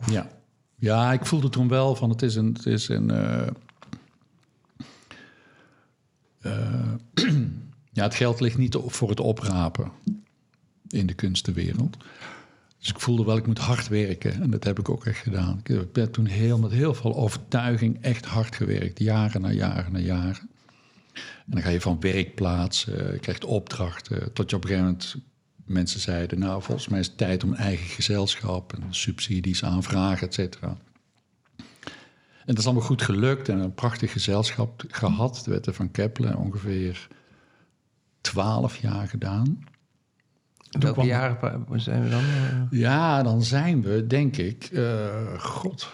Ja. 0.06 0.28
ja, 0.74 1.12
ik 1.12 1.26
voelde 1.26 1.48
toen 1.48 1.68
wel 1.68 1.94
van 1.94 2.10
het 2.10 2.22
is 2.22 2.34
een. 2.34 2.46
Het 2.46 2.66
is 2.66 2.88
een 2.88 3.10
eh, 3.10 3.46
eh, 6.40 6.92
ja, 7.92 8.02
het 8.02 8.14
geld 8.14 8.40
ligt 8.40 8.58
niet 8.58 8.76
voor 8.86 9.08
het 9.08 9.20
oprapen 9.20 9.90
in 10.88 11.06
de 11.06 11.14
kunstenwereld. 11.14 11.96
Dus 12.78 12.88
ik 12.88 13.00
voelde 13.00 13.24
wel, 13.24 13.36
ik 13.36 13.46
moet 13.46 13.58
hard 13.58 13.88
werken. 13.88 14.42
En 14.42 14.50
dat 14.50 14.64
heb 14.64 14.78
ik 14.78 14.88
ook 14.88 15.06
echt 15.06 15.18
gedaan. 15.18 15.60
Ik 15.62 15.92
ben 15.92 16.10
toen 16.10 16.26
heel, 16.26 16.58
met 16.58 16.70
heel 16.70 16.94
veel 16.94 17.16
overtuiging 17.16 17.98
echt 18.00 18.24
hard 18.24 18.56
gewerkt. 18.56 18.98
Jaren 18.98 19.40
na 19.40 19.50
jaren 19.50 19.92
na 19.92 19.98
jaren. 19.98 20.48
En 21.14 21.52
dan 21.52 21.62
ga 21.62 21.68
je 21.68 21.80
van 21.80 22.00
werkplaats, 22.00 22.84
je 22.84 23.18
krijgt 23.20 23.44
opdrachten. 23.44 24.32
Tot 24.32 24.50
je 24.50 24.56
op 24.56 24.62
een 24.62 24.68
gegeven 24.68 24.90
moment 24.90 25.16
mensen 25.64 26.00
zeiden... 26.00 26.38
nou, 26.38 26.62
volgens 26.62 26.88
mij 26.88 27.00
is 27.00 27.06
het 27.06 27.16
tijd 27.16 27.44
om 27.44 27.54
eigen 27.54 27.86
gezelschap... 27.86 28.72
en 28.72 28.82
subsidies 28.90 29.64
aanvragen, 29.64 30.26
et 30.26 30.34
cetera. 30.34 30.76
En 32.38 32.50
dat 32.54 32.58
is 32.58 32.64
allemaal 32.64 32.84
goed 32.86 33.02
gelukt 33.02 33.48
en 33.48 33.58
een 33.58 33.74
prachtig 33.74 34.12
gezelschap 34.12 34.84
gehad. 34.88 35.40
De 35.44 35.50
Wetten 35.50 35.74
van 35.74 35.90
Kepler, 35.90 36.38
ongeveer 36.38 37.08
twaalf 38.20 38.76
jaar 38.76 39.08
gedaan. 39.08 39.64
Welke 40.70 40.92
kwam- 40.92 41.06
jaren 41.06 41.80
zijn 41.80 42.02
we 42.02 42.08
dan? 42.08 42.22
Ja, 42.70 43.22
dan 43.22 43.42
zijn 43.42 43.82
we, 43.82 44.06
denk 44.06 44.36
ik, 44.36 44.64
eh, 44.64 45.38
god. 45.38 45.92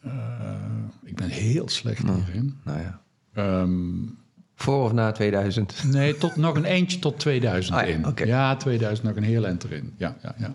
Eh, 0.00 0.52
ik 1.04 1.14
ben 1.14 1.28
heel 1.28 1.68
slecht 1.68 2.02
hierin. 2.02 2.60
nou 2.64 2.80
ja. 2.80 3.02
Ehm, 3.32 4.02
Voor 4.56 4.84
of 4.84 4.92
na 4.92 5.12
2000? 5.12 5.84
nee, 5.84 6.16
tot, 6.16 6.36
nog 6.36 6.56
een 6.56 6.64
eentje 6.64 6.98
tot 6.98 7.18
2000 7.18 7.76
Ah 7.76 7.88
ja, 7.88 7.94
in. 7.94 8.26
Ja, 8.26 8.56
2000 8.56 9.06
nog 9.06 9.16
een 9.16 9.22
heel 9.22 9.46
eind 9.46 9.64
erin. 9.64 9.94
Ja, 9.96 10.16
ja, 10.22 10.34
ja. 10.38 10.54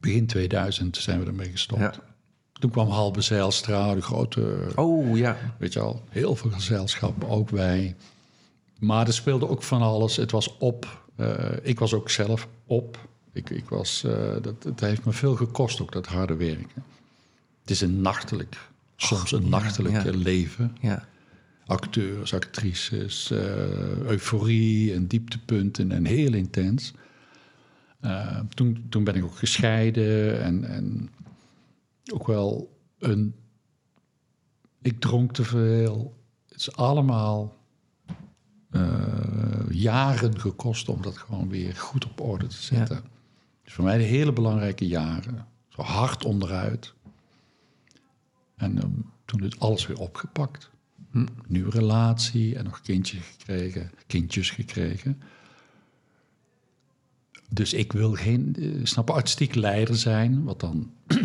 Begin 0.00 0.26
2000 0.26 0.96
zijn 0.96 1.20
we 1.20 1.26
ermee 1.26 1.50
gestopt. 1.50 1.80
Ja. 1.80 1.92
Toen 2.52 2.70
kwam 2.70 2.88
Halbe 2.88 3.20
Zijlstra, 3.20 3.94
de 3.94 4.02
grote 4.02 4.68
Oh 4.74 5.16
ja. 5.16 5.36
Weet 5.58 5.72
je 5.72 5.80
al, 5.80 6.02
heel 6.08 6.36
veel 6.36 6.50
gezelschap, 6.50 7.24
ook 7.24 7.50
wij. 7.50 7.96
Maar 8.78 9.06
er 9.06 9.12
speelde 9.12 9.48
ook 9.48 9.62
van 9.62 9.82
alles. 9.82 10.16
Het 10.16 10.30
was 10.30 10.56
op. 10.58 11.04
Eh, 11.16 11.34
ik 11.62 11.78
was 11.78 11.94
ook 11.94 12.10
zelf 12.10 12.48
op. 12.66 13.08
Ik, 13.32 13.50
ik 13.50 13.68
was, 13.68 14.04
eh, 14.04 14.12
dat, 14.42 14.62
het 14.62 14.80
heeft 14.80 15.04
me 15.04 15.12
veel 15.12 15.34
gekost, 15.34 15.80
ook 15.80 15.92
dat 15.92 16.06
harde 16.06 16.36
werken. 16.36 16.84
Het 17.60 17.70
is 17.70 17.80
een 17.80 18.00
nachtelijk, 18.00 18.56
soms 18.96 19.32
een 19.32 19.48
nachtelijk 19.48 19.94
ja. 19.94 20.04
eh, 20.04 20.14
leven. 20.14 20.76
Ja. 20.80 21.04
Acteurs, 21.66 22.34
actrices, 22.34 23.30
eh, 23.30 24.00
euforie 24.00 24.94
en 24.94 25.06
dieptepunten 25.06 25.92
en 25.92 26.04
heel 26.04 26.34
intens. 26.34 26.92
Eh, 28.00 28.40
toen, 28.54 28.86
toen 28.88 29.04
ben 29.04 29.14
ik 29.14 29.24
ook 29.24 29.36
gescheiden 29.36 30.42
en, 30.42 30.64
en 30.64 31.10
ook 32.12 32.26
wel 32.26 32.78
een. 32.98 33.34
Ik 34.82 35.00
dronk 35.00 35.32
te 35.32 35.44
veel. 35.44 36.16
Het 36.48 36.56
is 36.58 36.76
allemaal 36.76 37.56
eh, 38.70 39.70
jaren 39.70 40.40
gekost 40.40 40.88
om 40.88 41.02
dat 41.02 41.18
gewoon 41.18 41.48
weer 41.48 41.74
goed 41.74 42.04
op 42.04 42.20
orde 42.20 42.46
te 42.46 42.62
zetten. 42.62 43.04
Dus 43.64 43.72
voor 43.72 43.84
mij 43.84 43.98
de 43.98 44.04
hele 44.04 44.32
belangrijke 44.32 44.86
jaren. 44.86 45.46
Zo 45.68 45.82
hard 45.82 46.24
onderuit. 46.24 46.94
En 48.56 49.04
toen 49.24 49.44
is 49.44 49.58
alles 49.58 49.86
weer 49.86 49.98
opgepakt. 49.98 50.70
Nieuwe 51.46 51.70
relatie 51.70 52.56
en 52.56 52.64
nog 52.64 52.80
kindje 52.80 53.18
gekregen, 53.18 53.90
kindjes 54.06 54.50
gekregen. 54.50 55.22
Dus 57.48 57.72
ik 57.72 57.92
wil 57.92 58.12
geen, 58.12 58.56
eh, 58.58 58.84
snap, 58.84 59.10
artistiek 59.10 59.54
leider 59.54 59.96
zijn, 59.96 60.44
wat 60.44 60.60
dan 60.60 60.92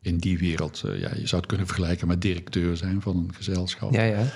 in 0.00 0.18
die 0.18 0.38
wereld, 0.38 0.82
eh, 0.84 1.00
ja, 1.00 1.14
je 1.14 1.26
zou 1.26 1.40
het 1.40 1.46
kunnen 1.46 1.66
vergelijken 1.66 2.08
met 2.08 2.22
directeur 2.22 2.76
zijn 2.76 3.02
van 3.02 3.16
een 3.16 3.34
gezelschap. 3.34 3.92
Ja, 3.92 4.02
ja. 4.02 4.32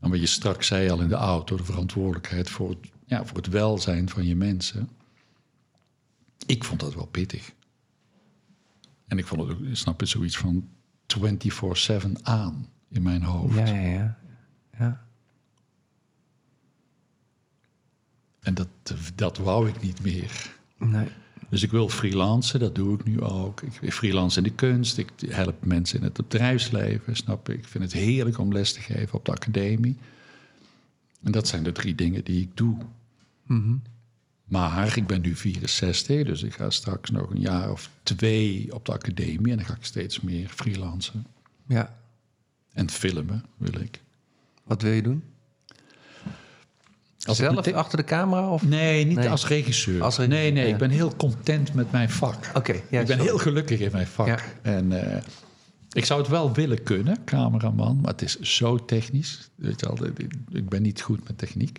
En 0.00 0.10
wat 0.10 0.20
je 0.20 0.26
straks 0.26 0.66
zei 0.66 0.90
al 0.90 1.00
in 1.00 1.08
de 1.08 1.14
auto, 1.14 1.56
de 1.56 1.64
verantwoordelijkheid 1.64 2.50
voor 2.50 2.68
het, 2.68 2.78
ja, 3.06 3.24
voor 3.24 3.36
het 3.36 3.48
welzijn 3.48 4.08
van 4.08 4.26
je 4.26 4.36
mensen. 4.36 4.88
Ik 6.46 6.64
vond 6.64 6.80
dat 6.80 6.94
wel 6.94 7.06
pittig. 7.06 7.52
En 9.06 9.18
ik 9.18 9.26
vond 9.26 9.40
het 9.40 9.50
ook, 9.50 9.58
snap 9.72 10.00
je, 10.00 10.06
zoiets 10.06 10.36
van 10.36 10.68
24-7 11.06 12.22
aan 12.22 12.68
in 12.96 13.02
mijn 13.02 13.22
hoofd. 13.22 13.54
Ja, 13.54 13.66
ja, 13.66 13.90
ja. 13.90 14.18
ja. 14.78 15.04
En 18.40 18.54
dat, 18.54 18.68
dat 19.14 19.38
wou 19.38 19.68
ik 19.68 19.82
niet 19.82 20.02
meer. 20.02 20.54
Nee. 20.78 21.08
Dus 21.48 21.62
ik 21.62 21.70
wil 21.70 21.88
freelancen, 21.88 22.60
dat 22.60 22.74
doe 22.74 22.98
ik 22.98 23.04
nu 23.04 23.20
ook. 23.20 23.62
Ik 23.80 23.92
freelance 23.92 24.38
in 24.38 24.44
de 24.44 24.52
kunst, 24.52 24.98
ik 24.98 25.10
help 25.28 25.64
mensen 25.64 25.98
in 25.98 26.04
het 26.04 26.12
bedrijfsleven, 26.12 27.16
snap 27.16 27.46
je? 27.46 27.52
Ik 27.52 27.64
vind 27.64 27.84
het 27.84 27.92
heerlijk 27.92 28.38
om 28.38 28.52
les 28.52 28.72
te 28.72 28.80
geven 28.80 29.14
op 29.14 29.24
de 29.24 29.32
academie. 29.32 29.96
En 31.22 31.32
dat 31.32 31.48
zijn 31.48 31.62
de 31.62 31.72
drie 31.72 31.94
dingen 31.94 32.24
die 32.24 32.40
ik 32.40 32.56
doe. 32.56 32.76
Maar 34.44 34.96
ik 34.96 35.06
ben 35.06 35.20
nu 35.20 35.36
64, 35.36 36.24
dus 36.24 36.42
ik 36.42 36.54
ga 36.54 36.70
straks 36.70 37.10
nog 37.10 37.30
een 37.30 37.40
jaar 37.40 37.70
of 37.70 37.90
twee 38.02 38.74
op 38.74 38.84
de 38.84 38.92
academie 38.92 39.52
en 39.52 39.56
dan 39.56 39.66
ga 39.66 39.74
ik 39.74 39.84
steeds 39.84 40.20
meer 40.20 40.48
freelancen. 40.48 41.26
Ja. 41.66 41.98
En 42.76 42.90
filmen 42.90 43.44
wil 43.56 43.80
ik. 43.80 44.00
Wat 44.64 44.82
wil 44.82 44.92
je 44.92 45.02
doen? 45.02 45.22
Als 47.24 47.36
Zelf 47.36 47.72
achter 47.72 47.98
de 47.98 48.04
camera? 48.04 48.48
Of? 48.50 48.62
Nee, 48.62 49.04
niet 49.04 49.16
Nee. 49.16 49.28
als 49.30 49.46
regisseur. 49.46 50.02
Als 50.02 50.16
regisseur, 50.16 50.42
nee, 50.42 50.52
nee, 50.52 50.66
ja. 50.66 50.72
ik 50.72 50.78
ben 50.78 50.90
heel 50.90 51.16
content 51.16 51.74
met 51.74 51.90
mijn 51.92 52.10
vak. 52.10 52.50
Oké, 52.54 52.72
ja, 52.90 53.00
ik 53.00 53.06
ben 53.06 53.16
zo. 53.16 53.22
heel 53.22 53.38
gelukkig 53.38 53.80
in 53.80 53.92
mijn 53.92 54.06
vak. 54.06 54.26
Ja. 54.26 54.38
En 54.62 55.12
eh, 55.12 55.22
ik 55.92 56.04
zou 56.04 56.20
het 56.20 56.28
wel 56.30 56.52
willen 56.52 56.82
kunnen, 56.82 57.24
cameraman, 57.24 57.98
maar 58.00 58.10
het 58.10 58.22
is 58.22 58.40
zo 58.40 58.84
technisch. 58.84 59.50
Weet 59.54 59.80
je 59.80 59.86
ik- 60.16 60.34
ik 60.50 60.68
ben 60.68 60.82
niet 60.82 61.00
goed 61.02 61.26
met 61.28 61.38
techniek. 61.38 61.78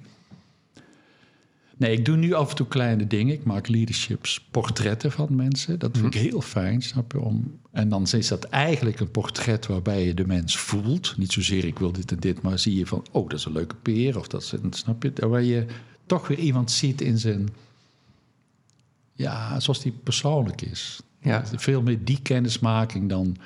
Nee, 1.77 1.97
ik 1.97 2.05
doe 2.05 2.15
nu 2.15 2.33
af 2.33 2.49
en 2.49 2.55
toe 2.55 2.67
kleine 2.67 3.07
dingen. 3.07 3.33
Ik 3.33 3.43
maak 3.43 3.67
leaderships, 3.67 4.47
portretten 4.51 5.11
van 5.11 5.35
mensen. 5.35 5.79
Dat 5.79 5.97
vind 5.97 6.15
ik 6.15 6.21
heel 6.21 6.41
fijn, 6.41 6.81
snap 6.81 7.11
je? 7.11 7.19
Om, 7.19 7.59
en 7.71 7.89
dan 7.89 8.07
is 8.11 8.27
dat 8.27 8.43
eigenlijk 8.43 8.99
een 8.99 9.11
portret 9.11 9.65
waarbij 9.65 10.05
je 10.05 10.13
de 10.13 10.27
mens 10.27 10.57
voelt. 10.57 11.17
Niet 11.17 11.31
zozeer 11.31 11.65
ik 11.65 11.79
wil 11.79 11.91
dit 11.91 12.11
en 12.11 12.19
dit, 12.19 12.41
maar 12.41 12.59
zie 12.59 12.77
je 12.77 12.85
van... 12.85 13.05
oh, 13.11 13.29
dat 13.29 13.39
is 13.39 13.45
een 13.45 13.51
leuke 13.51 13.75
peer, 13.75 14.17
of 14.17 14.27
dat 14.27 14.41
is 14.41 14.51
een, 14.51 14.73
snap 14.73 15.03
je? 15.03 15.27
Waar 15.27 15.43
je 15.43 15.65
toch 16.05 16.27
weer 16.27 16.39
iemand 16.39 16.71
ziet 16.71 17.01
in 17.01 17.17
zijn... 17.17 17.49
Ja, 19.13 19.59
zoals 19.59 19.81
die 19.81 19.93
persoonlijk 20.03 20.61
is. 20.61 20.99
Ja. 21.21 21.43
Veel 21.55 21.81
meer 21.81 22.03
die 22.03 22.21
kennismaking 22.21 23.09
dan 23.09 23.37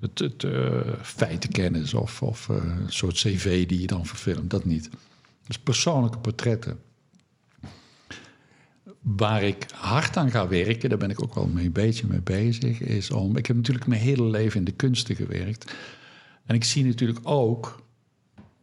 het, 0.00 0.18
het 0.18 0.44
eh, 0.44 0.80
feitenkennis 1.02 1.94
of, 1.94 2.22
of 2.22 2.48
eh, 2.48 2.56
een 2.56 2.92
soort 2.92 3.14
cv 3.14 3.66
die 3.66 3.80
je 3.80 3.86
dan 3.86 4.06
verfilmt. 4.06 4.50
Dat 4.50 4.64
niet. 4.64 4.90
Dus 5.46 5.58
persoonlijke 5.58 6.18
portretten. 6.18 6.78
Waar 9.00 9.42
ik 9.42 9.66
hard 9.74 10.16
aan 10.16 10.30
ga 10.30 10.48
werken, 10.48 10.88
daar 10.88 10.98
ben 10.98 11.10
ik 11.10 11.22
ook 11.22 11.34
wel 11.34 11.50
een 11.54 11.72
beetje 11.72 12.06
mee 12.06 12.20
bezig, 12.20 12.80
is 12.80 13.10
om. 13.10 13.36
Ik 13.36 13.46
heb 13.46 13.56
natuurlijk 13.56 13.86
mijn 13.86 14.00
hele 14.00 14.24
leven 14.24 14.58
in 14.58 14.64
de 14.64 14.72
kunsten 14.72 15.16
gewerkt. 15.16 15.74
En 16.46 16.54
ik 16.54 16.64
zie 16.64 16.84
natuurlijk 16.84 17.20
ook 17.22 17.82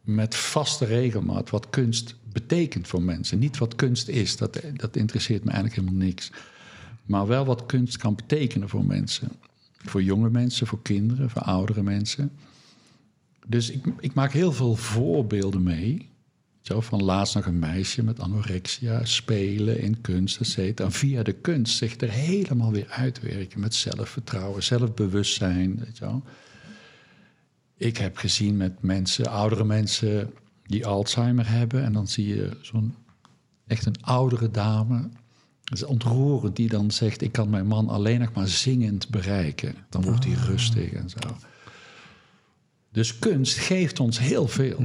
met 0.00 0.34
vaste 0.34 0.84
regelmaat 0.84 1.50
wat 1.50 1.70
kunst 1.70 2.14
betekent 2.32 2.88
voor 2.88 3.02
mensen. 3.02 3.38
Niet 3.38 3.58
wat 3.58 3.74
kunst 3.74 4.08
is, 4.08 4.36
dat, 4.36 4.60
dat 4.74 4.96
interesseert 4.96 5.44
me 5.44 5.50
eigenlijk 5.50 5.80
helemaal 5.80 6.06
niks. 6.06 6.30
Maar 7.04 7.26
wel 7.26 7.44
wat 7.44 7.66
kunst 7.66 7.96
kan 7.96 8.14
betekenen 8.14 8.68
voor 8.68 8.84
mensen. 8.84 9.28
Voor 9.76 10.02
jonge 10.02 10.30
mensen, 10.30 10.66
voor 10.66 10.82
kinderen, 10.82 11.30
voor 11.30 11.42
oudere 11.42 11.82
mensen. 11.82 12.32
Dus 13.46 13.70
ik, 13.70 13.84
ik 14.00 14.14
maak 14.14 14.32
heel 14.32 14.52
veel 14.52 14.76
voorbeelden 14.76 15.62
mee. 15.62 16.08
Zo, 16.66 16.80
van 16.80 17.02
laatst 17.02 17.34
nog 17.34 17.46
een 17.46 17.58
meisje 17.58 18.02
met 18.02 18.20
anorexia, 18.20 19.04
spelen 19.04 19.80
in 19.80 20.00
kunst, 20.00 20.40
et 20.40 20.46
cetera. 20.46 20.88
En 20.88 20.94
via 20.94 21.22
de 21.22 21.32
kunst 21.32 21.76
zich 21.76 22.00
er 22.00 22.10
helemaal 22.10 22.72
weer 22.72 22.88
uitwerken 22.88 23.60
met 23.60 23.74
zelfvertrouwen, 23.74 24.62
zelfbewustzijn. 24.62 25.78
Weet 25.78 25.98
je 25.98 26.04
wel. 26.04 26.22
Ik 27.76 27.96
heb 27.96 28.16
gezien 28.16 28.56
met 28.56 28.82
mensen, 28.82 29.26
oudere 29.26 29.64
mensen 29.64 30.32
die 30.62 30.86
Alzheimer 30.86 31.48
hebben. 31.48 31.84
En 31.84 31.92
dan 31.92 32.08
zie 32.08 32.26
je 32.26 32.56
zo'n 32.60 32.94
echt 33.66 33.86
een 33.86 34.02
oudere 34.02 34.50
dame. 34.50 35.08
Dat 35.64 35.78
is 35.78 35.84
ontroerend, 35.84 36.56
die 36.56 36.68
dan 36.68 36.90
zegt: 36.90 37.22
Ik 37.22 37.32
kan 37.32 37.50
mijn 37.50 37.66
man 37.66 37.88
alleen 37.88 38.20
nog 38.20 38.32
maar 38.32 38.48
zingend 38.48 39.08
bereiken. 39.08 39.74
Dan 39.88 40.02
wordt 40.02 40.24
hij 40.24 40.34
rustig 40.34 40.92
en 40.92 41.10
zo. 41.10 41.36
Dus 42.92 43.18
kunst 43.18 43.58
geeft 43.58 44.00
ons 44.00 44.18
heel 44.18 44.48
veel. 44.48 44.78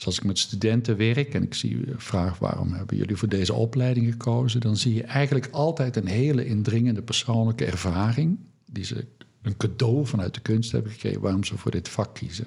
Dus 0.00 0.08
als 0.08 0.18
ik 0.18 0.24
met 0.24 0.38
studenten 0.38 0.96
werk 0.96 1.34
en 1.34 1.42
ik 1.42 1.54
zie 1.54 1.84
vraag 1.96 2.38
waarom 2.38 2.72
hebben 2.72 2.96
jullie 2.96 3.16
voor 3.16 3.28
deze 3.28 3.52
opleiding 3.52 4.10
gekozen, 4.10 4.60
dan 4.60 4.76
zie 4.76 4.94
je 4.94 5.02
eigenlijk 5.02 5.48
altijd 5.50 5.96
een 5.96 6.06
hele 6.06 6.46
indringende 6.46 7.02
persoonlijke 7.02 7.64
ervaring 7.64 8.38
die 8.66 8.84
ze 8.84 9.06
een 9.42 9.56
cadeau 9.56 10.06
vanuit 10.06 10.34
de 10.34 10.40
kunst 10.40 10.72
hebben 10.72 10.92
gekregen 10.92 11.20
waarom 11.20 11.44
ze 11.44 11.58
voor 11.58 11.70
dit 11.70 11.88
vak 11.88 12.14
kiezen. 12.14 12.46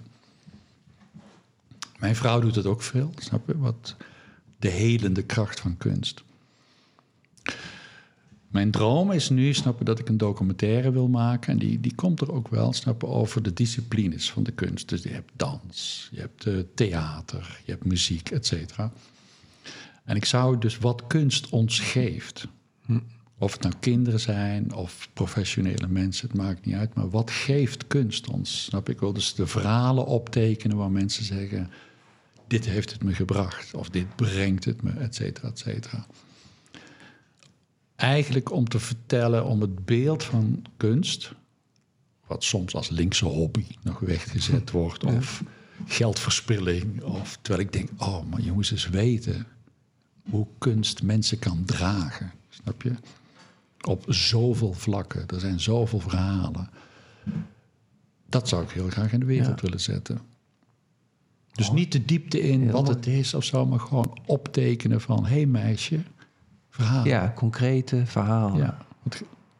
Mijn 1.99 2.15
vrouw 2.15 2.39
doet 2.39 2.55
het 2.55 2.65
ook 2.65 2.81
veel, 2.81 3.13
snap 3.17 3.47
je? 3.47 3.57
Wat 3.57 3.95
de 4.59 4.69
helende 4.69 5.23
kracht 5.23 5.59
van 5.59 5.77
kunst. 5.77 6.23
Mijn 8.53 8.71
droom 8.71 9.11
is 9.11 9.29
nu, 9.29 9.53
snap 9.53 9.79
je, 9.79 9.85
dat 9.85 9.99
ik 9.99 10.09
een 10.09 10.17
documentaire 10.17 10.91
wil 10.91 11.07
maken. 11.07 11.51
En 11.51 11.59
die, 11.59 11.79
die 11.79 11.95
komt 11.95 12.21
er 12.21 12.31
ook 12.31 12.47
wel, 12.47 12.73
snap 12.73 13.01
je, 13.01 13.07
over 13.07 13.43
de 13.43 13.53
disciplines 13.53 14.31
van 14.31 14.43
de 14.43 14.51
kunst. 14.51 14.89
Dus 14.89 15.03
je 15.03 15.09
hebt 15.09 15.31
dans, 15.35 16.09
je 16.11 16.19
hebt 16.19 16.45
eh, 16.45 16.53
theater, 16.75 17.59
je 17.65 17.71
hebt 17.71 17.85
muziek, 17.85 18.31
et 18.31 18.45
cetera. 18.45 18.91
En 20.03 20.15
ik 20.15 20.25
zou 20.25 20.57
dus 20.57 20.77
wat 20.77 21.07
kunst 21.07 21.49
ons 21.49 21.79
geeft. 21.79 22.47
Of 23.37 23.51
het 23.53 23.61
nou 23.61 23.73
kinderen 23.79 24.19
zijn 24.19 24.73
of 24.73 25.09
professionele 25.13 25.87
mensen, 25.87 26.27
het 26.27 26.37
maakt 26.37 26.65
niet 26.65 26.75
uit. 26.75 26.93
Maar 26.93 27.09
wat 27.09 27.31
geeft 27.31 27.87
kunst 27.87 28.27
ons? 28.27 28.63
Snap? 28.63 28.89
Ik 28.89 28.99
wil 28.99 29.13
dus 29.13 29.33
de 29.33 29.47
verhalen 29.47 30.05
optekenen 30.05 30.77
waar 30.77 30.91
mensen 30.91 31.23
zeggen... 31.23 31.69
dit 32.47 32.65
heeft 32.65 32.91
het 32.91 33.03
me 33.03 33.13
gebracht, 33.13 33.73
of 33.73 33.89
dit 33.89 34.15
brengt 34.15 34.65
het 34.65 34.81
me, 34.81 34.91
et 34.91 35.15
cetera, 35.15 35.47
et 35.47 35.59
cetera 35.59 36.05
eigenlijk 37.95 38.51
om 38.51 38.67
te 38.67 38.79
vertellen 38.79 39.45
om 39.45 39.61
het 39.61 39.85
beeld 39.85 40.23
van 40.23 40.65
kunst, 40.77 41.33
wat 42.27 42.43
soms 42.43 42.75
als 42.75 42.89
linkse 42.89 43.25
hobby 43.25 43.65
nog 43.81 43.99
weggezet 43.99 44.71
wordt, 44.81 45.03
of 45.03 45.43
geldverspilling, 45.85 47.03
of 47.03 47.37
terwijl 47.41 47.65
ik 47.65 47.73
denk, 47.73 47.89
oh, 47.97 48.23
maar 48.29 48.41
jongens 48.41 48.71
eens 48.71 48.89
weten 48.89 49.47
hoe 50.29 50.47
kunst 50.57 51.03
mensen 51.03 51.39
kan 51.39 51.63
dragen, 51.65 52.31
snap 52.49 52.81
je? 52.81 52.93
Op 53.81 54.05
zoveel 54.07 54.73
vlakken, 54.73 55.27
er 55.27 55.39
zijn 55.39 55.59
zoveel 55.59 55.99
verhalen. 55.99 56.69
Dat 58.25 58.47
zou 58.47 58.63
ik 58.63 58.69
heel 58.69 58.89
graag 58.89 59.13
in 59.13 59.19
de 59.19 59.25
wereld 59.25 59.61
willen 59.61 59.79
zetten. 59.79 60.21
Dus 61.51 61.71
niet 61.71 61.91
de 61.91 62.05
diepte 62.05 62.39
in 62.39 62.71
wat 62.71 62.87
het 62.87 63.07
is 63.07 63.33
of 63.33 63.43
zo, 63.43 63.65
maar 63.65 63.79
gewoon 63.79 64.19
optekenen 64.25 65.01
van: 65.01 65.25
hé 65.25 65.33
hey 65.33 65.45
meisje, 65.45 65.99
verhaal. 66.75 67.05
Ja, 67.05 67.31
concrete 67.35 68.05
verhalen. 68.05 68.57
Ja. 68.57 68.77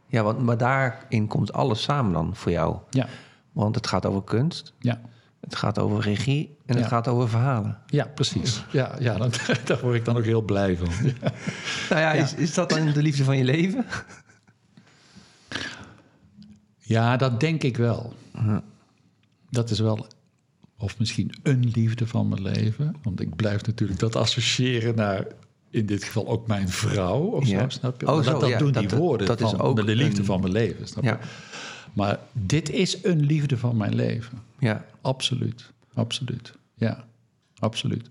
Ja, 0.07 0.24
want, 0.24 0.39
maar 0.39 0.57
daarin 0.57 1.28
komt 1.28 1.53
alles 1.53 1.82
samen 1.84 2.14
dan 2.14 2.36
voor 2.36 2.51
jou. 2.51 2.78
ja, 2.89 3.07
Want 3.51 3.76
het 3.76 3.88
gaat 3.88 4.05
over 4.05 4.24
kunst, 4.24 4.74
ja, 4.80 5.01
het 5.39 5.55
gaat 5.55 5.80
over 5.80 5.99
regie 6.03 6.57
en 6.66 6.74
het 6.76 6.84
Ja. 6.84 6.89
gaat 6.89 7.07
over 7.07 7.30
verhalen. 7.30 7.78
ja, 7.88 8.05
precies. 8.16 8.64
Ja, 8.72 8.95
ja 8.99 9.18
dan, 9.18 9.32
daar 9.66 9.80
word 9.82 9.95
ik 9.95 10.05
dan 10.05 10.18
ook 10.18 10.24
heel 10.24 10.41
blij 10.41 10.78
van. 10.78 10.89
Ja. 11.22 11.32
Nou 11.89 12.01
ja, 12.01 12.11
Is, 12.11 12.34
is 12.34 12.53
dat 12.53 12.70
dan 12.70 12.91
de 12.91 13.01
liefde 13.01 13.24
van 13.24 13.38
je 13.38 13.43
leven? 13.43 13.86
Ja, 16.78 17.18
dat 17.18 17.39
denk 17.39 17.64
ik 17.64 17.78
wel. 17.78 18.14
Dat 19.49 19.70
is 19.70 19.80
wel, 19.80 20.07
of 20.78 20.99
misschien 20.99 21.34
een 21.43 21.70
liefde 21.74 22.07
van 22.07 22.28
mijn 22.28 22.41
leven. 22.41 22.95
Want 23.03 23.22
ik 23.22 23.36
blijf 23.36 23.66
natuurlijk 23.66 23.99
dat 23.99 24.16
associëren 24.16 24.95
naar, 24.95 25.26
in 25.74 25.86
dit 25.86 26.03
geval 26.03 26.28
ook 26.28 26.47
mijn 26.47 26.69
vrouw. 26.69 27.19
Of 27.21 27.45
Ja. 27.47 27.69
snap 27.69 28.01
je? 28.01 28.07
Oh, 28.07 28.24
zo, 28.24 28.39
dat, 28.39 28.49
ja, 28.49 28.57
doen 28.57 28.71
dat- 28.71 28.89
die 28.89 28.97
woorden 28.99 29.28
dat 29.28 29.41
is 29.41 29.49
van 29.49 29.59
ook 29.59 29.76
de 29.86 29.95
liefde 29.95 30.19
een- 30.19 30.26
van 30.26 30.39
mijn 30.41 30.51
leven. 30.51 30.88
Snap 30.88 31.03
je? 31.03 31.09
Ja. 31.09 31.19
Maar 31.93 32.19
dit 32.32 32.69
is 32.69 33.03
een 33.03 33.19
liefde 33.19 33.57
van 33.57 33.78
mijn 33.78 33.95
leven. 33.95 34.41
Ja. 34.59 34.86
Absoluut, 35.01 35.71
absoluut. 35.93 36.53
Ja, 36.76 37.03
absoluut. 37.59 38.07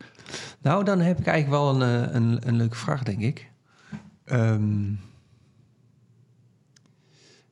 Nou, 0.63 0.85
dan 0.85 1.01
heb 1.01 1.19
ik 1.19 1.27
eigenlijk 1.27 1.63
wel 1.63 1.75
een, 1.83 2.07
eh, 2.09 2.15
een, 2.15 2.49
een 2.49 2.57
leuke 2.57 2.77
vraag, 2.77 3.03
denk 3.03 3.21
ik. 3.21 3.51
Ehm, 4.25 4.91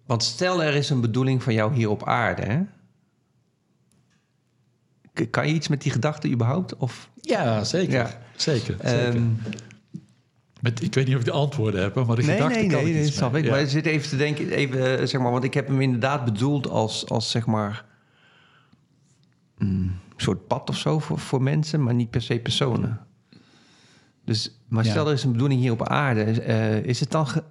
want 0.06 0.22
stel 0.22 0.62
er 0.62 0.74
is 0.74 0.90
een 0.90 1.00
bedoeling 1.00 1.42
van 1.42 1.54
jou 1.54 1.74
hier 1.74 1.90
op 1.90 2.06
aarde, 2.06 2.42
hè? 2.42 2.61
Kan 5.30 5.48
je 5.48 5.54
iets 5.54 5.68
met 5.68 5.82
die 5.82 5.92
gedachte 5.92 6.30
überhaupt? 6.30 6.76
Of, 6.76 7.11
Ja, 7.20 7.64
zeker. 7.64 7.92
Ja. 7.94 8.20
Zeker. 8.36 8.76
zeker. 8.82 9.14
Ehm, 9.14 9.22
Met, 10.61 10.82
ik 10.82 10.94
weet 10.94 11.06
niet 11.06 11.14
of 11.14 11.20
ik 11.20 11.26
de 11.26 11.32
antwoorden 11.32 11.82
heb, 11.82 11.94
maar 11.94 12.16
de 12.16 12.22
nee, 12.22 12.36
gedachte 12.36 12.58
nee, 12.58 12.68
kan 12.68 12.82
nee, 12.84 12.92
ik 12.92 13.00
nee, 13.00 13.11
snap 13.11 13.32
mee. 13.32 13.40
ik. 13.40 13.46
Ja. 13.46 13.52
Maar 13.54 13.61
ik 13.62 13.68
zit 13.68 13.86
even 13.86 14.08
te 14.08 14.16
denken, 14.16 14.50
even, 14.50 14.98
eh, 14.98 15.06
zeg 15.06 15.20
maar, 15.20 15.30
want 15.32 15.44
ik 15.44 15.54
heb 15.54 15.66
hem 15.66 15.80
inderdaad 15.80 16.24
bedoeld 16.24 16.68
als, 16.68 17.08
als 17.08 17.30
zeg 17.30 17.46
maar, 17.46 17.84
mm, 19.58 19.68
een 19.68 20.00
soort 20.16 20.46
pad 20.46 20.68
of 20.68 20.76
zo 20.76 20.98
voor, 20.98 21.18
voor 21.18 21.42
mensen, 21.42 21.82
maar 21.82 21.94
niet 21.94 22.11
per 22.11 22.22
se 22.22 22.38
personen. 22.38 23.00
Dus, 24.24 24.61
maar 24.68 24.84
Ja. 24.84 24.90
stel 24.90 25.06
er 25.06 25.12
is 25.12 25.24
een 25.24 25.32
bedoeling 25.32 25.61
hier 25.61 25.72
op 25.72 25.88
aarde, 25.88 26.22
eh, 26.22 26.84
is 26.84 27.00
het 27.00 27.11
dan. 27.11 27.26
ge- 27.26 27.44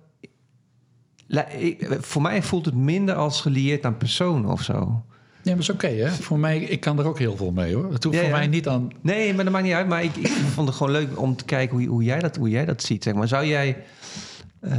La- 1.28 1.48
ik- 1.48 1.82
eh, 1.82 1.98
voor 2.02 2.22
mij 2.22 2.44
voelt 2.44 2.66
het 2.66 2.76
minder 2.76 3.16
als 3.16 3.42
gelieerd 3.42 3.86
aan 3.86 3.98
personen 3.98 4.50
of 4.50 4.62
zo. 4.62 5.06
Ja, 5.44 5.52
maar 5.52 5.60
is 5.60 5.70
oké, 5.70 5.88
hè? 5.88 6.10
Voor 6.10 6.40
mij, 6.40 6.60
ik 6.60 6.80
kan 6.80 7.00
er 7.00 7.06
ook 7.06 7.20
heel 7.20 7.36
veel 7.38 7.52
mee, 7.52 7.76
hoor. 7.76 7.94
Het 7.94 8.04
hoeft 8.04 8.16
Ja, 8.16 8.22
voor 8.22 8.32
ja. 8.32 8.38
mij 8.38 8.48
niet 8.48 8.68
aan... 8.68 8.90
Nee, 9.02 9.34
maar 9.34 9.44
dat 9.44 9.54
maakt 9.54 9.66
niet 9.66 9.74
uit. 9.74 9.88
Maar 9.88 10.04
ik, 10.04 10.16
ik 10.16 10.28
vond 10.28 10.68
het 10.68 10.78
gewoon 10.78 10.92
leuk 10.92 11.20
om 11.20 11.36
te 11.36 11.46
kijken 11.46 11.78
hoe, 11.78 11.88
hoe, 11.88 12.04
jij, 12.04 12.20
dat, 12.20 12.36
hoe 12.36 12.50
jij 12.50 12.66
dat 12.66 12.84
ziet. 12.84 13.04
Zeg 13.04 13.14
maar. 13.14 13.28
Zou 13.28 13.46
jij 13.46 13.84
eh, 14.60 14.72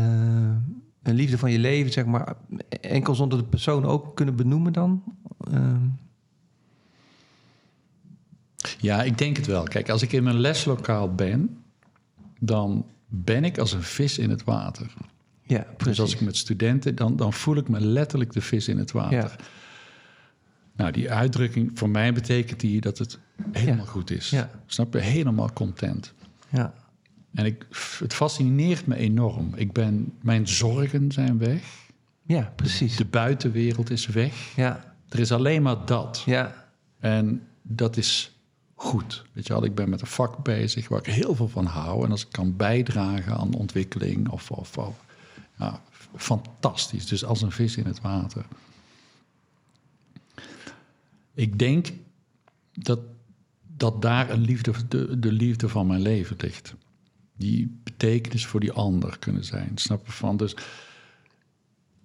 een 1.02 1.14
liefde 1.14 1.38
van 1.38 1.50
je 1.52 1.58
leven, 1.58 1.92
zeg 1.92 2.04
maar, 2.04 2.34
enkel 2.80 3.14
zonder 3.14 3.38
de 3.38 3.44
persoon 3.44 3.84
ook 3.84 4.16
kunnen 4.16 4.36
benoemen 4.36 4.72
dan? 4.72 5.02
Ehm, 5.50 5.86
Ja, 8.78 9.02
ik 9.02 9.18
denk 9.18 9.36
het 9.36 9.46
wel. 9.46 9.62
Kijk, 9.62 9.88
als 9.88 10.02
ik 10.02 10.12
in 10.12 10.22
mijn 10.22 10.38
leslokaal 10.40 11.14
ben... 11.14 11.62
dan 12.38 12.86
ben 13.06 13.44
ik 13.44 13.58
als 13.58 13.72
een 13.72 13.82
vis 13.82 14.18
in 14.18 14.30
het 14.30 14.44
water. 14.44 14.92
ja, 15.42 15.58
precies. 15.76 15.84
Dus 15.84 16.00
als 16.00 16.14
ik 16.14 16.20
met 16.20 16.36
studenten... 16.36 16.94
dan, 16.94 17.16
dan 17.16 17.32
voel 17.32 17.56
ik 17.56 17.68
me 17.68 17.80
letterlijk 17.80 18.32
de 18.32 18.40
vis 18.40 18.68
in 18.68 18.78
het 18.78 18.92
water. 18.92 19.18
ja, 19.18 19.30
Nou, 20.80 20.92
die 20.92 21.10
uitdrukking, 21.12 21.70
voor 21.74 21.88
mij 21.90 22.12
betekent 22.12 22.60
die 22.60 22.80
dat 22.80 22.98
het 22.98 23.18
helemaal 23.52 23.86
goed 23.86 24.10
is. 24.10 24.30
Ja. 24.30 24.50
Snap 24.66 24.92
je? 24.92 24.98
Helemaal 25.00 25.52
content. 25.52 26.12
ja, 26.48 26.74
En 27.34 27.44
ik, 27.44 27.66
het 27.98 28.14
fascineert 28.14 28.86
me 28.86 28.96
enorm. 28.96 29.52
Ik 29.54 29.72
ben, 29.72 30.12
mijn 30.22 30.48
zorgen 30.48 31.12
zijn 31.12 31.38
weg. 31.38 31.62
ja, 32.22 32.52
precies. 32.56 32.96
De 32.96 33.04
buitenwereld 33.04 33.90
is 33.90 34.06
weg. 34.06 34.52
Ja, 34.56 34.94
Er 35.08 35.18
is 35.18 35.32
alleen 35.32 35.62
maar 35.62 35.84
dat. 35.86 36.22
ja, 36.26 36.66
En 36.98 37.42
dat 37.62 37.96
is 37.96 38.38
goed. 38.74 39.24
Weet 39.32 39.46
je 39.46 39.52
wel, 39.52 39.64
ik 39.64 39.74
ben 39.74 39.88
met 39.88 40.00
een 40.00 40.06
vak 40.06 40.42
bezig 40.42 40.88
waar 40.88 40.98
ik 40.98 41.06
heel 41.14 41.34
veel 41.34 41.48
van 41.48 41.64
hou. 41.66 42.04
En 42.04 42.10
als 42.10 42.22
ik 42.22 42.32
kan 42.32 42.56
bijdragen 42.56 43.36
aan 43.36 43.54
ontwikkeling 43.54 44.28
of, 44.28 44.50
of, 44.50 44.78
of 44.78 45.04
ja, 45.58 45.80
fantastisch. 46.16 47.06
Dus 47.06 47.24
als 47.24 47.42
een 47.42 47.52
vis 47.52 47.76
in 47.76 47.86
het 47.86 48.00
water. 48.00 48.44
Ik 51.40 51.58
denk 51.58 51.92
dat, 52.72 53.00
dat 53.76 54.02
daar 54.02 54.30
een 54.30 54.40
liefde, 54.40 54.72
de, 54.88 55.18
de 55.18 55.32
liefde 55.32 55.68
van 55.68 55.86
mijn 55.86 56.00
leven 56.00 56.36
ligt. 56.38 56.74
Die 57.36 57.80
betekenis 57.82 58.46
voor 58.46 58.60
die 58.60 58.72
ander 58.72 59.18
kunnen 59.18 59.44
zijn. 59.44 59.72
Snap 59.74 60.06
je 60.06 60.12
van? 60.12 60.36
Dus 60.36 60.56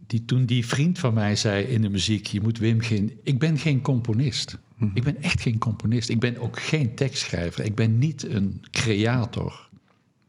die, 0.07 0.25
toen 0.25 0.45
die 0.45 0.65
vriend 0.65 0.99
van 0.99 1.13
mij 1.13 1.35
zei 1.35 1.63
in 1.65 1.81
de 1.81 1.89
muziek: 1.89 2.27
Je 2.27 2.41
moet 2.41 2.57
Wim 2.57 2.79
geen. 2.79 3.19
Ik 3.23 3.39
ben 3.39 3.57
geen 3.57 3.81
componist. 3.81 4.57
Ik 4.93 5.03
ben 5.03 5.21
echt 5.21 5.41
geen 5.41 5.57
componist. 5.57 6.09
Ik 6.09 6.19
ben 6.19 6.37
ook 6.37 6.59
geen 6.59 6.95
tekstschrijver. 6.95 7.65
Ik 7.65 7.75
ben 7.75 7.97
niet 7.97 8.27
een 8.27 8.61
creator. 8.71 9.69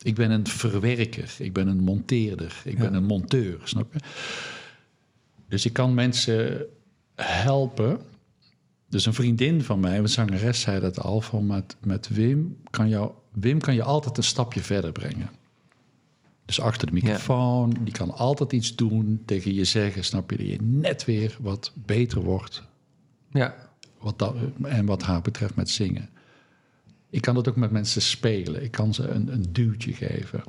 Ik 0.02 0.14
ben 0.14 0.30
een 0.30 0.46
verwerker. 0.46 1.34
Ik 1.38 1.52
ben 1.52 1.68
een 1.68 1.80
monteerder. 1.80 2.61
Ik 2.64 2.78
ben 2.78 2.94
een 2.94 3.04
monteur. 3.04 3.61
Snap 3.64 3.92
je? 3.92 3.98
Dus 5.48 5.66
ik 5.66 5.72
kan 5.72 5.94
mensen 5.94 6.66
helpen. 7.14 8.00
Dus 8.89 9.07
een 9.07 9.14
vriendin 9.14 9.62
van 9.62 9.80
mij, 9.80 9.99
een 9.99 10.09
zangeres, 10.09 10.61
zei 10.61 10.80
dat 10.80 11.01
al: 11.01 11.20
van 11.20 11.47
met, 11.47 11.76
met 11.84 12.09
Wim, 12.09 12.57
kan 12.70 12.89
jou, 12.89 13.11
Wim 13.32 13.61
kan 13.61 13.74
je 13.74 13.82
altijd 13.82 14.16
een 14.16 14.22
stapje 14.22 14.61
verder 14.61 14.93
brengen. 14.93 15.30
Dus 16.45 16.61
achter 16.61 16.87
de 16.87 16.93
microfoon, 16.93 17.76
die 17.80 17.93
kan 17.93 18.11
altijd 18.11 18.53
iets 18.53 18.74
doen, 18.76 19.22
tegen 19.24 19.55
je 19.55 19.64
zeggen, 19.64 20.05
snap 20.05 20.30
je, 20.30 20.37
dat 20.37 20.47
je 20.47 20.59
net 20.61 21.05
weer 21.05 21.37
wat 21.41 21.72
beter 21.74 22.20
wordt. 22.22 22.62
ja, 23.32 23.55
Wat 23.99 24.18
dat, 24.18 24.34
en 24.62 24.87
wat 24.87 25.03
haar 25.03 25.20
betreft 25.22 25.55
met 25.55 25.70
zingen. 25.70 26.09
Ik 27.11 27.20
kan 27.20 27.34
dat 27.34 27.49
ook 27.49 27.57
met 27.57 27.70
mensen 27.70 28.03
spelen. 28.03 28.62
Ik 28.62 28.70
kan 28.70 28.95
ze 28.95 29.09
een, 29.09 29.32
een 29.32 29.45
duwtje 29.53 29.93
geven. 29.93 30.43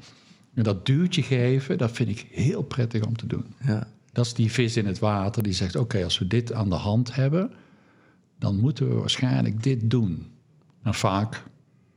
En 0.54 0.64
dat 0.64 0.86
duwtje 0.86 1.22
geven, 1.24 1.78
dat 1.78 1.92
vind 1.92 2.10
ik 2.10 2.28
heel 2.32 2.64
prettig 2.64 3.04
om 3.06 3.18
te 3.18 3.28
doen. 3.28 3.46
ja, 3.64 3.88
Dat 4.12 4.26
is 4.26 4.34
die 4.34 4.52
vis 4.52 4.78
in 4.78 4.86
het 4.86 5.00
water 5.00 5.44
die 5.44 5.54
zegt: 5.54 5.76
Oké, 5.76 6.04
als 6.04 6.20
we 6.20 6.28
dit 6.28 6.54
aan 6.54 6.70
de 6.70 6.76
hand 6.76 7.16
hebben, 7.16 7.52
dan 8.40 8.60
moeten 8.60 8.90
we 8.90 8.96
waarschijnlijk 8.96 9.64
dit 9.64 9.90
doen. 9.90 10.32
En 10.84 10.94
vaak 10.94 11.44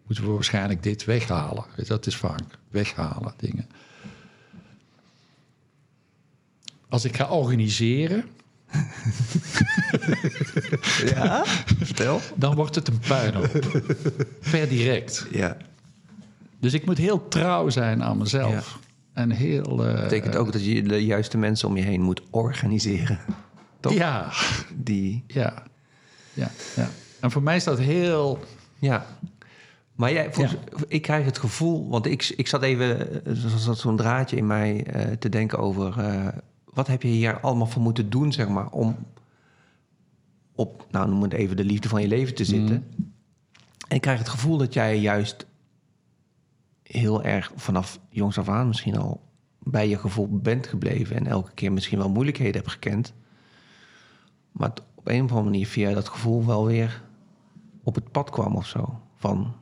moeten 0.07 0.25
we 0.25 0.31
waarschijnlijk 0.31 0.83
dit 0.83 1.05
weghalen. 1.05 1.65
Dat 1.87 2.07
is 2.07 2.17
vaak 2.17 2.59
weghalen 2.71 3.35
dingen. 3.37 3.69
Als 6.89 7.05
ik 7.05 7.17
ga 7.17 7.29
organiseren, 7.29 8.25
ja. 11.15 11.43
Vertel. 11.79 12.21
dan 12.35 12.55
wordt 12.55 12.75
het 12.75 12.89
een 12.89 12.99
puinhoop. 12.99 13.51
per 14.51 14.69
direct. 14.69 15.27
Ja. 15.31 15.57
Dus 16.61 16.73
ik 16.73 16.87
moet 16.87 16.99
heel 16.99 17.29
trouw 17.29 17.69
zijn 17.69 18.03
aan 18.03 18.19
mezelf. 18.19 18.79
En 19.13 19.31
heel. 19.31 19.77
Dat 19.77 20.01
betekent 20.03 20.37
ook 20.37 20.53
dat 20.53 20.65
je 20.65 20.83
de 20.83 21.05
juiste 21.05 21.39
mensen 21.39 21.69
om 21.69 21.77
je 21.77 21.83
heen 21.83 22.03
moet 22.03 22.23
organiseren. 22.31 23.19
Toch? 23.81 23.93
Ja, 23.93 24.33
Die, 24.75 25.25
ja, 25.27 25.63
ja, 26.33 26.51
ja. 26.77 26.89
En 27.21 27.31
voor 27.31 27.43
mij 27.43 27.57
is 27.57 27.65
dat 27.65 27.79
heel. 27.79 28.39
Ja. 28.79 29.07
Maar 29.95 30.13
jij, 30.13 30.33
volgens, 30.33 30.57
ik 30.89 31.03
krijg 31.03 31.25
het 31.25 31.39
gevoel, 31.39 31.89
want 31.89 32.07
ik, 32.07 32.33
ik 32.37 32.47
zat 32.47 32.63
even, 32.63 33.25
eh, 33.25 33.31
er 33.31 33.59
zat 33.59 33.79
zo'n 33.79 33.97
draadje 33.97 34.37
in 34.37 34.47
mij 34.47 34.87
eh, 34.87 35.13
te 35.17 35.29
denken 35.29 35.59
over, 35.59 35.99
eh, 35.99 36.29
wat 36.65 36.87
heb 36.87 37.03
je 37.03 37.09
hier 37.09 37.41
allemaal 37.41 37.67
voor 37.67 37.83
moeten 37.83 38.11
doen, 38.11 38.33
zeg 38.33 38.49
maar, 38.49 38.71
om 38.71 38.97
op, 40.55 40.87
nou 40.91 41.09
noem 41.09 41.23
het 41.23 41.33
even, 41.33 41.57
de 41.57 41.65
liefde 41.65 41.89
van 41.89 42.01
je 42.01 42.09
leven 42.09 42.35
te 42.35 42.45
zitten. 42.45 42.87
En 43.89 43.97
ik 43.97 44.01
krijg 44.01 44.19
het 44.19 44.29
gevoel 44.29 44.57
dat 44.57 44.75
jij 44.75 44.99
juist 44.99 45.47
heel 46.83 47.23
erg 47.23 47.53
vanaf 47.57 48.01
jongs 48.09 48.39
af 48.39 48.49
aan 48.49 48.69
misschien 48.69 48.97
al 48.97 49.21
bij 49.59 49.89
je 49.89 49.99
gevoel 49.99 50.29
bent 50.31 50.67
gebleven 50.67 51.17
en 51.17 51.27
elke 51.27 51.53
keer 51.55 51.73
misschien 51.73 51.99
wel 51.99 52.11
moeilijkheden 52.11 52.55
hebt 52.55 52.73
gekend. 52.73 53.13
Maar 54.53 54.69
het 54.69 54.83
op 55.01 55.09
een 55.09 55.23
of 55.25 55.31
andere 55.31 55.43
manier 55.51 55.67
via 55.67 55.93
dat 55.95 56.09
gevoel 56.09 56.47
wel 56.47 56.67
weer 56.67 57.03
op 57.83 57.95
het 57.95 58.11
pad 58.11 58.31
kwam 58.31 58.57
of 58.57 58.67
zo. 58.67 59.01
Van 59.17 59.55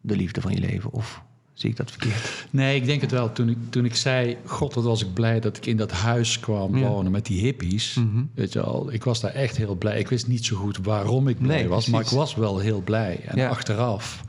de 0.00 0.16
liefde 0.16 0.40
van 0.40 0.52
je 0.52 0.60
leven. 0.60 0.92
Of 0.92 1.22
zie 1.52 1.70
ik 1.70 1.76
dat 1.76 1.90
verkeerd? 1.90 2.46
Nee, 2.50 2.76
ik 2.76 2.84
denk 2.86 3.00
het 3.00 3.10
wel. 3.10 3.32
Toen 3.32 3.48
ik, 3.48 3.56
toen 3.70 3.84
ik 3.84 3.94
zei, 3.96 4.36
god, 4.44 4.74
wat 4.74 4.84
was 4.84 5.02
ik 5.04 5.12
blij 5.14 5.40
dat 5.40 5.56
ik 5.56 5.66
in 5.66 5.76
dat 5.76 5.90
huis 5.92 6.40
kwam 6.40 6.76
Ja. 6.76 6.88
wonen 6.88 7.12
met 7.12 7.26
die 7.26 7.40
hippies. 7.40 8.00
Weet 8.34 8.52
je 8.52 8.60
al, 8.60 8.92
ik 8.92 9.04
was 9.04 9.20
daar 9.20 9.30
echt 9.30 9.56
heel 9.56 9.74
blij. 9.74 9.98
Ik 9.98 10.08
wist 10.08 10.26
niet 10.26 10.44
zo 10.44 10.56
goed 10.56 10.78
waarom 10.82 11.28
ik 11.28 11.38
blij 11.38 11.56
Nee, 11.56 11.68
was, 11.68 11.86
maar 11.86 12.00
ik 12.00 12.08
was 12.08 12.34
wel 12.34 12.58
heel 12.58 12.80
blij. 12.80 13.20
En 13.24 13.36
Ja. 13.36 13.48
achteraf, 13.48 14.24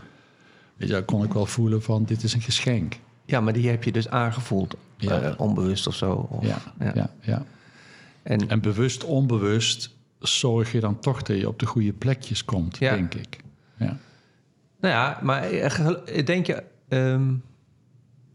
weet 0.76 0.90
je, 0.90 1.04
kon 1.06 1.24
ik 1.24 1.34
wel 1.34 1.46
voelen 1.46 1.82
van, 1.84 2.04
dit 2.04 2.24
is 2.24 2.34
een 2.34 2.42
geschenk. 2.42 2.96
Ja, 3.26 3.42
maar 3.42 3.54
die 3.54 3.70
heb 3.70 3.84
je 3.84 3.92
dus 3.92 4.10
aangevoeld. 4.10 4.76
Ja. 4.98 5.20
eh, 5.22 5.34
onbewust 5.40 5.88
of 5.88 5.96
zo. 5.96 6.28
Of, 6.30 6.46
Ja, 6.46 6.62
ja. 6.94 7.10
Ja, 7.22 7.46
En, 8.24 8.50
En 8.50 8.62
bewust, 8.62 9.04
onbewust 9.04 9.96
zorg 10.20 10.72
je 10.72 10.80
dan 10.80 11.00
toch 11.00 11.22
dat 11.22 11.38
je 11.38 11.48
op 11.48 11.60
de 11.60 11.66
goede 11.66 11.94
plekjes 11.94 12.46
komt, 12.46 12.78
Ja. 12.78 12.96
denk 12.96 13.14
ik. 13.14 13.40
Ja. 13.78 13.98
nou 14.80 14.94
ja, 14.94 15.20
maar 15.24 15.44
eh, 15.44 15.70
gel- 15.70 16.06
denk 16.26 16.46
je... 16.46 16.64
ehm, 16.88 17.36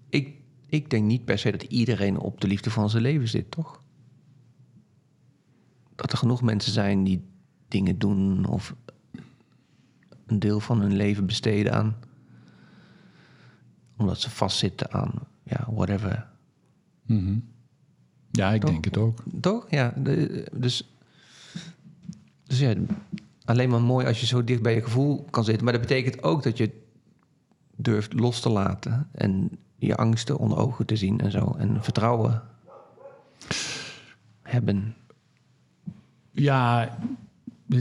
ik, 0.09 0.35
ik 0.67 0.91
denk 0.91 1.05
niet 1.05 1.25
per 1.25 1.39
se 1.39 1.51
dat 1.51 1.63
iedereen 1.63 2.19
op 2.19 2.41
de 2.41 2.47
liefde 2.47 2.71
van 2.71 2.91
zijn 2.91 3.03
leven 3.03 3.29
zit, 3.29 3.51
toch? 3.51 3.81
Dat 5.95 6.13
er 6.13 6.19
genoeg 6.19 6.43
mensen 6.43 6.73
zijn 6.73 7.05
die 7.05 7.25
dingen 7.69 7.99
doen... 7.99 8.47
of 8.47 8.75
een 10.27 10.39
deel 10.39 10.61
van 10.61 10.81
hun 10.81 10.97
leven 10.97 11.27
besteden 11.27 11.73
aan... 11.73 11.97
omdat 13.97 14.21
ze 14.21 14.31
vastzitten 14.31 14.93
aan, 14.93 15.13
ja, 15.43 15.67
whatever... 15.71 16.27
Mhm. 17.07 17.39
Ja, 18.31 18.53
ik 18.53 18.61
Toch? 18.61 18.71
denk 18.71 18.85
het 18.85 18.97
ook. 18.97 19.23
Toch? 19.41 19.67
Ja. 19.71 19.95
de- 19.97 20.47
dus, 20.53 20.92
dus 22.53 22.61
ja, 22.61 22.75
alleen 23.45 23.71
maar 23.71 23.83
mooi 23.83 24.07
als 24.07 24.21
je 24.21 24.27
zo 24.27 24.45
dicht 24.45 24.63
bij 24.63 24.75
je 24.75 24.83
gevoel 24.83 25.27
kan 25.31 25.45
zitten. 25.45 25.65
Maar 25.65 25.73
dat 25.73 25.83
betekent 25.83 26.23
ook 26.23 26.43
dat 26.43 26.57
je 26.57 26.71
durft 27.77 28.13
los 28.13 28.41
te 28.41 28.49
laten 28.49 29.09
en 29.13 29.51
je 29.77 29.97
angsten 29.97 30.39
onder 30.39 30.59
ogen 30.59 30.87
te 30.87 30.97
zien 30.97 31.21
en 31.21 31.31
zo. 31.31 31.55
En 31.59 31.83
vertrouwen 31.85 32.43
hebben. 34.43 34.95
Ja, 36.33 36.97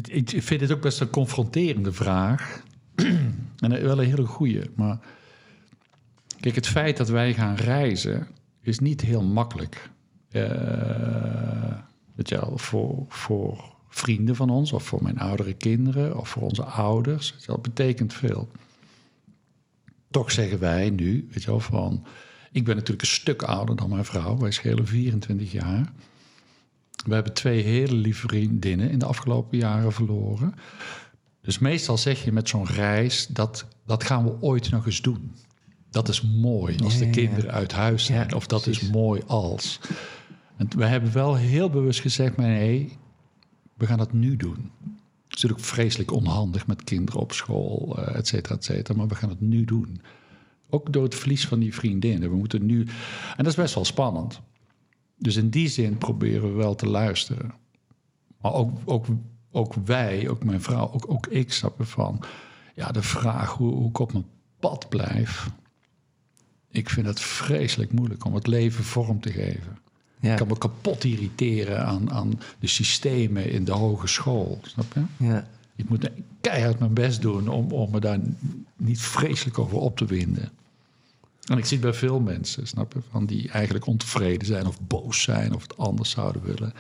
ik 0.07 0.43
vind 0.43 0.61
het 0.61 0.71
ook 0.71 0.81
best 0.81 1.01
een 1.01 1.09
confronterende 1.09 1.91
vraag. 1.91 2.63
en 3.59 3.83
wel 3.83 3.99
een 3.99 4.09
hele 4.09 4.25
goeie. 4.25 4.69
Maar 4.75 4.99
kijk, 6.39 6.55
het 6.55 6.67
feit 6.67 6.97
dat 6.97 7.09
wij 7.09 7.33
gaan 7.33 7.55
reizen 7.55 8.27
is 8.61 8.79
niet 8.79 9.01
heel 9.01 9.23
makkelijk. 9.23 9.89
Eh 10.29 11.77
weet 12.15 12.29
je 12.29 12.35
wel, 12.35 12.57
voor, 12.57 13.05
voor 13.07 13.75
vrienden 13.93 14.35
van 14.35 14.49
ons, 14.49 14.71
of 14.71 14.83
voor 14.83 15.03
mijn 15.03 15.19
oudere 15.19 15.53
kinderen, 15.53 16.17
of 16.17 16.29
voor 16.29 16.41
onze 16.41 16.63
ouders. 16.63 17.35
Dat 17.45 17.61
betekent 17.61 18.13
veel. 18.13 18.51
Toch 20.11 20.31
zeggen 20.31 20.59
wij 20.59 20.89
nu, 20.89 21.27
weet 21.31 21.43
je 21.43 21.49
wel, 21.49 21.59
van... 21.59 22.05
Ik 22.51 22.65
ben 22.65 22.75
natuurlijk 22.75 23.01
een 23.01 23.07
stuk 23.07 23.41
ouder 23.43 23.75
dan 23.75 23.89
mijn 23.89 24.05
vrouw. 24.05 24.37
Wij 24.37 24.51
schelen 24.51 24.87
24 24.87 25.51
jaar. 25.51 25.91
We 27.05 27.13
hebben 27.13 27.33
twee 27.33 27.61
hele 27.63 27.95
lieve 27.95 28.27
vriendinnen 28.27 28.89
in 28.89 28.99
de 28.99 29.05
afgelopen 29.05 29.57
jaren 29.57 29.91
verloren. 29.91 30.53
Dus 31.41 31.59
meestal 31.59 31.97
zeg 31.97 32.23
je 32.23 32.31
met 32.31 32.49
zo'n 32.49 32.65
reis, 32.65 33.27
dat, 33.27 33.65
dat 33.85 34.03
gaan 34.03 34.23
we 34.23 34.41
ooit 34.41 34.71
nog 34.71 34.85
eens 34.85 35.01
doen. 35.01 35.31
Dat 35.89 36.09
is 36.09 36.21
mooi 36.21 36.77
als 36.83 36.93
Ja, 36.93 36.99
de 36.99 37.05
ja, 37.05 37.11
ja. 37.11 37.17
kinderen 37.17 37.51
uit 37.51 37.71
huis 37.71 38.05
zijn. 38.05 38.33
Of 38.33 38.47
dat 38.47 38.67
is 38.67 38.89
mooi 38.89 39.21
als. 39.27 39.79
En 40.57 40.67
we 40.75 40.85
hebben 40.85 41.13
wel 41.13 41.35
heel 41.35 41.69
bewust 41.69 41.99
gezegd, 42.01 42.35
maar 42.35 42.47
nee, 42.47 42.97
we 43.81 43.87
gaan 43.87 43.99
het 43.99 44.13
nu 44.13 44.35
doen. 44.35 44.71
Het 45.27 45.37
is 45.37 45.41
natuurlijk 45.41 45.61
vreselijk 45.61 46.11
onhandig 46.11 46.67
met 46.67 46.83
kinderen 46.83 47.21
op 47.21 47.31
school, 47.31 47.97
eh, 47.97 48.15
et 48.15 48.27
cetera, 48.27 48.55
et 48.55 48.63
cetera. 48.63 48.97
Maar 48.97 49.07
we 49.07 49.15
gaan 49.15 49.29
het 49.29 49.41
nu 49.41 49.65
doen. 49.65 50.01
Ook 50.69 50.93
door 50.93 51.03
het 51.03 51.15
verlies 51.15 51.47
van 51.47 51.59
die 51.59 51.73
vriendinnen. 51.73 52.29
We 52.29 52.35
moeten 52.35 52.65
nu... 52.65 52.79
En 53.29 53.43
dat 53.43 53.47
is 53.47 53.55
best 53.55 53.75
wel 53.75 53.85
spannend. 53.85 54.41
Dus 55.17 55.35
in 55.35 55.49
die 55.49 55.67
zin 55.67 55.97
proberen 55.97 56.49
we 56.49 56.55
wel 56.55 56.75
te 56.75 56.87
luisteren. 56.87 57.53
Maar 58.41 58.53
ook, 58.53 58.79
ook, 58.85 59.05
ook 59.51 59.73
wij, 59.73 60.29
ook 60.29 60.43
mijn 60.43 60.61
vrouw, 60.61 60.91
ook, 60.91 61.11
ook 61.11 61.27
ik 61.27 61.53
snappen 61.53 61.87
van... 61.87 62.23
Ja, 62.75 62.91
de 62.91 63.01
vraag 63.03 63.53
hoe, 63.53 63.73
hoe 63.73 63.89
ik 63.89 63.99
op 63.99 64.13
mijn 64.13 64.25
pad 64.59 64.89
blijf... 64.89 65.49
Ik 66.69 66.89
vind 66.89 67.05
het 67.05 67.19
vreselijk 67.19 67.91
moeilijk 67.91 68.25
om 68.25 68.33
het 68.33 68.47
leven 68.47 68.83
vorm 68.83 69.19
te 69.19 69.31
geven. 69.31 69.77
Ja. 70.21 70.31
Ik 70.31 70.37
kan 70.37 70.47
me 70.47 70.57
kapot 70.57 71.03
irriteren 71.03 71.85
aan, 71.85 72.11
aan 72.11 72.39
de 72.59 72.67
systemen 72.67 73.49
in 73.49 73.65
de 73.65 73.71
hogeschool. 73.71 74.59
Snap 74.61 74.93
je? 74.93 75.25
Ja. 75.25 75.47
Ik 75.75 75.89
moet 75.89 76.09
keihard 76.41 76.79
mijn 76.79 76.93
best 76.93 77.21
doen 77.21 77.47
om, 77.47 77.71
om 77.71 77.91
me 77.91 77.99
daar 77.99 78.19
niet 78.77 79.01
vreselijk 79.01 79.59
over 79.59 79.77
op 79.77 79.97
te 79.97 80.05
winden. 80.05 80.51
En 81.45 81.57
ik 81.57 81.65
zie 81.65 81.77
het 81.77 81.85
bij 81.85 81.95
veel 81.95 82.19
mensen, 82.19 82.67
snap 82.67 82.93
je? 82.93 82.99
Van 83.09 83.25
die 83.25 83.49
eigenlijk 83.49 83.85
ontevreden 83.85 84.47
zijn 84.47 84.67
of 84.67 84.81
boos 84.81 85.21
zijn 85.21 85.55
of 85.55 85.61
het 85.61 85.77
anders 85.77 86.09
zouden 86.09 86.41
willen. 86.41 86.73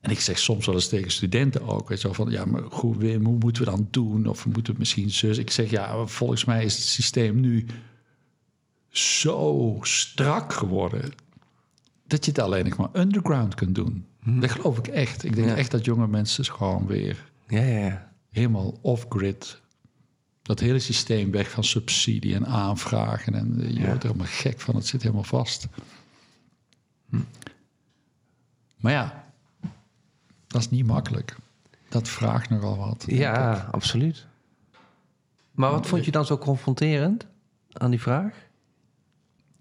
En 0.00 0.10
ik 0.10 0.20
zeg 0.20 0.38
soms 0.38 0.66
wel 0.66 0.74
eens 0.74 0.88
tegen 0.88 1.10
studenten 1.10 1.68
ook, 1.68 1.88
weet 1.88 2.00
je 2.00 2.06
wel, 2.06 2.14
van 2.14 2.30
ja, 2.30 2.44
maar 2.44 2.62
goed, 2.62 2.96
Wim, 2.96 3.24
hoe 3.24 3.38
moeten 3.38 3.64
we 3.64 3.70
dan 3.70 3.88
doen? 3.90 4.26
Of 4.26 4.44
we 4.44 4.50
moeten 4.50 4.74
misschien 4.78 5.10
zus. 5.10 5.38
Ik 5.38 5.50
zeg 5.50 5.70
ja, 5.70 6.06
volgens 6.06 6.44
mij 6.44 6.64
is 6.64 6.76
het 6.76 6.84
systeem 6.84 7.40
nu 7.40 7.66
zo 8.90 9.78
strak 9.82 10.52
geworden 10.52 11.12
dat 12.10 12.24
je 12.24 12.30
het 12.30 12.40
alleen 12.40 12.64
nog 12.68 12.76
maar 12.76 12.88
underground 12.92 13.54
kunt 13.54 13.74
doen. 13.74 14.06
Dat 14.24 14.50
geloof 14.50 14.78
ik 14.78 14.86
echt. 14.88 15.24
Ik 15.24 15.34
denk 15.34 15.48
Ja. 15.48 15.56
echt 15.56 15.70
dat 15.70 15.84
jonge 15.84 16.06
mensen 16.06 16.44
gewoon 16.44 16.86
weer 16.86 17.30
Ja, 17.48 17.62
ja, 17.62 18.10
helemaal 18.30 18.78
off-grid. 18.80 19.60
Dat 20.42 20.60
hele 20.60 20.78
systeem 20.78 21.30
weg 21.30 21.50
van 21.50 21.64
subsidie 21.64 22.34
en 22.34 22.46
aanvragen. 22.46 23.34
En 23.34 23.60
eh, 23.60 23.70
je 23.70 23.86
wordt 23.86 24.02
er 24.02 24.08
helemaal 24.08 24.26
gek 24.32 24.60
van. 24.60 24.74
Het 24.74 24.86
zit 24.86 25.02
helemaal 25.02 25.22
vast. 25.24 25.66
Maar 28.76 28.92
ja, 28.92 29.24
dat 30.46 30.60
is 30.60 30.70
niet 30.70 30.86
makkelijk. 30.86 31.36
Dat 31.88 32.08
vraagt 32.08 32.50
nogal 32.50 32.76
wat. 32.76 33.04
Ja, 33.06 33.68
absoluut. 33.70 34.26
Maar 35.52 35.70
wat 35.70 35.86
vond 35.86 36.04
je 36.04 36.10
dan 36.10 36.26
zo 36.26 36.38
confronterend 36.38 37.26
aan 37.72 37.90
die 37.90 38.00
vraag? 38.00 38.34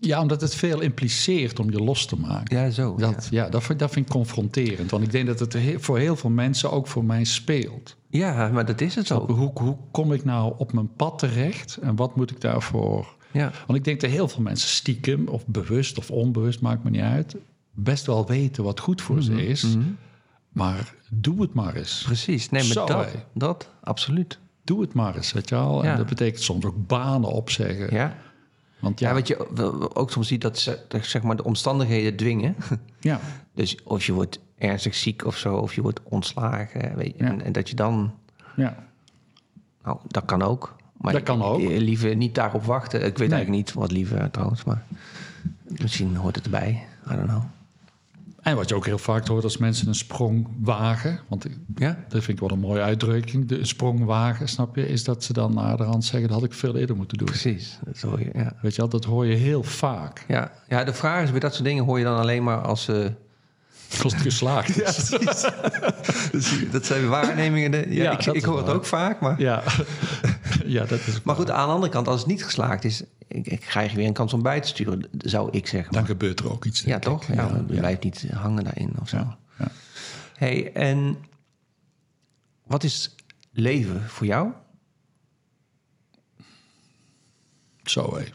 Ja, 0.02 0.22
omdat 0.22 0.42
het 0.42 0.56
veel 0.56 0.80
impliceert 0.80 1.60
om 1.60 1.72
je 1.72 1.84
los 1.84 2.06
te 2.06 2.16
maken. 2.20 2.58
Ja, 2.58 2.70
zo. 2.70 2.96
Dat, 2.96 3.28
ja. 3.32 3.50
dat, 3.50 3.64
vind, 3.64 3.80
dat 3.80 3.92
vind 3.92 4.06
ik 4.06 4.12
confronterend. 4.12 4.92
Want 4.92 5.04
ik 5.04 5.12
denk 5.12 5.28
dat 5.28 5.40
het 5.40 5.54
he- 5.54 5.80
voor 5.80 5.98
heel 5.98 6.16
veel 6.16 6.30
mensen, 6.30 6.72
ook 6.72 6.88
voor 6.88 7.04
mij, 7.06 7.24
speelt. 7.24 7.96
ja. 8.10 8.50
maar 8.54 8.66
dat 8.66 8.82
is 8.82 8.96
het 8.96 9.08
zo. 9.08 9.28
Hoe, 9.32 9.52
hoe 9.54 9.78
kom 9.92 10.14
ik 10.14 10.26
nou 10.26 10.54
op 10.58 10.74
mijn 10.74 10.94
pad 10.96 11.20
terecht 11.20 11.78
en 11.82 11.96
wat 11.96 12.16
moet 12.16 12.32
ik 12.32 12.42
daarvoor 12.42 13.16
Ja, 13.32 13.52
Want 13.68 13.80
ik 13.80 13.84
denk 13.86 14.02
dat 14.02 14.10
heel 14.10 14.28
veel 14.28 14.42
mensen 14.42 14.70
stiekem, 14.70 15.28
of 15.28 15.46
bewust 15.46 15.98
of 15.98 16.12
onbewust, 16.12 16.62
maakt 16.62 16.84
me 16.84 16.90
niet 16.90 17.02
uit, 17.02 17.36
best 17.74 18.06
wel 18.06 18.28
weten 18.28 18.64
wat 18.64 18.80
goed 18.80 19.02
voor 19.02 19.22
ze 19.22 19.48
is. 19.48 19.66
Maar 20.50 20.94
doe 21.10 21.42
het 21.42 21.54
maar 21.54 21.76
eens. 21.76 22.02
precies. 22.06 22.50
Nee, 22.50 22.64
maar 22.64 22.72
Zo, 22.72 23.06
dat, 23.34 23.70
absoluut. 23.84 24.40
Doe 24.64 24.82
het 24.82 24.94
maar 24.94 25.16
eens, 25.16 25.32
weet 25.34 25.50
je 25.50 25.56
wel. 25.56 25.84
Ja. 25.84 25.92
En 25.92 25.98
dat 25.98 26.06
betekent 26.06 26.44
soms 26.44 26.66
ook 26.66 26.88
banen 26.88 27.30
opzeggen. 27.32 27.96
Ja. 27.96 28.16
Want 28.80 29.00
Ja, 29.00 29.08
ja, 29.08 29.14
wat 29.14 29.28
je 29.28 29.96
ook 29.96 30.12
soms 30.12 30.28
ziet, 30.28 30.42
dat 30.42 30.60
ze, 30.60 30.80
zeg 31.02 31.22
maar 31.24 31.36
de 31.36 31.44
omstandigheden 31.44 32.16
dwingen. 32.16 32.56
ja, 33.00 33.20
Dus 33.54 33.84
of 33.84 34.06
je 34.06 34.14
wordt 34.14 34.40
ernstig 34.58 34.96
ziek 34.96 35.26
of 35.26 35.38
zo, 35.38 35.56
of 35.56 35.74
je 35.74 35.82
wordt 35.82 36.00
ontslagen. 36.04 36.96
Weet 36.96 37.14
je, 37.18 37.24
Ja. 37.24 37.30
en, 37.30 37.42
en 37.42 37.52
dat 37.52 37.70
je 37.70 37.76
dan, 37.76 38.14
ja. 38.56 38.76
nou, 39.84 39.98
dat 40.08 40.26
kan 40.26 40.42
ook. 40.42 40.76
Maar 40.98 41.14
Dat 41.14 41.24
kan 41.24 41.42
ook. 41.44 41.60
Liever 41.62 42.16
niet 42.16 42.36
daarop 42.36 42.64
wachten. 42.64 43.00
Ik 43.00 43.18
weet 43.18 43.30
Nee. 43.30 43.38
eigenlijk 43.38 43.66
niet 43.66 43.74
wat 43.74 43.92
liever 43.92 44.32
trouwens, 44.32 44.64
maar 44.64 44.84
misschien 45.64 46.16
hoort 46.16 46.36
het 46.36 46.46
erbij. 46.46 46.84
I 47.12 47.16
don't 47.16 47.28
know. 47.28 47.42
En 48.50 48.56
wat 48.56 48.70
je 48.70 48.76
ook 48.76 48.86
heel 48.86 48.98
vaak 48.98 49.28
hoort 49.28 49.44
als 49.44 49.58
mensen 49.58 49.88
een 49.88 49.96
sprong 49.96 50.48
wagen. 50.62 51.20
Want 51.28 51.46
Ja? 51.76 51.98
dat 52.08 52.24
vind 52.24 52.28
ik 52.28 52.40
wel 52.40 52.52
een 52.52 52.60
mooie 52.60 52.82
uitdrukking. 52.82 53.48
De 53.48 53.66
sprong 53.66 54.06
wagen, 54.06 54.48
snap 54.48 54.76
je? 54.76 54.88
Is 54.88 55.04
dat 55.04 55.24
ze 55.24 55.34
dan 55.34 55.54
naderhand 55.54 56.06
zeggen, 56.06 56.30
dat 56.30 56.40
had 56.40 56.50
ik 56.50 56.54
veel 56.54 56.76
eerder 56.76 56.96
moeten 56.96 57.18
doen. 57.18 57.28
Precies. 57.28 57.80
Dat 57.86 58.02
hoor 58.02 58.20
je, 58.20 58.30
ja. 58.34 58.54
Weet 58.62 58.76
je 58.76 58.82
wel, 58.82 58.90
dat 58.90 59.04
hoor 59.06 59.26
je 59.26 59.36
heel 59.36 59.64
vaak. 59.64 60.26
Ja. 60.28 60.52
ja, 60.68 60.84
de 60.84 60.94
vraag 60.94 61.24
is, 61.24 61.32
bij 61.32 61.40
dat 61.40 61.54
soort 61.54 61.66
dingen 61.66 61.84
hoor 61.84 61.98
je 61.98 62.04
dan 62.04 62.20
alleen 62.20 62.44
maar 62.44 62.62
als 62.62 62.84
ze... 62.84 63.12
Als 64.04 64.14
het 64.14 64.22
geslaagd 64.22 64.82
is. 64.82 65.10
dat 66.72 66.86
zijn 66.86 67.08
waarnemingen. 67.08 67.72
De, 67.72 67.86
ja, 67.90 68.04
Ja, 68.04 68.12
ik, 68.12 68.26
ik 68.26 68.44
hoor 68.44 68.58
het 68.58 68.66
waar. 68.66 68.76
ook 68.76 68.86
vaak, 68.86 69.20
maar... 69.20 69.42
Ja. 69.42 69.64
ja, 70.66 70.86
dat 70.86 71.00
is 71.08 71.22
Maar 71.24 71.36
goed, 71.36 71.50
aan 71.52 71.68
de 71.68 71.74
andere 71.74 71.92
kant, 71.92 72.08
als 72.08 72.20
het 72.20 72.30
niet 72.30 72.44
geslaagd 72.44 72.84
is... 72.84 73.04
Ik, 73.30 73.48
ik 73.48 73.60
krijg 73.60 73.94
weer 73.94 74.08
een 74.08 74.14
kans 74.14 74.34
om 74.34 74.42
bij 74.42 74.60
te 74.60 74.68
sturen, 74.68 75.10
zou 75.18 75.50
ik 75.52 75.68
zeggen. 75.68 75.94
Dan 75.94 76.06
gebeurt 76.06 76.40
er 76.40 76.52
ook 76.52 76.66
iets. 76.66 76.82
ja, 76.82 77.00
toch? 77.00 77.28
Ja, 77.28 77.64
je 77.68 77.78
blijft 77.78 78.04
niet 78.04 78.30
hangen 78.32 78.64
daarin 78.64 78.94
of 79.00 79.10
zo. 79.10 79.36
Ja, 79.58 79.72
hey, 80.36 80.74
en 80.74 81.18
wat 82.64 82.84
is 82.84 83.16
leven 83.52 84.10
voor 84.10 84.26
jou? 84.26 84.52
Zo 87.84 88.18
hé. 88.18 88.26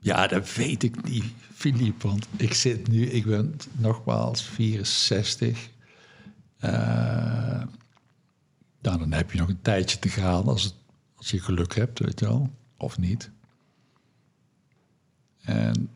Ja, 0.00 0.26
dat 0.26 0.54
weet 0.54 0.82
ik 0.82 1.04
niet, 1.04 1.24
Philippe. 1.54 2.06
Want 2.08 2.26
ik 2.36 2.54
zit 2.54 2.88
nu, 2.88 3.06
ik 3.06 3.24
ben 3.24 3.56
nogmaals 3.72 4.42
64. 4.42 5.68
Eh, 6.58 7.62
nou, 8.86 8.98
dan 8.98 9.12
heb 9.12 9.32
je 9.32 9.38
nog 9.38 9.48
een 9.48 9.62
tijdje 9.62 9.98
te 9.98 10.08
gaan 10.08 10.44
als, 10.44 10.74
als 11.14 11.30
je 11.30 11.40
geluk 11.40 11.74
hebt, 11.74 11.98
weet 11.98 12.20
je 12.20 12.26
wel. 12.26 12.50
Of 12.76 12.98
niet. 12.98 13.30
En 15.40 15.90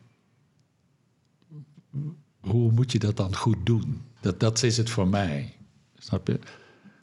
hoe 2.39 2.71
moet 2.71 2.91
je 2.91 2.99
dat 2.99 3.17
dan 3.17 3.35
goed 3.35 3.65
doen? 3.65 4.01
Dat, 4.21 4.39
dat 4.39 4.63
is 4.63 4.77
het 4.77 4.89
voor 4.89 5.07
mij. 5.07 5.55
Snap 5.97 6.27
je? 6.27 6.39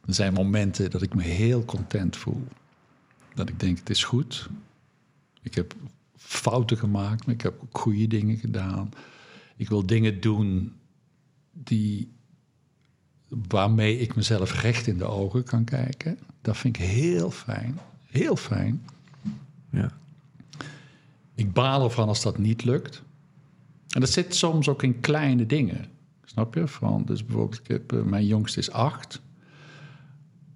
Er 0.07 0.15
zijn 0.15 0.33
momenten 0.33 0.91
dat 0.91 1.03
ik 1.03 1.15
me 1.15 1.23
heel 1.23 1.65
content 1.65 2.17
voel. 2.17 2.47
Dat 3.35 3.49
ik 3.49 3.61
denk, 3.61 3.79
het 3.79 3.91
is 3.91 4.05
goed. 4.05 4.49
Ik 5.43 5.55
heb 5.55 5.75
fouten 6.17 6.77
gemaakt, 6.77 7.27
maar 7.27 7.35
ik 7.35 7.43
heb 7.43 7.63
ook 7.63 7.79
goede 7.79 8.07
dingen 8.07 8.37
gedaan. 8.37 8.91
Ik 9.57 9.69
wil 9.69 9.87
dingen 9.87 10.21
doen 10.21 10.73
die, 11.53 12.13
waarmee 13.29 13.99
ik 13.99 14.15
mezelf 14.15 14.63
recht 14.63 14.87
in 14.87 14.99
de 14.99 15.05
ogen 15.05 15.45
kan 15.45 15.65
kijken. 15.65 16.19
Dat 16.43 16.57
vind 16.57 16.77
ik 16.77 16.83
heel 16.83 17.31
fijn. 17.31 17.79
Heel 18.07 18.37
fijn. 18.37 18.83
Ja. 19.71 19.93
Ik 21.35 21.53
baal 21.53 21.85
ervan 21.85 22.09
als 22.09 22.23
dat 22.23 22.39
niet 22.39 22.65
lukt. 22.65 23.03
En 23.89 24.01
dat 24.01 24.11
zit 24.11 24.35
soms 24.35 24.69
ook 24.69 24.83
in 24.83 25.01
kleine 25.01 25.47
dingen. 25.47 25.87
Snap 26.25 26.55
je? 26.55 26.69
Van, 26.69 27.03
dus 27.05 27.25
bijvoorbeeld, 27.25 27.61
ik 27.61 27.69
heb, 27.69 27.93
eh, 27.93 28.03
mijn 28.03 28.27
jongste 28.27 28.59
is 28.59 28.71
acht. 28.71 29.21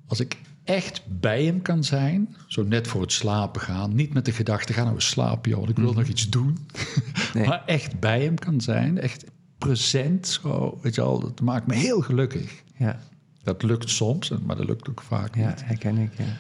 Als 0.06 0.20
ik 0.20 0.36
echt 0.64 1.02
bij 1.20 1.44
hem 1.44 1.62
kan 1.62 1.84
zijn, 1.84 2.36
zo 2.46 2.62
net 2.62 2.88
voor 2.88 3.00
het 3.00 3.12
slapen 3.12 3.60
gaan, 3.60 3.94
niet 3.94 4.14
met 4.14 4.24
de 4.24 4.32
gedachte, 4.32 4.72
ga 4.72 4.82
nou 4.82 4.94
eens 4.94 5.08
slapen, 5.08 5.50
joh, 5.50 5.68
ik 5.68 5.76
wil 5.76 5.92
nog 5.92 6.06
iets 6.06 6.28
doen. 6.28 6.58
Nee. 7.34 7.46
maar 7.46 7.62
echt 7.66 8.00
bij 8.00 8.22
hem 8.22 8.38
kan 8.38 8.60
zijn, 8.60 8.98
echt 8.98 9.24
present, 9.66 10.26
zo, 10.26 10.78
weet 10.82 10.94
je 10.94 11.00
wel, 11.00 11.20
dat 11.20 11.40
maakt 11.40 11.66
me 11.66 11.74
heel 11.74 12.00
gelukkig. 12.00 12.62
Ja, 12.76 13.00
Dat 13.42 13.62
lukt 13.62 13.90
soms, 13.90 14.32
maar 14.44 14.56
dat 14.56 14.66
lukt 14.66 14.88
ook 14.88 15.02
vaak 15.02 15.36
ja 15.36 15.48
niet. 15.48 15.64
herken 15.64 15.96
ik. 15.96 16.10
Ja. 16.16 16.36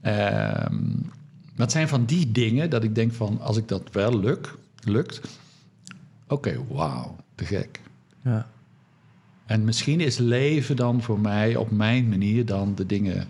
Ehm, 0.00 0.90
maar 1.54 1.66
het 1.66 1.72
zijn 1.72 1.88
van 1.88 2.04
die 2.04 2.32
dingen 2.32 2.70
dat 2.70 2.82
ik 2.84 2.94
denk 2.94 3.12
van, 3.12 3.40
als 3.40 3.56
ik 3.56 3.68
dat 3.68 3.92
wel 3.92 4.18
luk, 4.20 4.54
lukt, 4.84 5.20
oké, 6.28 6.64
wauw, 6.68 7.16
te 7.34 7.44
gek. 7.44 7.80
Ja. 8.22 8.48
En 9.46 9.64
misschien 9.64 10.00
is 10.00 10.18
leven 10.18 10.76
dan 10.76 11.02
voor 11.02 11.20
mij 11.20 11.56
op 11.56 11.70
mijn 11.70 12.08
manier 12.08 12.46
dan 12.46 12.74
de 12.74 12.86
dingen 12.86 13.28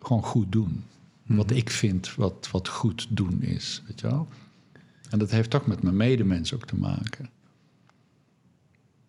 gewoon 0.00 0.22
goed 0.22 0.52
doen. 0.52 0.84
Wat 1.26 1.50
ik 1.50 1.70
vind 1.70 2.14
wat, 2.14 2.48
wat 2.50 2.68
goed 2.68 3.06
doen 3.10 3.42
is, 3.42 3.82
weet 3.86 4.00
je 4.00 4.06
wel? 4.06 4.28
En 5.10 5.18
dat 5.18 5.30
heeft 5.30 5.50
toch 5.50 5.66
met 5.66 5.82
mijn 5.82 5.96
medemens 5.96 6.54
ook 6.54 6.66
te 6.66 6.76
maken. 6.76 7.28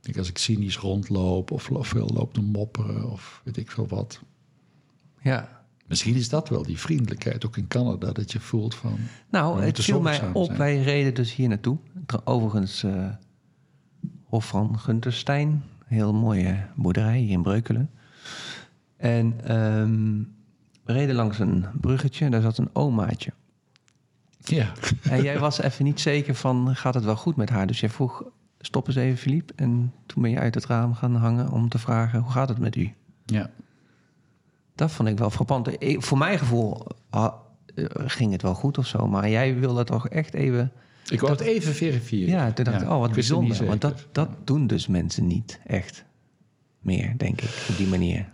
Ik, 0.08 0.18
als 0.18 0.30
ik 0.30 0.38
cynisch 0.38 0.78
rondloop 0.78 1.52
of 1.52 1.70
veel 1.80 2.10
loop 2.14 2.34
te 2.34 2.42
mopperen 2.42 3.12
of 3.12 3.42
weet 3.44 3.58
ik 3.58 3.72
veel 3.72 3.88
wat. 3.88 4.20
Ja. 5.22 5.64
Misschien 5.88 6.16
is 6.16 6.30
dat 6.30 6.50
wel 6.50 6.64
die 6.64 6.80
vriendelijkheid, 6.80 7.46
ook 7.46 7.58
in 7.58 7.68
Canada, 7.68 8.12
dat 8.12 8.32
je 8.32 8.40
voelt 8.40 8.76
van... 8.76 8.98
Nou, 9.30 9.64
het 9.64 9.80
viel 9.80 10.02
mij 10.02 10.32
op. 10.34 10.46
zijn. 10.46 10.58
Wij 10.58 10.82
reden 10.82 11.14
dus 11.14 11.36
hier 11.36 11.48
naartoe. 11.48 11.78
Overigens, 12.24 12.84
eh 12.84 13.10
Hof 14.36 14.48
van 14.48 14.80
Gunterstein. 14.80 15.64
Heel 15.86 16.14
mooie 16.14 16.68
boerderij 16.76 17.18
hier 17.18 17.32
in 17.32 17.42
Breukelen. 17.42 17.90
En 18.98 19.34
ehm, 19.44 20.18
we 20.84 20.94
reden 20.94 21.16
langs 21.16 21.40
een 21.40 21.66
bruggetje. 21.82 22.30
Daar 22.30 22.42
zat 22.42 22.58
een 22.58 22.70
omaatje. 22.74 23.34
Ja, 24.40 24.72
En 25.02 25.24
jij 25.24 25.40
was 25.40 25.62
even 25.62 25.86
niet 25.86 26.00
zeker 26.00 26.36
van, 26.36 26.76
gaat 26.76 26.94
het 26.94 27.04
wel 27.04 27.16
goed 27.16 27.36
met 27.36 27.50
haar? 27.50 27.68
Dus 27.68 27.80
jij 27.80 27.90
vroeg, 27.90 28.24
stop 28.66 28.88
eens 28.88 28.96
even, 28.96 29.18
Philippe. 29.18 29.54
En 29.56 29.94
toen 30.06 30.22
ben 30.22 30.32
je 30.32 30.40
uit 30.40 30.56
het 30.56 30.66
raam 30.66 30.94
gaan 30.94 31.16
hangen 31.16 31.50
om 31.52 31.70
te 31.70 31.78
vragen, 31.78 32.20
hoe 32.20 32.32
gaat 32.32 32.50
het 32.50 32.60
met 32.60 32.76
u? 32.76 32.94
ja. 33.26 33.50
Dat 34.76 34.92
vond 34.92 35.10
ik 35.10 35.18
wel 35.18 35.30
frappant. 35.30 35.82
Ik- 35.82 36.04
voor 36.04 36.18
mijn 36.18 36.38
gevoel 36.40 36.88
ah, 37.10 37.34
eh, 37.76 37.86
ging 37.96 38.32
het 38.32 38.42
wel 38.42 38.54
goed 38.54 38.78
of 38.78 38.88
zo. 38.88 39.08
Maar 39.08 39.30
jij 39.30 39.60
wilde 39.60 39.84
toch 39.84 40.08
echt 40.10 40.34
even... 40.34 40.72
Ik 41.10 41.20
wou 41.20 41.32
het 41.32 41.42
even 41.42 41.74
verifiëren. 41.74 42.30
Ja, 42.30 42.52
toen 42.52 42.66
dacht 42.66 42.82
ik, 42.82 42.90
oh, 42.90 43.00
wat 43.00 43.12
bijzonder. 43.12 43.66
Want 43.66 43.82
dat, 43.82 44.08
dat 44.12 44.30
doen 44.44 44.68
dus 44.68 44.88
mensen 44.88 45.28
niet 45.28 45.60
echt 45.66 46.04
meer, 46.80 47.18
denk 47.18 47.42
ik, 47.42 47.66
op 47.70 47.78
die 47.78 47.88
manier. 47.88 48.30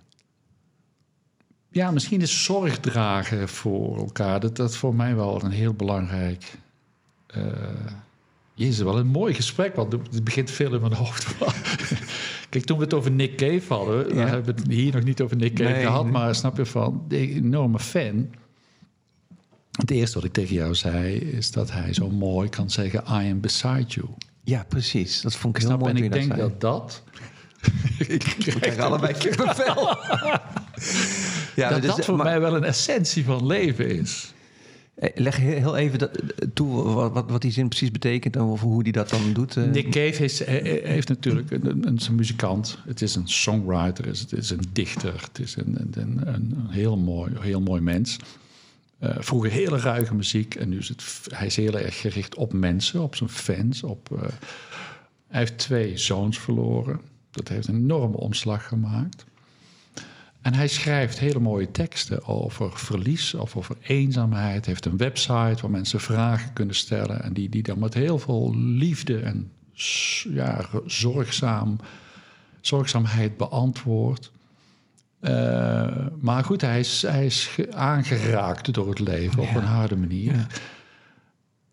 Ja, 1.70 1.92
misschien 1.92 2.22
is 2.22 2.44
zorg 2.44 2.80
dragen 2.80 3.50
voor 3.50 3.98
elkaar. 3.98 4.40
Dat 4.40 4.56
dat 4.56 4.76
voor 4.76 4.96
mij 4.96 5.16
wel 5.16 5.44
een 5.44 5.52
heel 5.52 5.74
belangrijk. 5.74 6.58
eh 7.28 7.42
Jezus, 8.54 8.84
wel 8.84 8.98
een 8.98 9.08
mooi 9.08 9.34
gesprek, 9.34 9.76
want 9.76 9.92
het 9.92 10.24
begint 10.24 10.52
veel 10.52 10.74
in 10.74 10.82
mijn 10.82 10.94
hoofd. 10.94 11.26
Kijk, 12.50 12.66
toen 12.66 12.78
we 12.78 12.84
het 12.84 12.94
over 12.94 13.12
Nick 13.12 13.38
Cave 13.38 13.74
hadden, 13.74 14.08
Ja. 14.08 14.14
we 14.24 14.30
hebben 14.30 14.56
het 14.56 14.68
hier 14.68 14.94
nog 14.94 15.04
niet 15.04 15.22
over 15.22 15.38
Nick 15.38 15.54
Cave 15.56 15.70
Nee, 15.72 15.82
gehad, 15.82 16.04
nee. 16.04 16.12
maar 16.12 16.36
snap 16.36 16.58
je 16.58 16.66
van, 16.66 17.04
de 17.08 17.18
enorme 17.18 17.80
fan. 17.80 18.30
Het 19.72 19.92
eerste 19.92 20.16
wat 20.16 20.24
ik 20.24 20.34
tegen 20.34 20.56
jou 20.56 20.76
zei, 20.76 21.16
is 21.16 21.52
dat 21.52 21.72
hij 21.72 21.94
zo 21.94 22.10
mooi 22.10 22.50
kan 22.50 22.70
zeggen: 22.70 23.04
I 23.08 23.32
am 23.32 23.40
beside 23.40 23.84
you. 23.88 24.08
Ja, 24.44 24.66
precies. 24.70 25.22
Dat 25.22 25.36
vond 25.36 25.56
ik 25.56 25.62
heel 25.62 25.70
Snap? 25.72 25.82
mooi 25.82 25.94
En 25.98 26.04
ik 26.04 26.12
denk 26.12 26.26
zei. 26.34 26.40
dat 26.40 26.62
dat. 26.62 27.04
We 27.98 28.18
krijgen 28.60 28.84
allebei 28.84 29.14
kippenvel. 29.14 29.98
ja, 31.56 31.70
dat, 31.70 31.82
dus, 31.82 31.96
dat 31.96 32.06
voor 32.06 32.16
maar- 32.16 32.26
mij 32.26 32.40
wel 32.40 32.56
een 32.56 32.64
essentie 32.64 33.24
van 33.26 33.46
leven 33.46 33.90
is. 33.90 34.34
Eh, 35.02 35.10
Leg 35.16 35.38
heel 35.38 35.78
even 35.78 36.00
eh, 36.00 36.48
toe 36.54 36.84
wat, 36.84 37.30
wat, 37.30 37.42
die 37.42 37.52
zin 37.52 37.68
precies 37.68 37.92
betekent 37.92 38.36
en 38.36 38.42
hoe 38.42 38.84
die 38.84 38.94
dat 38.94 39.10
dan 39.10 39.34
doet. 39.34 39.58
eh. 39.58 39.64
Nick 39.64 39.90
Cave 39.92 40.46
eh, 40.46 40.90
heeft 40.90 41.08
natuurlijk 41.08 41.52
een, 41.52 41.96
is 41.96 42.10
muzikant. 42.10 42.78
Het 42.86 43.02
is 43.02 43.16
een 43.16 43.28
songwriter, 43.28 44.06
het 44.06 44.34
is 44.34 44.50
een 44.50 44.66
dichter. 44.74 45.14
Het 45.14 45.40
is 45.40 45.56
een, 45.56 45.78
een, 45.92 46.28
een, 46.34 46.66
heel, 46.70 46.98
mooi, 46.98 47.32
heel 47.40 47.62
mooi 47.62 47.82
mens. 47.82 48.18
Vroeger 49.00 49.52
hele 49.52 49.78
ruige 49.78 50.16
muziek 50.16 50.56
en 50.56 50.70
nu 50.70 50.78
is 50.78 50.88
het, 50.88 51.04
hij 51.34 51.46
is 51.48 51.56
heel 51.56 51.80
erg 51.80 52.00
gericht 52.00 52.36
op 52.36 52.54
mensen, 52.54 53.02
op 53.02 53.16
zijn 53.16 53.30
fans. 53.30 53.84
Op, 53.84 54.10
hij 55.28 55.40
heeft 55.40 55.58
twee 55.58 55.98
zoons 55.98 56.40
verloren. 56.40 57.00
Dat 57.32 57.48
heeft 57.48 57.68
een 57.68 57.76
enorme 57.76 58.18
omslag 58.18 58.68
gemaakt. 58.68 59.26
En 60.42 60.54
hij 60.54 60.68
schrijft 60.68 61.20
hele 61.20 61.40
mooie 61.40 61.72
teksten 61.72 62.26
over 62.26 62.72
verlies 62.78 63.34
of 63.34 63.56
over 63.58 63.78
eenzaamheid. 63.82 64.66
Hij 64.66 64.74
heeft 64.74 64.86
een 64.86 64.98
website 64.98 65.58
waar 65.62 65.70
mensen 65.72 66.00
vragen 66.00 66.54
kunnen 66.54 66.76
stellen. 66.76 67.24
En 67.24 67.34
die, 67.34 67.50
die 67.50 67.64
dan 67.64 67.80
met 67.80 67.94
heel 67.94 68.20
veel 68.20 68.56
liefde 68.58 69.20
en 69.20 69.52
ja, 70.24 70.66
zorgzaam, 70.86 71.78
zorgzaamheid 72.62 73.38
beantwoordt. 73.38 74.32
Eh, 75.20 76.06
maar 76.20 76.44
goed, 76.44 76.62
hij 76.62 76.80
is, 76.80 77.02
hij 77.02 77.26
is 77.26 77.46
ge- 77.48 77.74
aangeraakt 77.74 78.74
door 78.74 78.90
het 78.90 79.00
leven 79.00 79.40
op 79.40 79.56
een 79.56 79.64
harde 79.64 79.96
manier. 79.96 80.34
Ja. 80.36 80.48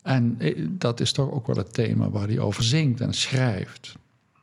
En 0.01 0.35
eh, 0.39 0.65
dat 0.69 0.99
is 0.99 1.11
toch 1.11 1.31
ook 1.31 1.47
wel 1.47 1.55
het 1.55 1.73
thema 1.73 2.09
waar 2.09 2.27
hij 2.27 2.39
over 2.39 2.63
zingt 2.63 3.01
en 3.01 3.13
schrijft. 3.13 3.93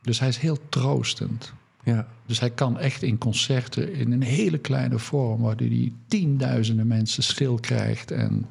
Dus 0.01 0.19
hij 0.19 0.27
is 0.29 0.37
heel 0.37 0.57
troostend. 0.69 1.53
Ja. 1.87 2.07
Dus 2.25 2.39
hij 2.39 2.49
kan 2.49 2.79
echt 2.79 3.01
in 3.03 3.17
concerten 3.17 3.93
in 3.93 4.11
een 4.11 4.23
hele 4.23 4.57
kleine 4.57 4.99
vorm, 4.99 5.41
waar 5.41 5.55
hij 5.55 5.93
tienduizenden 6.07 6.87
mensen 6.87 7.23
stil 7.23 7.55
krijgt. 7.59 8.11
En 8.11 8.45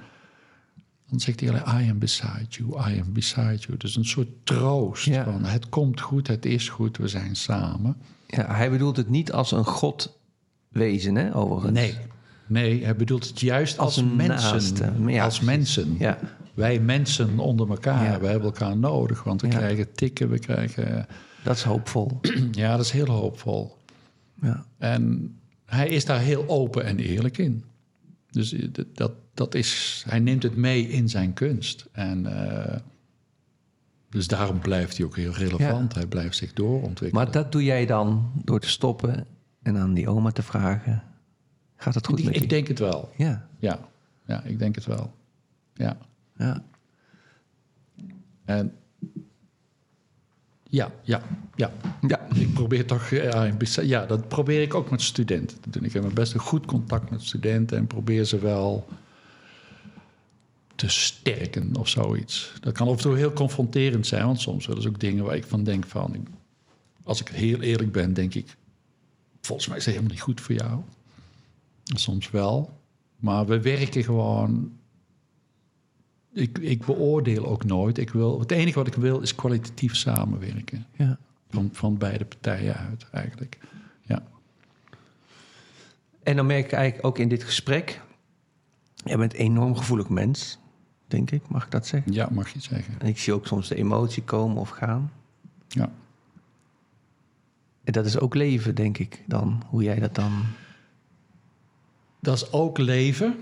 dan 1.11 1.21
zegt 1.21 1.41
hij 1.41 1.49
alleen, 1.49 1.87
I 1.87 1.91
am 1.91 1.99
beside 1.99 2.47
you, 2.49 2.91
I 2.91 3.01
am 3.01 3.13
beside 3.13 3.57
you. 3.59 3.77
Dus 3.79 3.97
een 3.97 4.05
soort 4.05 4.29
troost 4.45 5.05
Ja. 5.05 5.25
van, 5.25 5.45
het 5.45 5.69
komt 5.69 6.01
goed, 6.01 6.27
het 6.27 6.47
is 6.47 6.69
goed, 6.69 6.97
we 6.97 7.09
zijn 7.09 7.37
samen. 7.37 7.97
ja, 8.27 8.55
hij 8.55 8.71
bedoelt 8.71 8.97
het 8.97 9.09
niet 9.09 9.33
als 9.33 9.53
een 9.53 9.65
god 9.65 10.19
wezen, 10.69 11.15
hè, 11.15 11.37
overigens. 11.37 11.73
Nee, 11.73 11.95
nee, 12.47 12.85
hij 12.85 12.97
bedoelt 12.97 13.29
het 13.29 13.41
juist 13.41 13.79
als, 13.79 14.03
mensen. 14.03 14.27
naaste. 14.27 14.93
Ja, 15.07 15.25
als 15.25 15.41
mensen. 15.41 15.97
Ja, 15.99 16.19
Wij 16.55 16.81
mensen 16.81 17.39
onder 17.39 17.69
elkaar, 17.69 18.21
we 18.21 18.27
hebben 18.27 18.47
elkaar 18.49 18.77
nodig. 18.77 19.23
Want 19.23 19.41
we 19.41 19.49
krijgen 19.49 19.93
tikken, 19.93 20.29
we 20.29 20.39
krijgen... 20.39 21.07
dat 21.47 21.57
is 21.57 21.63
hoopvol. 21.63 22.21
Ja, 22.53 22.77
dat 22.77 22.85
is 22.85 22.91
heel 22.91 23.07
hoopvol. 23.11 23.77
Ja. 24.43 24.65
En 24.79 25.35
hij 25.65 25.89
is 25.89 26.05
daar 26.05 26.21
heel 26.21 26.49
open 26.49 26.85
en 26.85 26.99
eerlijk 26.99 27.39
in. 27.39 27.65
Dus 28.31 28.53
eh, 28.53 28.69
dat- 28.93 29.13
dat, 29.35 29.55
is, 29.55 30.03
hij 30.09 30.19
neemt 30.19 30.43
het 30.43 30.57
mee 30.57 30.89
in 30.89 31.09
zijn 31.09 31.33
kunst. 31.33 31.87
En 31.93 32.27
eh, 32.27 32.79
dus 34.11 34.27
daarom 34.27 34.59
blijft 34.59 34.97
hij 34.97 35.07
ook 35.07 35.17
heel 35.17 35.33
relevant. 35.33 35.95
Hij 35.95 36.07
blijft 36.07 36.37
zich 36.37 36.53
doorontwikkelen. 36.53 37.25
Maar 37.25 37.33
dat 37.33 37.53
doe 37.53 37.65
jij 37.65 37.87
dan 37.87 38.31
door 38.45 38.61
te 38.61 38.69
stoppen 38.69 39.27
en 39.63 39.77
aan 39.77 39.95
die 39.95 40.09
oma 40.09 40.31
te 40.31 40.43
vragen... 40.43 41.03
gaat 41.77 41.95
het 41.95 42.07
goed 42.07 42.19
ik, 42.19 42.25
met 42.25 42.35
ik 42.35 42.41
je? 42.43 42.49
denk 42.49 42.69
het 42.69 42.79
wel. 42.79 43.11
Ja, 43.17 43.49
Ja, 43.59 43.89
ja, 44.27 44.43
ik 44.43 44.59
denk 44.59 44.75
het 44.75 44.85
wel. 44.85 45.15
Ja. 45.75 45.97
ja. 46.37 46.63
En 48.45 48.73
ja, 50.69 50.93
ja, 51.03 51.23
ja. 51.55 51.73
Ja. 52.09 52.27
Ik 52.35 52.53
probeer 52.53 52.87
toch, 52.87 53.09
ja, 53.11 53.45
in 53.45 53.57
bes- 53.57 53.75
ja, 53.75 54.07
dat 54.07 54.29
probeer 54.29 54.63
ik 54.63 54.75
ook 54.75 54.91
met 54.91 55.03
studenten 55.03 55.61
te 55.61 55.71
doen. 55.71 55.85
Ik 55.85 55.93
heb 55.93 56.11
best 56.15 56.35
een 56.35 56.41
goed 56.41 56.67
contact 56.67 57.11
met 57.11 57.23
studenten 57.23 57.77
en 57.79 57.87
probeer 57.87 58.25
ze 58.25 58.39
wel 58.39 58.89
te 60.75 60.89
sterken 60.89 61.77
of 61.77 61.89
zoiets. 61.89 62.53
Dat 62.61 62.73
kan 62.73 62.87
af 62.89 62.97
en 62.97 63.01
toe 63.03 63.17
heel 63.17 63.33
confronterend 63.33 64.07
zijn, 64.07 64.27
want 64.27 64.41
soms 64.41 64.67
willen 64.67 64.83
ze 64.83 64.89
ook 64.89 65.01
dingen 65.01 65.25
waar 65.25 65.37
ik 65.37 65.45
van 65.45 65.65
denk 65.65 65.87
van, 65.87 66.15
ik- 66.15 66.29
als 67.05 67.21
ik 67.21 67.29
heel 67.29 67.61
eerlijk 67.61 67.93
ben, 67.93 68.13
denk 68.15 68.35
ik, 68.35 68.57
volgens 69.41 69.69
mij 69.69 69.77
is 69.77 69.85
dat 69.85 69.93
helemaal 69.95 70.15
niet 70.15 70.25
goed 70.25 70.41
voor 70.41 70.55
jou. 70.55 70.81
Soms 71.85 72.31
wel, 72.31 72.79
maar 73.17 73.47
we 73.47 73.61
werken 73.61 74.05
gewoon. 74.05 74.73
Ik, 76.37 76.59
ik 76.59 76.85
beoordeel 76.85 77.47
ook 77.47 77.65
nooit. 77.65 77.99
Ik 77.99 78.11
wil, 78.11 78.41
het 78.41 78.51
enige 78.51 78.79
wat 78.79 78.87
ik 78.87 78.95
wil 78.95 79.21
is 79.21 79.35
kwalitatief 79.35 79.97
samenwerken. 79.97 80.87
ja. 80.97 81.19
Van, 81.51 81.69
van 81.73 81.99
beide 81.99 82.25
partijen 82.25 82.77
uit, 82.77 83.07
eigenlijk. 83.11 83.59
Ja. 84.03 84.23
En 86.23 86.37
dan 86.37 86.47
merk 86.47 86.65
ik 86.65 86.73
eigenlijk 86.73 87.07
ook 87.07 87.19
in 87.19 87.29
dit 87.29 87.45
gesprek... 87.45 88.01
jij 88.95 89.17
bent 89.17 89.35
een 89.35 89.41
enorm 89.41 89.77
gevoelig 89.77 90.09
mens, 90.09 90.59
denk 91.07 91.31
ik, 91.31 91.49
mag 91.49 91.65
ik 91.65 91.71
dat 91.71 91.87
zeggen? 91.87 92.13
ja, 92.13 92.29
mag 92.33 92.49
je 92.49 92.61
zeggen. 92.61 92.95
En 92.99 93.07
ik 93.07 93.19
zie 93.19 93.33
ook 93.33 93.47
soms 93.47 93.69
de 93.69 93.75
emotie 93.75 94.23
komen 94.23 94.57
of 94.57 94.69
gaan. 94.69 95.13
Ja. 95.69 95.91
En 97.85 97.93
dat 97.93 98.07
is 98.07 98.19
ook 98.19 98.35
leven, 98.35 98.75
denk 98.75 98.99
ik, 98.99 99.23
dan. 99.27 99.63
Hoe 99.69 99.83
jij 99.83 99.99
dat 99.99 100.15
dan... 100.15 100.45
Dat 102.21 102.35
is 102.35 102.53
ook 102.53 102.79
leven. 102.79 103.37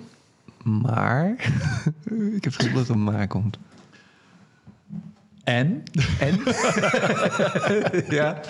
Maar... 0.65 1.31
ik 2.37 2.45
heb 2.45 2.53
het 2.53 2.55
gevoel 2.55 2.75
dat 2.75 2.89
er 2.89 2.95
een 2.95 3.05
maar 3.05 3.27
komt. 3.27 3.59
En? 5.45 5.83
En? 6.19 6.39
ja. 8.17 8.41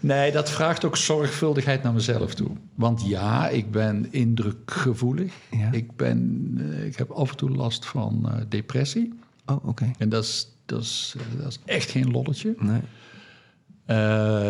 Nee, 0.00 0.32
dat 0.32 0.50
vraagt 0.50 0.84
ook 0.84 0.96
zorgvuldigheid 0.96 1.82
naar 1.82 1.92
mezelf 1.92 2.34
toe. 2.34 2.50
Want 2.74 3.06
ja, 3.06 3.48
ik 3.48 3.70
ben 3.70 4.06
indrukgevoelig. 4.10 5.34
Ja. 5.50 5.72
Ik, 5.72 5.96
ben, 5.96 6.52
eh, 6.58 6.86
ik 6.86 6.96
heb 6.96 7.10
af 7.10 7.30
en 7.30 7.36
toe 7.36 7.50
last 7.50 7.86
van 7.86 8.28
eh, 8.30 8.40
depressie. 8.48 9.18
Oh, 9.46 9.68
oké. 9.68 9.90
En 9.98 10.08
dat 10.08 10.24
is, 10.24 10.48
dat, 10.66 10.82
is, 10.82 11.14
eh, 11.18 11.40
dat 11.42 11.48
is 11.48 11.58
echt 11.64 11.90
geen 11.90 12.10
lolletje. 12.10 12.54
Nee. 12.58 12.80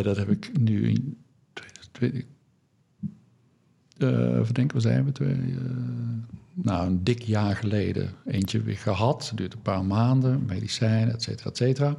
Dat 0.02 0.16
heb 0.16 0.30
ik 0.30 0.58
nu 0.58 0.88
in 0.88 1.16
2020. 1.52 2.24
even 3.98 4.54
denken, 4.54 4.72
waar 4.72 4.92
zijn 4.92 5.04
we? 5.04 5.12
Twee, 5.12 5.56
nou, 6.62 6.86
een 6.86 7.04
dik 7.04 7.22
jaar 7.22 7.56
geleden 7.56 8.10
eentje 8.26 8.62
weer 8.62 8.76
gehad. 8.76 9.28
Het 9.28 9.38
duurt 9.38 9.52
een 9.52 9.62
paar 9.62 9.84
maanden, 9.84 10.44
medicijnen, 10.46 11.14
et 11.14 11.22
cetera, 11.22 11.50
et 11.50 11.56
cetera. 11.56 11.96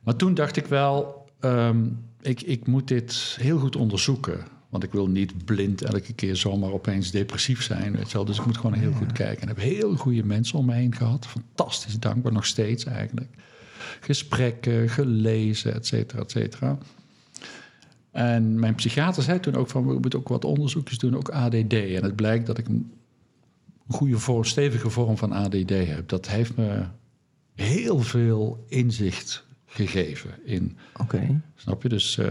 Maar 0.00 0.16
toen 0.16 0.34
dacht 0.34 0.56
ik 0.56 0.66
wel, 0.66 1.26
ehm, 1.40 1.84
ik, 2.20 2.42
ik 2.42 2.66
moet 2.66 2.88
dit 2.88 3.36
heel 3.40 3.58
goed 3.58 3.76
onderzoeken. 3.76 4.44
Want 4.68 4.82
ik 4.82 4.92
wil 4.92 5.06
niet 5.06 5.44
blind 5.44 5.82
elke 5.82 6.12
keer 6.12 6.36
zomaar 6.36 6.72
opeens 6.72 7.10
depressief 7.10 7.62
zijn. 7.62 7.92
Weet 7.92 8.10
je 8.10 8.16
wel. 8.16 8.24
Dus 8.24 8.38
ik 8.38 8.46
moet 8.46 8.56
gewoon 8.56 8.78
heel 8.78 8.92
goed 8.92 9.12
kijken. 9.12 9.42
En 9.42 9.48
ik 9.48 9.56
heb 9.56 9.64
heel 9.64 9.96
goede 9.96 10.24
mensen 10.24 10.58
om 10.58 10.66
me 10.66 10.74
heen 10.74 10.94
gehad. 10.94 11.26
Fantastisch 11.26 11.98
dankbaar, 11.98 12.32
nog 12.32 12.46
steeds 12.46 12.84
eigenlijk. 12.84 13.30
Gesprekken, 14.00 14.88
gelezen, 14.88 15.74
et 15.74 15.86
cetera, 15.86 16.22
et 16.22 16.30
cetera. 16.30 16.78
En 18.10 18.58
mijn 18.58 18.74
psychiater 18.74 19.22
zei 19.22 19.40
toen 19.40 19.54
ook 19.54 19.68
van... 19.68 19.86
we 19.86 19.98
moeten 19.98 20.18
ook 20.18 20.28
wat 20.28 20.44
onderzoekjes 20.44 20.98
doen, 20.98 21.16
ook 21.16 21.28
ADD. 21.28 21.72
En 21.72 22.02
het 22.02 22.16
blijkt 22.16 22.46
dat 22.46 22.58
ik 22.58 22.66
goede 23.88 24.18
vorm, 24.18 24.44
stevige 24.44 24.90
vorm 24.90 25.16
van 25.16 25.32
ADD 25.32 25.70
heb. 25.70 26.08
Dat 26.08 26.28
heeft 26.28 26.56
me 26.56 26.82
heel 27.54 27.98
veel 27.98 28.64
inzicht 28.68 29.44
gegeven 29.66 30.30
in... 30.44 30.76
Oké. 31.00 31.40
Snap 31.54 31.82
je? 31.82 31.88
Dus... 31.88 32.18
eh, 32.18 32.28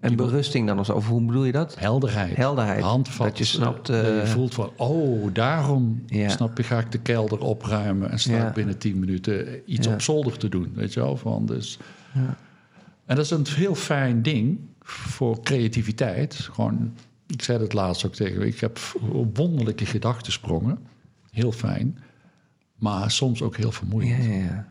En 0.00 0.16
berusting 0.16 0.66
dan 0.66 0.84
zo? 0.84 0.92
Of 0.92 1.06
hoe 1.08 1.22
bedoel 1.24 1.44
je 1.44 1.52
dat? 1.52 1.78
Helderheid. 1.78 2.36
Helderheid. 2.36 2.82
Handvat. 2.82 3.26
Dat 3.28 3.38
je 3.38 3.44
snapt, 3.44 3.88
eh, 3.88 3.96
dat 3.96 4.04
je 4.06 4.20
eh, 4.20 4.28
voelt 4.28 4.54
van, 4.54 4.70
oh, 4.76 5.28
daarom 5.34 6.02
Ja. 6.06 6.28
snap 6.28 6.56
je, 6.56 6.62
ga 6.62 6.78
ik 6.78 6.92
de 6.92 6.98
kelder 6.98 7.40
opruimen 7.40 8.10
en 8.10 8.18
sta 8.18 8.32
Ja. 8.36 8.48
ik 8.48 8.54
binnen 8.54 8.78
tien 8.78 8.98
minuten 8.98 9.60
iets 9.72 9.86
Ja. 9.86 9.92
op 9.92 10.00
zolder 10.02 10.38
te 10.38 10.48
doen. 10.48 10.72
Weet 10.74 10.92
je 10.92 11.00
wel? 11.00 11.16
Van, 11.16 11.46
dus. 11.46 11.78
Ja. 12.14 12.36
En 13.06 13.16
dat 13.16 13.24
is 13.24 13.30
een 13.30 13.46
heel 13.48 13.74
fijn 13.74 14.22
ding 14.22 14.58
voor 14.82 15.42
creativiteit. 15.42 16.34
Gewoon, 16.34 16.94
ik 17.28 17.42
zei 17.42 17.58
het 17.62 17.72
laatst 17.72 18.06
ook 18.06 18.14
tegen 18.14 18.46
ik 18.46 18.60
heb 18.60 18.78
wonderlijke 19.34 19.86
gedachtensprongen. 19.86 20.78
Heel 21.30 21.52
fijn. 21.52 21.98
Maar 22.74 23.10
soms 23.10 23.42
ook 23.42 23.56
heel 23.56 23.66
Ja, 23.66 23.72
vermoeiend. 23.72 24.24
ja, 24.24 24.32
ja. 24.32 24.68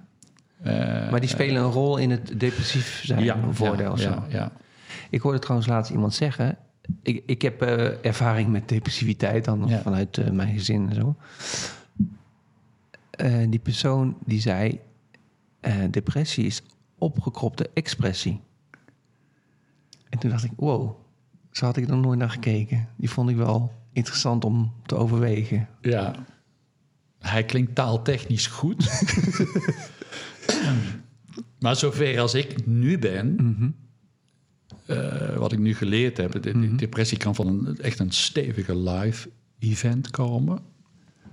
Eh, 0.61 1.11
Maar 1.11 1.19
die 1.19 1.29
spelen 1.29 1.63
een 1.63 1.71
rol 1.71 1.97
in 1.97 2.11
het 2.11 2.39
depressief 2.39 3.01
zijn, 3.05 3.27
een 3.43 3.55
voordeel 3.55 3.99
ja, 3.99 4.09
ja, 4.09 4.25
ja. 4.29 4.51
Ik 5.09 5.21
hoorde 5.21 5.39
trouwens 5.39 5.67
laatst 5.69 5.91
iemand 5.91 6.13
zeggen... 6.13 6.57
Ik, 7.01 7.23
ik 7.25 7.41
heb 7.41 7.61
eh, 7.61 8.05
ervaring 8.05 8.49
met 8.49 8.69
depressiviteit 8.69 9.45
dan 9.45 9.65
Ja. 9.67 9.79
vanuit 9.81 10.17
eh, 10.17 10.29
mijn 10.31 10.53
gezin 10.53 10.89
en 10.89 10.95
zo. 10.95 11.15
Die 13.49 13.59
persoon 13.59 14.17
die 14.25 14.41
zei... 14.41 14.79
depressie 15.89 16.45
is 16.45 16.61
opgekropte 16.97 17.69
expressie. 17.73 18.39
En 20.09 20.19
toen 20.19 20.29
dacht 20.29 20.43
ik, 20.43 20.51
wow, 20.55 20.95
zo 21.57 21.65
had 21.65 21.77
ik 21.77 21.83
er 21.83 21.89
nog 21.95 22.05
nooit 22.05 22.19
naar 22.19 22.29
gekeken. 22.29 22.87
Die 22.97 23.09
vond 23.09 23.29
ik 23.29 23.35
wel 23.35 23.71
interessant 23.93 24.45
om 24.45 24.73
te 24.85 24.95
overwegen. 24.95 25.67
Ja. 25.81 26.15
Hij 27.19 27.45
klinkt 27.45 27.75
taaltechnisch 27.75 28.47
goed. 28.47 28.89
maar 31.59 31.75
zover 31.75 32.19
als 32.19 32.33
ik 32.33 32.65
nu 32.65 32.99
ben, 32.99 33.35
Mhm. 33.35 33.69
eh, 34.85 35.35
wat 35.37 35.51
ik 35.51 35.59
nu 35.59 35.75
geleerd 35.75 36.17
heb, 36.17 36.31
de, 36.31 36.39
de 36.59 36.75
depressie 36.75 37.17
kan 37.17 37.35
van 37.35 37.47
een, 37.47 37.77
echt 37.77 37.99
een 37.99 38.11
stevige 38.11 38.77
live 38.77 39.29
event 39.59 40.09
komen. 40.09 40.59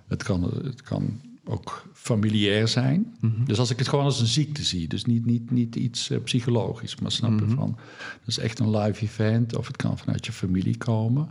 Het 0.08 0.22
kan, 0.22 0.42
het 0.64 0.82
kan 0.82 1.20
ook 1.44 1.88
familiair 1.92 2.68
zijn. 2.68 3.16
Mhm. 3.20 3.44
Dus 3.44 3.58
als 3.58 3.70
ik 3.70 3.78
het 3.78 3.88
gewoon 3.88 4.04
als 4.04 4.20
een 4.20 4.26
ziekte 4.26 4.64
zie, 4.64 4.88
dus 4.88 5.04
niet, 5.04 5.26
niet, 5.26 5.50
niet 5.50 5.76
iets 5.76 6.10
eh, 6.10 6.18
psychologisch, 6.22 6.96
maar 6.96 7.12
snap 7.12 7.30
Mhm. 7.30 7.48
je 7.48 7.54
van, 7.54 7.70
dat 8.18 8.28
is 8.28 8.38
echt 8.38 8.58
een 8.58 8.76
live 8.76 9.02
event 9.04 9.56
of 9.56 9.66
het 9.66 9.76
kan 9.76 9.98
vanuit 9.98 10.26
je 10.26 10.32
familie 10.32 10.76
komen. 10.76 11.28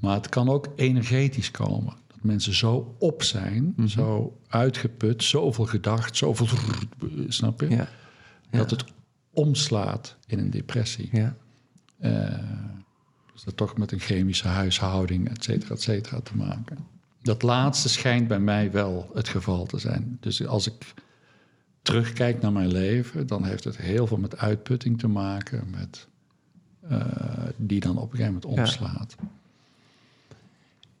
Maar 0.00 0.14
het 0.16 0.28
kan 0.28 0.48
ook 0.48 0.68
energetisch 0.76 1.50
komen. 1.50 1.94
Dat 2.06 2.22
mensen 2.22 2.54
zo 2.54 2.96
op 2.98 3.22
zijn, 3.22 3.72
Mhm. 3.76 3.86
zo 3.86 4.38
uitgeput, 4.48 5.22
zoveel 5.24 5.66
gedacht, 5.66 6.16
zoveel... 6.16 6.46
Snap 7.28 7.60
je? 7.60 7.68
Ja, 7.68 7.88
Dat 8.50 8.70
het 8.70 8.84
omslaat 9.32 10.16
in 10.26 10.38
een 10.38 10.50
depressie. 10.50 11.08
ja. 11.12 11.36
Eh, 11.98 12.38
dus 13.32 13.42
dat 13.44 13.56
toch 13.56 13.76
met 13.78 13.92
een 13.92 14.00
chemische 14.00 14.48
huishouding, 14.48 15.28
et 15.28 15.44
cetera, 15.44 15.74
et 15.74 15.82
cetera, 15.82 16.20
te 16.20 16.36
maken. 16.36 16.78
Dat 17.22 17.42
laatste 17.42 17.88
schijnt 17.88 18.28
bij 18.28 18.40
mij 18.40 18.70
wel 18.70 19.10
het 19.14 19.28
geval 19.28 19.66
te 19.66 19.78
zijn. 19.78 20.16
Dus 20.20 20.46
als 20.46 20.66
ik 20.66 20.94
terugkijk 21.82 22.40
naar 22.40 22.52
mijn 22.52 22.72
leven, 22.72 23.26
dan 23.26 23.44
heeft 23.44 23.64
het 23.64 23.76
heel 23.76 24.06
veel 24.06 24.16
met 24.16 24.36
uitputting 24.36 24.98
te 24.98 25.08
maken, 25.08 25.70
met, 25.70 26.08
eh, 26.88 27.00
die 27.56 27.80
dan 27.80 27.96
op 27.96 28.10
een 28.12 28.18
gegeven 28.18 28.40
moment 28.42 28.60
omslaat. 28.60 29.16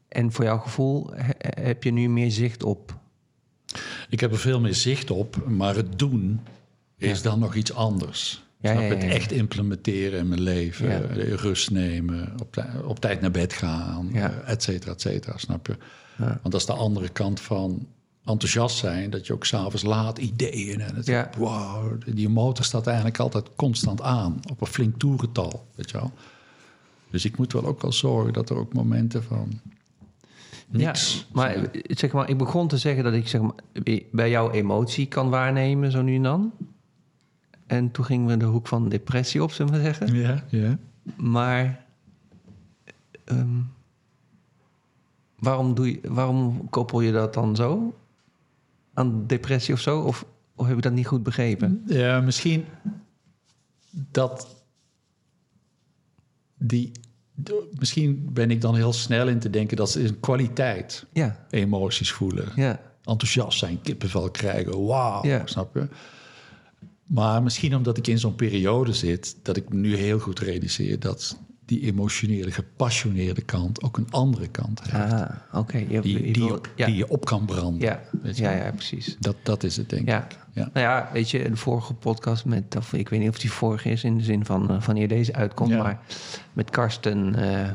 En 0.08 0.32
voor 0.32 0.44
jouw 0.44 0.58
gevoel 0.58 1.10
he- 1.14 1.62
heb 1.62 1.84
je 1.84 1.90
nu 1.90 2.08
meer 2.08 2.30
zicht 2.30 2.62
op... 2.62 2.98
Ik 4.08 4.20
heb 4.20 4.32
er 4.32 4.38
veel 4.38 4.60
meer 4.60 4.74
zicht 4.74 5.10
op, 5.10 5.46
maar 5.48 5.74
het 5.74 5.98
doen 5.98 6.40
is 6.96 7.22
dan 7.22 7.38
nog 7.38 7.54
iets 7.54 7.72
anders. 7.74 8.44
Ja, 8.60 8.70
Snap 8.72 8.82
ja, 8.82 8.88
je? 8.88 8.94
ja, 8.96 9.00
Het 9.04 9.12
echt 9.14 9.32
implementeren 9.32 10.18
in 10.18 10.28
mijn 10.28 10.40
leven, 10.40 11.06
rust 11.36 11.70
nemen, 11.70 12.32
op, 12.40 12.52
tij- 12.52 12.70
op 12.84 13.00
tijd 13.00 13.20
naar 13.20 13.30
bed 13.30 13.52
gaan, 13.52 14.10
eh, 14.14 14.24
et 14.50 14.62
cetera, 14.62 14.92
et 14.92 15.00
cetera, 15.00 15.36
snap 15.38 15.66
je? 15.66 15.76
Want 16.16 16.42
dat 16.42 16.54
is 16.54 16.66
de 16.66 16.72
andere 16.72 17.08
kant 17.08 17.40
van 17.40 17.86
enthousiast 18.24 18.76
zijn, 18.76 19.10
dat 19.10 19.26
je 19.26 19.32
ook 19.32 19.44
s'avonds 19.44 19.82
laat 19.82 20.18
ideeën 20.18 20.80
en 20.80 20.94
het, 20.96 21.06
Ja. 21.06 21.30
wow, 21.38 22.00
die 22.14 22.28
motor 22.28 22.64
staat 22.64 22.86
eigenlijk 22.86 23.18
altijd 23.18 23.46
constant 23.56 24.02
aan, 24.02 24.40
op 24.50 24.60
een 24.60 24.66
flink 24.66 24.98
toerental, 24.98 25.66
weet 25.74 25.90
je 25.90 25.96
wel. 25.96 26.12
Dus 27.10 27.24
ik 27.24 27.38
moet 27.38 27.52
wel 27.52 27.64
ook 27.66 27.82
wel 27.82 27.92
zorgen 27.92 28.32
dat 28.32 28.50
er 28.50 28.56
ook 28.56 28.72
momenten 28.72 29.22
van 29.24 29.60
niks... 30.68 31.14
Ja, 31.14 31.24
maar 31.32 31.70
zeg 31.84 32.12
maar, 32.12 32.28
ik 32.28 32.38
begon 32.38 32.68
te 32.68 32.78
zeggen 32.78 33.04
dat 33.04 33.12
ik 33.14 33.28
zeg 33.28 33.40
maar, 33.40 33.54
bij 34.12 34.30
jou 34.30 34.52
emotie 34.52 35.06
kan 35.06 35.30
waarnemen, 35.30 35.90
zo 35.90 36.02
nu 36.02 36.14
en 36.16 36.22
dan. 36.22 36.52
En 37.70 37.90
toen 37.90 38.04
gingen 38.04 38.26
we 38.26 38.36
de 38.36 38.44
hoek 38.44 38.66
van 38.66 38.88
depressie 38.88 39.42
op, 39.42 39.52
zullen 39.52 39.72
we 39.72 39.80
zeggen. 39.80 40.14
Ja, 40.14 40.44
ja. 40.48 40.78
Maar 41.16 41.84
ehm, 43.24 43.60
waarom, 45.38 45.74
doe 45.74 45.90
je, 45.90 46.00
waarom 46.08 46.68
koppel 46.70 47.00
je 47.00 47.12
dat 47.12 47.34
dan 47.34 47.56
zo 47.56 47.94
aan 48.94 49.26
depressie 49.26 49.74
of 49.74 49.80
zo? 49.80 50.00
Of, 50.00 50.24
of 50.54 50.66
heb 50.66 50.76
ik 50.76 50.82
dat 50.82 50.92
niet 50.92 51.06
goed 51.06 51.22
begrepen? 51.22 51.82
Ja, 51.86 52.20
misschien 52.20 52.64
dat 53.90 54.64
die. 56.58 56.90
Misschien 57.78 58.28
ben 58.32 58.50
ik 58.50 58.60
dan 58.60 58.74
heel 58.74 58.92
snel 58.92 59.28
in 59.28 59.38
te 59.38 59.50
denken 59.50 59.76
dat 59.76 59.90
ze 59.90 60.04
een 60.08 60.20
kwaliteit 60.20 61.06
Ja, 61.12 61.46
emoties 61.50 62.12
voelen. 62.12 62.48
ja, 62.56 62.80
Enthousiast 63.04 63.58
zijn, 63.58 63.80
kippenvel 63.82 64.30
krijgen, 64.30 64.84
wauw, 64.86 65.24
Ja. 65.26 65.46
snap 65.46 65.74
je? 65.74 65.88
Maar 67.10 67.42
misschien 67.42 67.76
omdat 67.76 67.96
ik 67.96 68.06
in 68.06 68.18
zo'n 68.18 68.34
periode 68.34 68.92
zit, 68.92 69.36
dat 69.42 69.56
ik 69.56 69.68
me 69.68 69.74
nu 69.76 69.96
heel 69.96 70.18
goed 70.18 70.38
realiseer 70.38 71.00
dat 71.00 71.38
die 71.64 71.80
emotionele, 71.80 72.50
gepassioneerde 72.50 73.42
kant 73.42 73.82
ook 73.82 73.96
een 73.96 74.10
andere 74.10 74.48
kant 74.48 74.82
heeft. 74.82 75.12
ah, 75.12 75.30
oké. 75.52 75.78
Die, 75.86 75.92
je 75.92 76.00
die, 76.32 76.44
je- 76.44 76.60
ja, 76.76 76.86
die 76.86 76.96
je 76.96 77.08
op 77.08 77.24
kan 77.24 77.44
branden. 77.44 77.80
ja, 77.88 78.00
weet 78.22 78.36
je 78.36 78.42
ja, 78.42 78.50
ja, 78.50 78.70
precies. 78.72 79.16
Dat, 79.20 79.36
dat 79.42 79.62
is 79.62 79.76
het, 79.76 79.88
denk 79.90 80.08
Ja. 80.08 80.24
ik. 80.24 80.38
Ja. 80.52 80.70
Nou 80.72 80.86
ja, 80.86 81.10
weet 81.12 81.30
je, 81.30 81.50
de 81.50 81.56
vorige 81.56 81.94
podcast 81.94 82.44
met, 82.44 82.76
of 82.76 82.92
ik 82.92 83.08
weet 83.08 83.20
niet 83.20 83.28
of 83.28 83.38
die 83.38 83.52
vorige 83.52 83.88
is 83.90 84.04
in 84.04 84.18
de 84.18 84.24
zin 84.24 84.44
van 84.44 84.70
uh, 84.72 84.82
wanneer 84.82 85.08
deze 85.08 85.32
uitkomt, 85.34 85.70
maar 85.70 86.00
met 86.52 86.70
Karsten, 86.70 87.34
eh, 87.34 87.70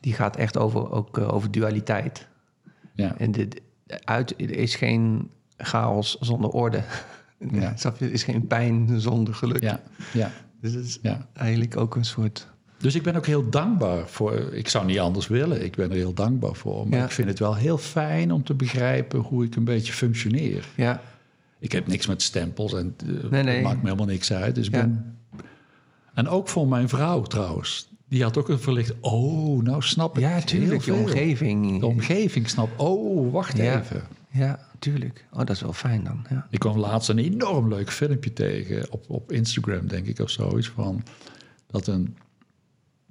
die 0.00 0.14
gaat 0.14 0.36
echt 0.36 0.56
over, 0.58 0.90
ook 0.90 1.18
eh, 1.18 1.32
over 1.34 1.50
dualiteit. 1.50 2.28
Ja. 2.94 3.14
En 3.18 3.32
de- 3.32 3.48
uit, 4.04 4.30
er 4.40 4.50
is 4.50 4.74
geen 4.74 5.30
chaos 5.56 6.16
zonder 6.20 6.50
orde. 6.50 6.82
Ja. 7.52 7.72
Snap? 7.76 8.00
Er 8.00 8.12
is 8.12 8.22
geen 8.22 8.46
pijn 8.46 9.00
zonder 9.00 9.34
geluk. 9.34 9.62
Ja, 9.62 9.80
ja, 10.12 10.32
Dus 10.60 10.72
het 10.72 10.84
is 10.84 10.98
ja. 11.02 11.26
eigenlijk 11.32 11.76
ook 11.76 11.96
een 11.96 12.04
soort. 12.04 12.46
Dus 12.78 12.94
ik 12.94 13.02
ben 13.02 13.14
ook 13.16 13.26
heel 13.26 13.48
dankbaar 13.50 14.08
voor. 14.08 14.34
Ik 14.52 14.68
zou 14.68 14.86
niet 14.86 14.98
anders 14.98 15.26
willen. 15.26 15.64
Ik 15.64 15.76
ben 15.76 15.90
er 15.90 15.96
heel 15.96 16.14
dankbaar 16.14 16.54
voor. 16.54 16.88
Maar 16.88 16.98
Ja. 16.98 17.04
ik 17.04 17.10
vind 17.10 17.28
het 17.28 17.38
wel 17.38 17.54
heel 17.54 17.78
fijn 17.78 18.32
om 18.32 18.44
te 18.44 18.54
begrijpen 18.54 19.20
hoe 19.20 19.44
ik 19.44 19.56
een 19.56 19.64
beetje 19.64 19.92
functioneer. 19.92 20.64
Ja, 20.76 21.00
Ik 21.58 21.72
heb 21.72 21.86
niks 21.86 22.06
met 22.06 22.22
stempels 22.22 22.74
en 22.74 22.94
eh, 23.06 23.30
Nee, 23.30 23.42
nee. 23.42 23.54
het 23.54 23.64
maakt 23.64 23.76
me 23.76 23.82
helemaal 23.84 24.06
niks 24.06 24.32
uit. 24.32 24.54
Dus 24.54 24.66
Ja. 24.66 24.70
ben... 24.70 25.16
En 26.14 26.28
ook 26.28 26.48
voor 26.48 26.68
mijn 26.68 26.88
vrouw 26.88 27.22
trouwens. 27.22 27.88
Die 28.08 28.22
had 28.22 28.36
ook 28.36 28.48
een 28.48 28.58
verlicht. 28.58 28.92
Oh, 29.00 29.62
nou 29.62 29.82
snap 29.82 30.16
ik. 30.16 30.22
ja 30.22 30.40
tuurlijk. 30.40 30.82
Je 30.82 30.94
omgeving. 30.94 31.80
De 31.80 31.86
omgeving 31.86 32.48
snapt. 32.48 32.80
Oh, 32.80 33.32
wacht 33.32 33.58
even. 33.58 34.02
Ja, 34.30 34.67
tuurlijk. 34.78 35.26
Oh, 35.32 35.38
dat 35.38 35.50
is 35.50 35.60
wel 35.60 35.72
fijn 35.72 36.04
dan. 36.04 36.26
Ja. 36.30 36.46
Ik 36.50 36.58
kwam 36.58 36.78
laatst 36.78 37.08
een 37.08 37.18
enorm 37.18 37.68
leuk 37.68 37.92
filmpje 37.92 38.32
tegen 38.32 38.92
op, 38.92 39.04
op 39.08 39.32
Instagram, 39.32 39.88
denk 39.88 40.06
ik, 40.06 40.18
of 40.18 40.30
zoiets. 40.30 40.68
Van 40.68 41.02
dat 41.66 41.86
een, 41.86 42.16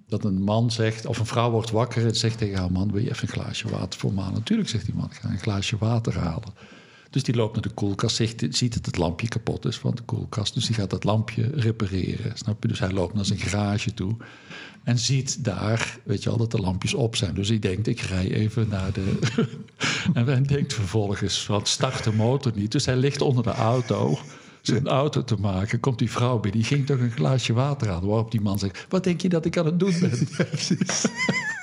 dat 0.07 0.23
een 0.23 0.41
man 0.41 0.71
zegt, 0.71 1.05
of 1.05 1.19
een 1.19 1.25
vrouw 1.25 1.51
wordt 1.51 1.71
wakker 1.71 2.05
en 2.05 2.15
zegt 2.15 2.37
tegen 2.37 2.57
haar 2.57 2.71
man: 2.71 2.91
Wil 2.91 3.01
je 3.01 3.09
even 3.09 3.27
een 3.27 3.33
glaasje 3.33 3.69
water 3.69 3.99
voor 3.99 4.13
me 4.13 4.21
halen? 4.21 4.37
Natuurlijk, 4.37 4.69
zegt 4.69 4.85
die 4.85 4.95
man: 4.95 5.05
Ik 5.05 5.13
ga 5.13 5.29
een 5.29 5.39
glaasje 5.39 5.77
water 5.77 6.17
halen. 6.17 6.53
Dus 7.09 7.23
die 7.23 7.35
loopt 7.35 7.53
naar 7.53 7.63
de 7.63 7.69
koelkast, 7.69 8.15
zegt, 8.15 8.45
ziet 8.49 8.73
dat 8.73 8.85
het 8.85 8.97
lampje 8.97 9.27
kapot 9.27 9.65
is 9.65 9.77
van 9.77 9.95
de 9.95 10.01
koelkast. 10.01 10.53
Dus 10.53 10.65
die 10.65 10.75
gaat 10.75 10.89
dat 10.89 11.03
lampje 11.03 11.49
repareren. 11.53 12.37
Snap 12.37 12.61
je? 12.61 12.67
Dus 12.67 12.79
hij 12.79 12.91
loopt 12.91 13.13
naar 13.13 13.25
zijn 13.25 13.39
garage 13.39 13.93
toe 13.93 14.15
en 14.87 14.97
ziet 14.97 15.43
daar, 15.43 15.97
weet 16.03 16.23
je 16.23 16.29
wel, 16.29 16.37
dat 16.37 16.51
de 16.51 16.59
lampjes 16.59 16.93
op 16.93 17.15
zijn. 17.15 17.33
Dus 17.33 17.47
hij 17.47 17.59
denkt, 17.59 17.87
ik 17.87 17.99
rij 17.99 18.31
even 18.31 18.67
naar 18.69 18.91
de... 18.93 19.19
en 20.13 20.25
hij 20.25 20.41
denkt 20.41 20.73
vervolgens, 20.73 21.45
van 21.45 21.65
start 21.65 22.03
de 22.03 22.13
motor 22.13 22.51
niet. 22.55 22.71
Dus 22.71 22.85
hij 22.85 22.95
ligt 22.95 23.21
onder 23.21 23.43
de 23.43 23.51
auto, 23.51 24.19
zijn 24.61 24.87
auto 24.87 25.23
te 25.23 25.35
maken. 25.35 25.79
Komt 25.79 25.99
die 25.99 26.11
vrouw 26.11 26.39
binnen, 26.39 26.61
die 26.61 26.69
ging 26.69 26.85
toch 26.85 26.99
een 26.99 27.11
glaasje 27.11 27.53
water 27.53 27.89
aan. 27.89 28.05
Waarop 28.05 28.31
die 28.31 28.41
man 28.41 28.59
zegt, 28.59 28.85
wat 28.89 29.03
denk 29.03 29.21
je 29.21 29.29
dat 29.29 29.45
ik 29.45 29.57
aan 29.57 29.65
het 29.65 29.79
doen 29.79 29.99
ben? 29.99 30.11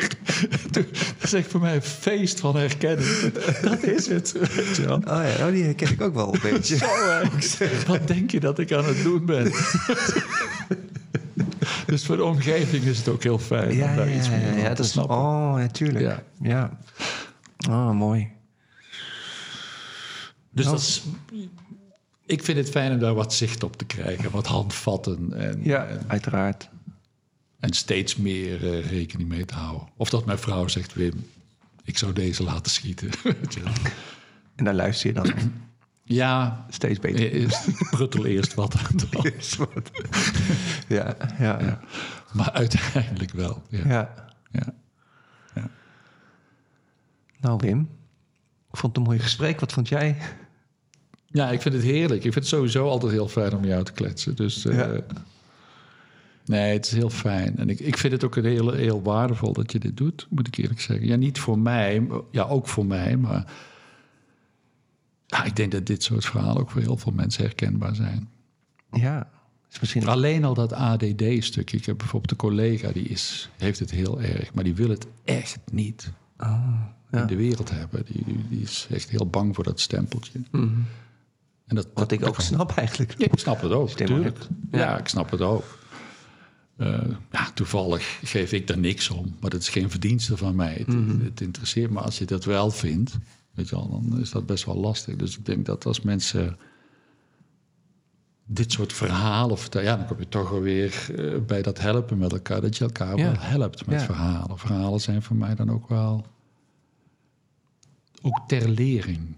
Dat 0.70 0.84
is 1.22 1.32
echt 1.32 1.50
voor 1.50 1.60
mij 1.60 1.74
een 1.74 1.82
feest 1.82 2.40
van 2.40 2.56
herkenning. 2.56 3.32
Dat 3.62 3.82
is 3.82 4.06
het. 4.06 4.32
weet 4.32 4.76
je 4.76 4.82
wel. 4.86 4.96
Oh 4.96 5.02
ja, 5.04 5.38
nou, 5.38 5.52
die 5.52 5.64
herken 5.64 5.90
ik 5.90 6.00
ook 6.00 6.14
wel 6.14 6.34
een 6.34 6.40
beetje. 6.42 6.76
Zo. 6.76 6.86
Wat 7.92 8.06
denk 8.08 8.30
je 8.30 8.40
dat 8.40 8.58
ik 8.58 8.72
aan 8.72 8.84
het 8.84 9.02
doen 9.02 9.26
ben? 9.26 9.44
dus 11.86 12.04
voor 12.06 12.16
de 12.16 12.24
omgeving 12.24 12.84
is 12.84 12.98
het 12.98 13.08
ook 13.08 13.22
heel 13.22 13.38
fijn 13.38 13.74
Ja, 13.76 13.84
om 13.84 13.90
ja, 13.90 13.96
daar 13.96 14.12
iets 14.14 14.28
mee 14.28 14.40
ja, 14.40 14.46
ja, 14.46 14.54
te 14.62 14.68
dat 14.74 14.78
is, 14.78 14.90
snappen. 14.90 15.16
oh, 15.16 15.54
natuurlijk. 15.54 16.04
Ja. 16.04 16.22
Ja. 16.40 16.78
Oh, 17.68 17.90
mooi. 17.90 18.28
Dus 20.50 20.64
Nou. 20.64 20.76
dat 20.76 20.84
is, 20.86 21.02
ik 22.26 22.44
vind 22.44 22.58
het 22.58 22.70
fijn 22.70 22.92
om 22.92 22.98
daar 22.98 23.14
wat 23.14 23.34
zicht 23.34 23.62
op 23.62 23.76
te 23.76 23.84
krijgen, 23.84 24.30
wat 24.30 24.46
handvatten 24.46 25.32
en, 25.36 25.60
Ja, 25.62 25.84
en, 25.86 26.00
uiteraard. 26.06 26.68
En 27.66 27.72
steeds 27.72 28.16
meer 28.16 28.72
eh, 28.72 28.90
rekening 28.90 29.28
mee 29.28 29.44
te 29.44 29.54
houden. 29.54 29.88
Of 29.96 30.10
dat 30.10 30.26
mijn 30.26 30.38
vrouw 30.38 30.68
zegt, 30.68 30.94
Wim, 30.94 31.26
ik 31.84 31.98
zou 31.98 32.12
deze 32.12 32.42
laten 32.42 32.72
schieten. 32.72 33.10
En 34.56 34.64
dan 34.64 34.74
luister 34.74 35.06
je 35.08 35.14
dan 35.14 35.32
ja, 36.20 36.66
steeds 36.70 36.98
beter. 36.98 37.20
eh, 37.32 37.40
eerst- 37.40 37.68
pruttel 37.90 38.26
eerst 38.26 38.54
wat 38.54 38.76
aan 38.76 38.96
de 38.96 39.06
hand. 39.10 39.56
Ja, 40.88 41.16
ja, 41.38 41.60
ja. 41.60 41.80
Maar 42.32 42.50
uiteindelijk 42.52 43.32
wel. 43.32 43.62
Ja. 43.68 43.80
ja. 43.88 44.14
Ja. 45.54 45.68
Nou, 47.40 47.58
Wim, 47.60 47.80
ik 48.70 48.76
vond 48.76 48.96
het 48.96 48.96
een 48.96 49.02
mooi 49.10 49.18
gesprek. 49.22 49.60
Wat 49.60 49.72
vond 49.72 49.88
jij? 49.88 50.16
Ja, 51.26 51.50
ik 51.50 51.62
vind 51.62 51.74
het 51.74 51.82
heerlijk. 51.84 52.24
Ik 52.24 52.32
vind 52.32 52.34
het 52.34 52.46
sowieso 52.46 52.88
altijd 52.88 53.12
heel 53.12 53.28
fijn 53.28 53.54
om 53.54 53.64
jou 53.64 53.84
te 53.84 53.92
kletsen. 53.92 54.36
Dus 54.36 54.64
eh, 54.64 54.76
Ja. 54.76 55.00
Nee, 56.46 56.72
het 56.72 56.86
is 56.86 56.92
heel 56.92 57.10
fijn. 57.10 57.56
En 57.58 57.68
ik, 57.68 57.80
ik 57.80 57.96
vind 57.98 58.12
het 58.12 58.24
ook 58.24 58.36
een 58.36 58.44
heel, 58.44 58.72
heel 58.72 59.02
waardevol 59.02 59.52
dat 59.52 59.72
je 59.72 59.78
dit 59.78 59.96
doet, 59.96 60.26
moet 60.30 60.46
ik 60.46 60.56
eerlijk 60.56 60.80
zeggen. 60.80 61.06
Ja, 61.06 61.16
niet 61.16 61.38
voor 61.38 61.58
mij, 61.58 62.06
ja, 62.30 62.42
ook 62.42 62.68
voor 62.68 62.86
mij, 62.86 63.16
maar 63.16 63.52
ja, 65.26 65.44
ik 65.44 65.56
denk 65.56 65.72
dat 65.72 65.86
dit 65.86 66.02
soort 66.02 66.24
verhalen 66.24 66.60
ook 66.60 66.70
voor 66.70 66.80
heel 66.80 66.96
veel 66.96 67.12
mensen 67.12 67.44
herkenbaar 67.44 67.94
zijn. 67.94 68.28
Ja, 68.92 69.30
is 69.70 69.80
misschien... 69.80 70.06
Alleen 70.06 70.44
al 70.44 70.54
dat 70.54 70.72
ADD-stukje. 70.72 71.76
Ik 71.76 71.86
heb 71.86 71.98
bijvoorbeeld 71.98 72.30
een 72.30 72.36
collega 72.36 72.92
die 72.92 73.04
is, 73.08 73.48
heeft 73.56 73.78
het 73.78 73.90
heel 73.90 74.20
erg, 74.22 74.54
maar 74.54 74.64
die 74.64 74.74
wil 74.74 74.88
het 74.88 75.06
echt 75.24 75.58
niet 75.72 76.12
Oh, 76.38 76.72
ja. 77.10 77.20
in 77.20 77.26
de 77.26 77.36
wereld 77.36 77.70
hebben. 77.70 78.04
Die, 78.12 78.24
die, 78.24 78.44
die 78.48 78.60
is 78.62 78.86
echt 78.90 79.10
heel 79.10 79.26
bang 79.26 79.54
voor 79.54 79.64
dat 79.64 79.80
stempeltje. 79.80 80.40
Mhm. 80.50 80.68
En 81.66 81.76
dat, 81.76 81.88
Wat 81.94 82.12
ik 82.12 82.18
dat 82.20 82.28
ook 82.28 82.34
kan- 82.34 82.44
snap 82.44 82.70
eigenlijk. 82.76 83.14
Ja, 83.18 83.26
ik 83.26 83.38
snap 83.38 83.60
het 83.60 83.72
ook, 83.72 83.88
natuurlijk. 83.88 84.38
Ja. 84.70 84.98
ik 84.98 85.08
snap 85.08 85.30
het 85.30 85.40
ook. 85.40 85.78
Eh, 86.76 87.00
ja, 87.32 87.50
toevallig 87.54 88.18
geef 88.24 88.52
ik 88.52 88.66
daar 88.66 88.78
niks 88.78 89.10
om. 89.10 89.36
Maar 89.40 89.50
dat 89.50 89.60
is 89.60 89.68
geen 89.68 89.90
verdienste 89.90 90.36
van 90.36 90.54
mij. 90.56 90.74
Het, 90.74 90.86
Mhm. 90.86 91.24
het 91.24 91.40
interesseert 91.40 91.90
me 91.90 92.00
als 92.00 92.18
je 92.18 92.24
dat 92.24 92.44
wel 92.44 92.70
vindt. 92.70 93.16
Weet 93.54 93.68
je 93.68 93.76
wel, 93.76 93.90
dan 94.08 94.20
is 94.20 94.30
dat 94.30 94.46
best 94.46 94.64
wel 94.64 94.76
lastig. 94.76 95.16
Dus 95.16 95.38
ik 95.38 95.46
denk 95.46 95.66
dat 95.66 95.86
als 95.86 96.00
mensen 96.00 96.58
dit 98.46 98.72
soort 98.72 98.92
verhalen 98.92 99.58
vertellen... 99.58 99.86
ja, 99.86 99.96
dan 99.96 100.06
kom 100.06 100.18
je 100.18 100.28
toch 100.28 100.52
alweer 100.52 101.06
eh, 101.16 101.40
bij 101.46 101.62
dat 101.62 101.78
helpen 101.80 102.18
met 102.18 102.32
elkaar. 102.32 102.60
Dat 102.60 102.76
je 102.76 102.84
elkaar 102.84 103.16
Ja. 103.16 103.24
wel 103.32 103.40
helpt 103.40 103.86
met 103.86 104.00
Ja. 104.00 104.06
verhalen. 104.06 104.58
Verhalen 104.58 105.00
zijn 105.00 105.22
voor 105.22 105.36
mij 105.36 105.54
dan 105.54 105.70
ook 105.70 105.88
wel... 105.88 106.26
ook 108.22 108.40
ter 108.46 108.68
lering. 108.68 109.34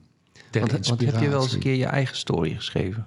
Ter 0.50 0.60
Want, 0.60 0.86
want 0.86 1.00
heb 1.00 1.20
je 1.20 1.28
wel 1.28 1.42
eens 1.42 1.52
een 1.52 1.58
keer 1.60 1.74
je 1.74 1.84
eigen 1.86 2.16
story 2.16 2.54
geschreven? 2.54 3.06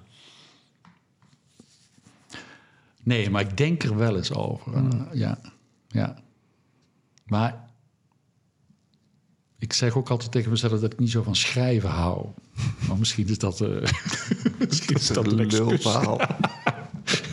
Nee, 3.02 3.30
maar 3.30 3.42
ik 3.42 3.56
denk 3.56 3.82
er 3.82 3.96
wel 3.96 4.16
eens 4.16 4.34
over. 4.34 4.72
Hmm. 4.72 4.90
Eh, 4.90 5.18
ja, 5.18 5.38
ja. 5.88 6.16
Maar 7.26 7.70
ik 9.58 9.72
zeg 9.72 9.96
ook 9.96 10.10
altijd 10.10 10.32
tegen 10.32 10.50
mezelf 10.50 10.80
dat 10.80 10.92
ik 10.92 10.98
niet 10.98 11.10
zo 11.10 11.22
van 11.22 11.36
schrijven 11.36 11.90
hou. 11.90 12.26
Maar 12.88 12.98
misschien 12.98 13.28
is 13.28 13.38
dat, 13.38 13.60
eh 13.60 13.68
misschien 14.68 14.96
is 14.96 15.06
dat 15.06 15.32
een 15.32 15.38
excuus. 15.38 15.58
lulverhaal. 15.58 16.20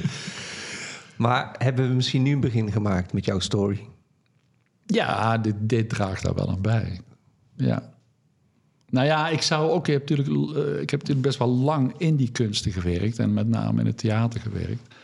maar 1.18 1.56
hebben 1.58 1.88
we 1.88 1.94
misschien 1.94 2.24
nu 2.24 2.34
een 2.34 2.40
begin 2.40 2.72
gemaakt 2.72 3.14
met 3.14 3.26
jouw 3.26 3.40
story? 3.40 3.88
Ja, 4.86 5.38
dit, 5.38 5.56
dit 5.60 5.90
draagt 5.90 6.24
daar 6.24 6.34
wel 6.34 6.50
aan 6.50 6.62
bij. 6.62 7.02
Ja. 7.56 7.94
Nou 8.90 9.06
ja, 9.06 9.30
ik 9.30 9.42
zou 9.42 9.70
ook... 9.70 9.88
Ik 9.88 9.94
heb 9.94 10.10
natuurlijk, 10.10 10.58
eh, 10.58 10.82
ik 10.82 10.90
heb 10.90 11.00
natuurlijk 11.00 11.28
best 11.28 11.38
wel 11.38 11.48
lang 11.48 11.94
in 11.98 12.16
die 12.16 12.32
kunsten 12.32 12.72
gewerkt. 12.72 13.20
En 13.20 13.34
met 13.34 13.48
name 13.48 13.80
in 13.80 13.86
het 13.86 13.98
theater 13.98 14.40
gewerkt. 14.40 14.96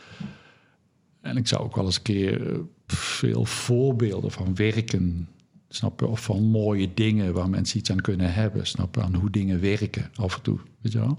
En 1.26 1.36
ik 1.36 1.46
zou 1.48 1.62
ook 1.62 1.74
wel 1.76 1.84
eens 1.84 1.96
een 1.96 2.02
keer 2.02 2.52
eh, 2.52 2.58
veel 2.86 3.44
voorbeelden 3.44 4.30
van 4.30 4.54
werken... 4.54 5.28
Snap 5.68 6.00
je? 6.00 6.06
Of 6.06 6.20
van 6.22 6.42
mooie 6.42 6.94
dingen 6.94 7.32
waar 7.32 7.48
mensen 7.50 7.78
iets 7.78 7.90
aan 7.90 8.00
kunnen 8.00 8.32
hebben. 8.34 8.66
Snap 8.66 8.94
je? 8.94 9.02
Aan 9.02 9.14
hoe 9.14 9.30
dingen 9.30 9.60
werken 9.60 10.10
af 10.14 10.34
en 10.36 10.42
toe. 10.42 10.58
Weet 10.80 10.92
je 10.92 10.98
wel? 10.98 11.18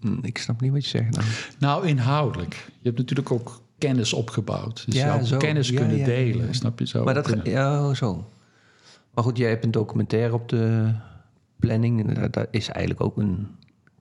Hm, 0.00 0.18
Ik 0.24 0.38
snap 0.38 0.60
niet 0.60 0.72
wat 0.72 0.82
je 0.84 0.88
zegt. 0.90 1.10
Nou. 1.16 1.26
Nou, 1.58 1.86
inhoudelijk. 1.86 2.54
Je 2.54 2.86
hebt 2.88 2.98
natuurlijk 2.98 3.30
ook 3.30 3.60
kennis 3.78 4.12
opgebouwd. 4.12 4.82
Dus 4.86 4.94
Ja, 4.94 5.06
jouw 5.06 5.24
zo. 5.24 5.36
kennis 5.38 5.68
Ja, 5.68 5.78
kunnen 5.78 5.96
ja, 5.96 6.04
delen. 6.04 6.46
ja. 6.46 6.52
Snap 6.52 6.78
je 6.78 6.86
zo? 6.86 7.04
Maar 7.04 7.14
dat, 7.14 7.26
Kunnen- 7.26 7.50
ja, 7.50 7.88
oh, 7.88 7.94
zo. 7.94 8.28
Maar 9.14 9.24
goed, 9.24 9.36
jij 9.38 9.48
hebt 9.48 9.64
een 9.64 9.70
documentaire 9.70 10.34
op 10.34 10.48
de 10.48 10.92
planning. 11.58 12.18
Dat 12.30 12.46
is 12.50 12.68
eigenlijk 12.68 13.04
ook 13.04 13.16
een 13.16 13.46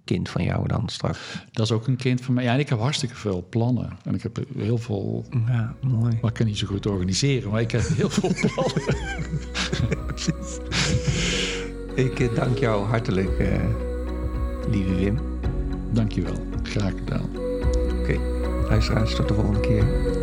kind 0.04 0.30
van 0.30 0.44
jou 0.44 0.68
dan 0.68 0.90
straks. 0.90 1.20
Dat 1.52 1.66
is 1.66 1.72
ook 1.72 1.88
een 1.88 1.96
kind 1.96 2.22
van 2.22 2.34
mij. 2.34 2.44
Ja, 2.44 2.54
en 2.54 2.60
ik 2.60 2.70
heb 2.70 2.80
hartstikke 2.80 3.16
veel 3.16 3.46
plannen. 3.50 3.98
En 4.04 4.16
ik 4.16 4.24
heb 4.24 4.40
heel 4.58 4.78
veel... 4.78 5.26
Ja, 5.48 5.76
mooi. 5.82 6.18
Maar 6.22 6.30
ik 6.30 6.38
kan 6.38 6.46
niet 6.46 6.58
zo 6.58 6.68
goed 6.68 6.86
organiseren, 6.86 7.52
maar 7.52 7.62
ik 7.62 7.72
heb 7.72 7.88
heel 7.88 8.10
veel 8.10 8.34
plannen. 8.42 8.84
Ik 11.96 12.20
eh, 12.20 12.36
dank 12.36 12.58
jou 12.58 12.86
hartelijk, 12.86 13.40
eh, 13.40 13.64
lieve 14.70 14.96
Wim. 14.96 15.20
Dankjewel. 15.92 16.36
Graag 16.64 16.94
gedaan. 16.94 17.30
Oké, 18.00 18.20
luisteraars, 18.70 19.16
tot 19.16 19.28
de 19.28 19.34
volgende 19.34 19.60
keer. 19.60 20.21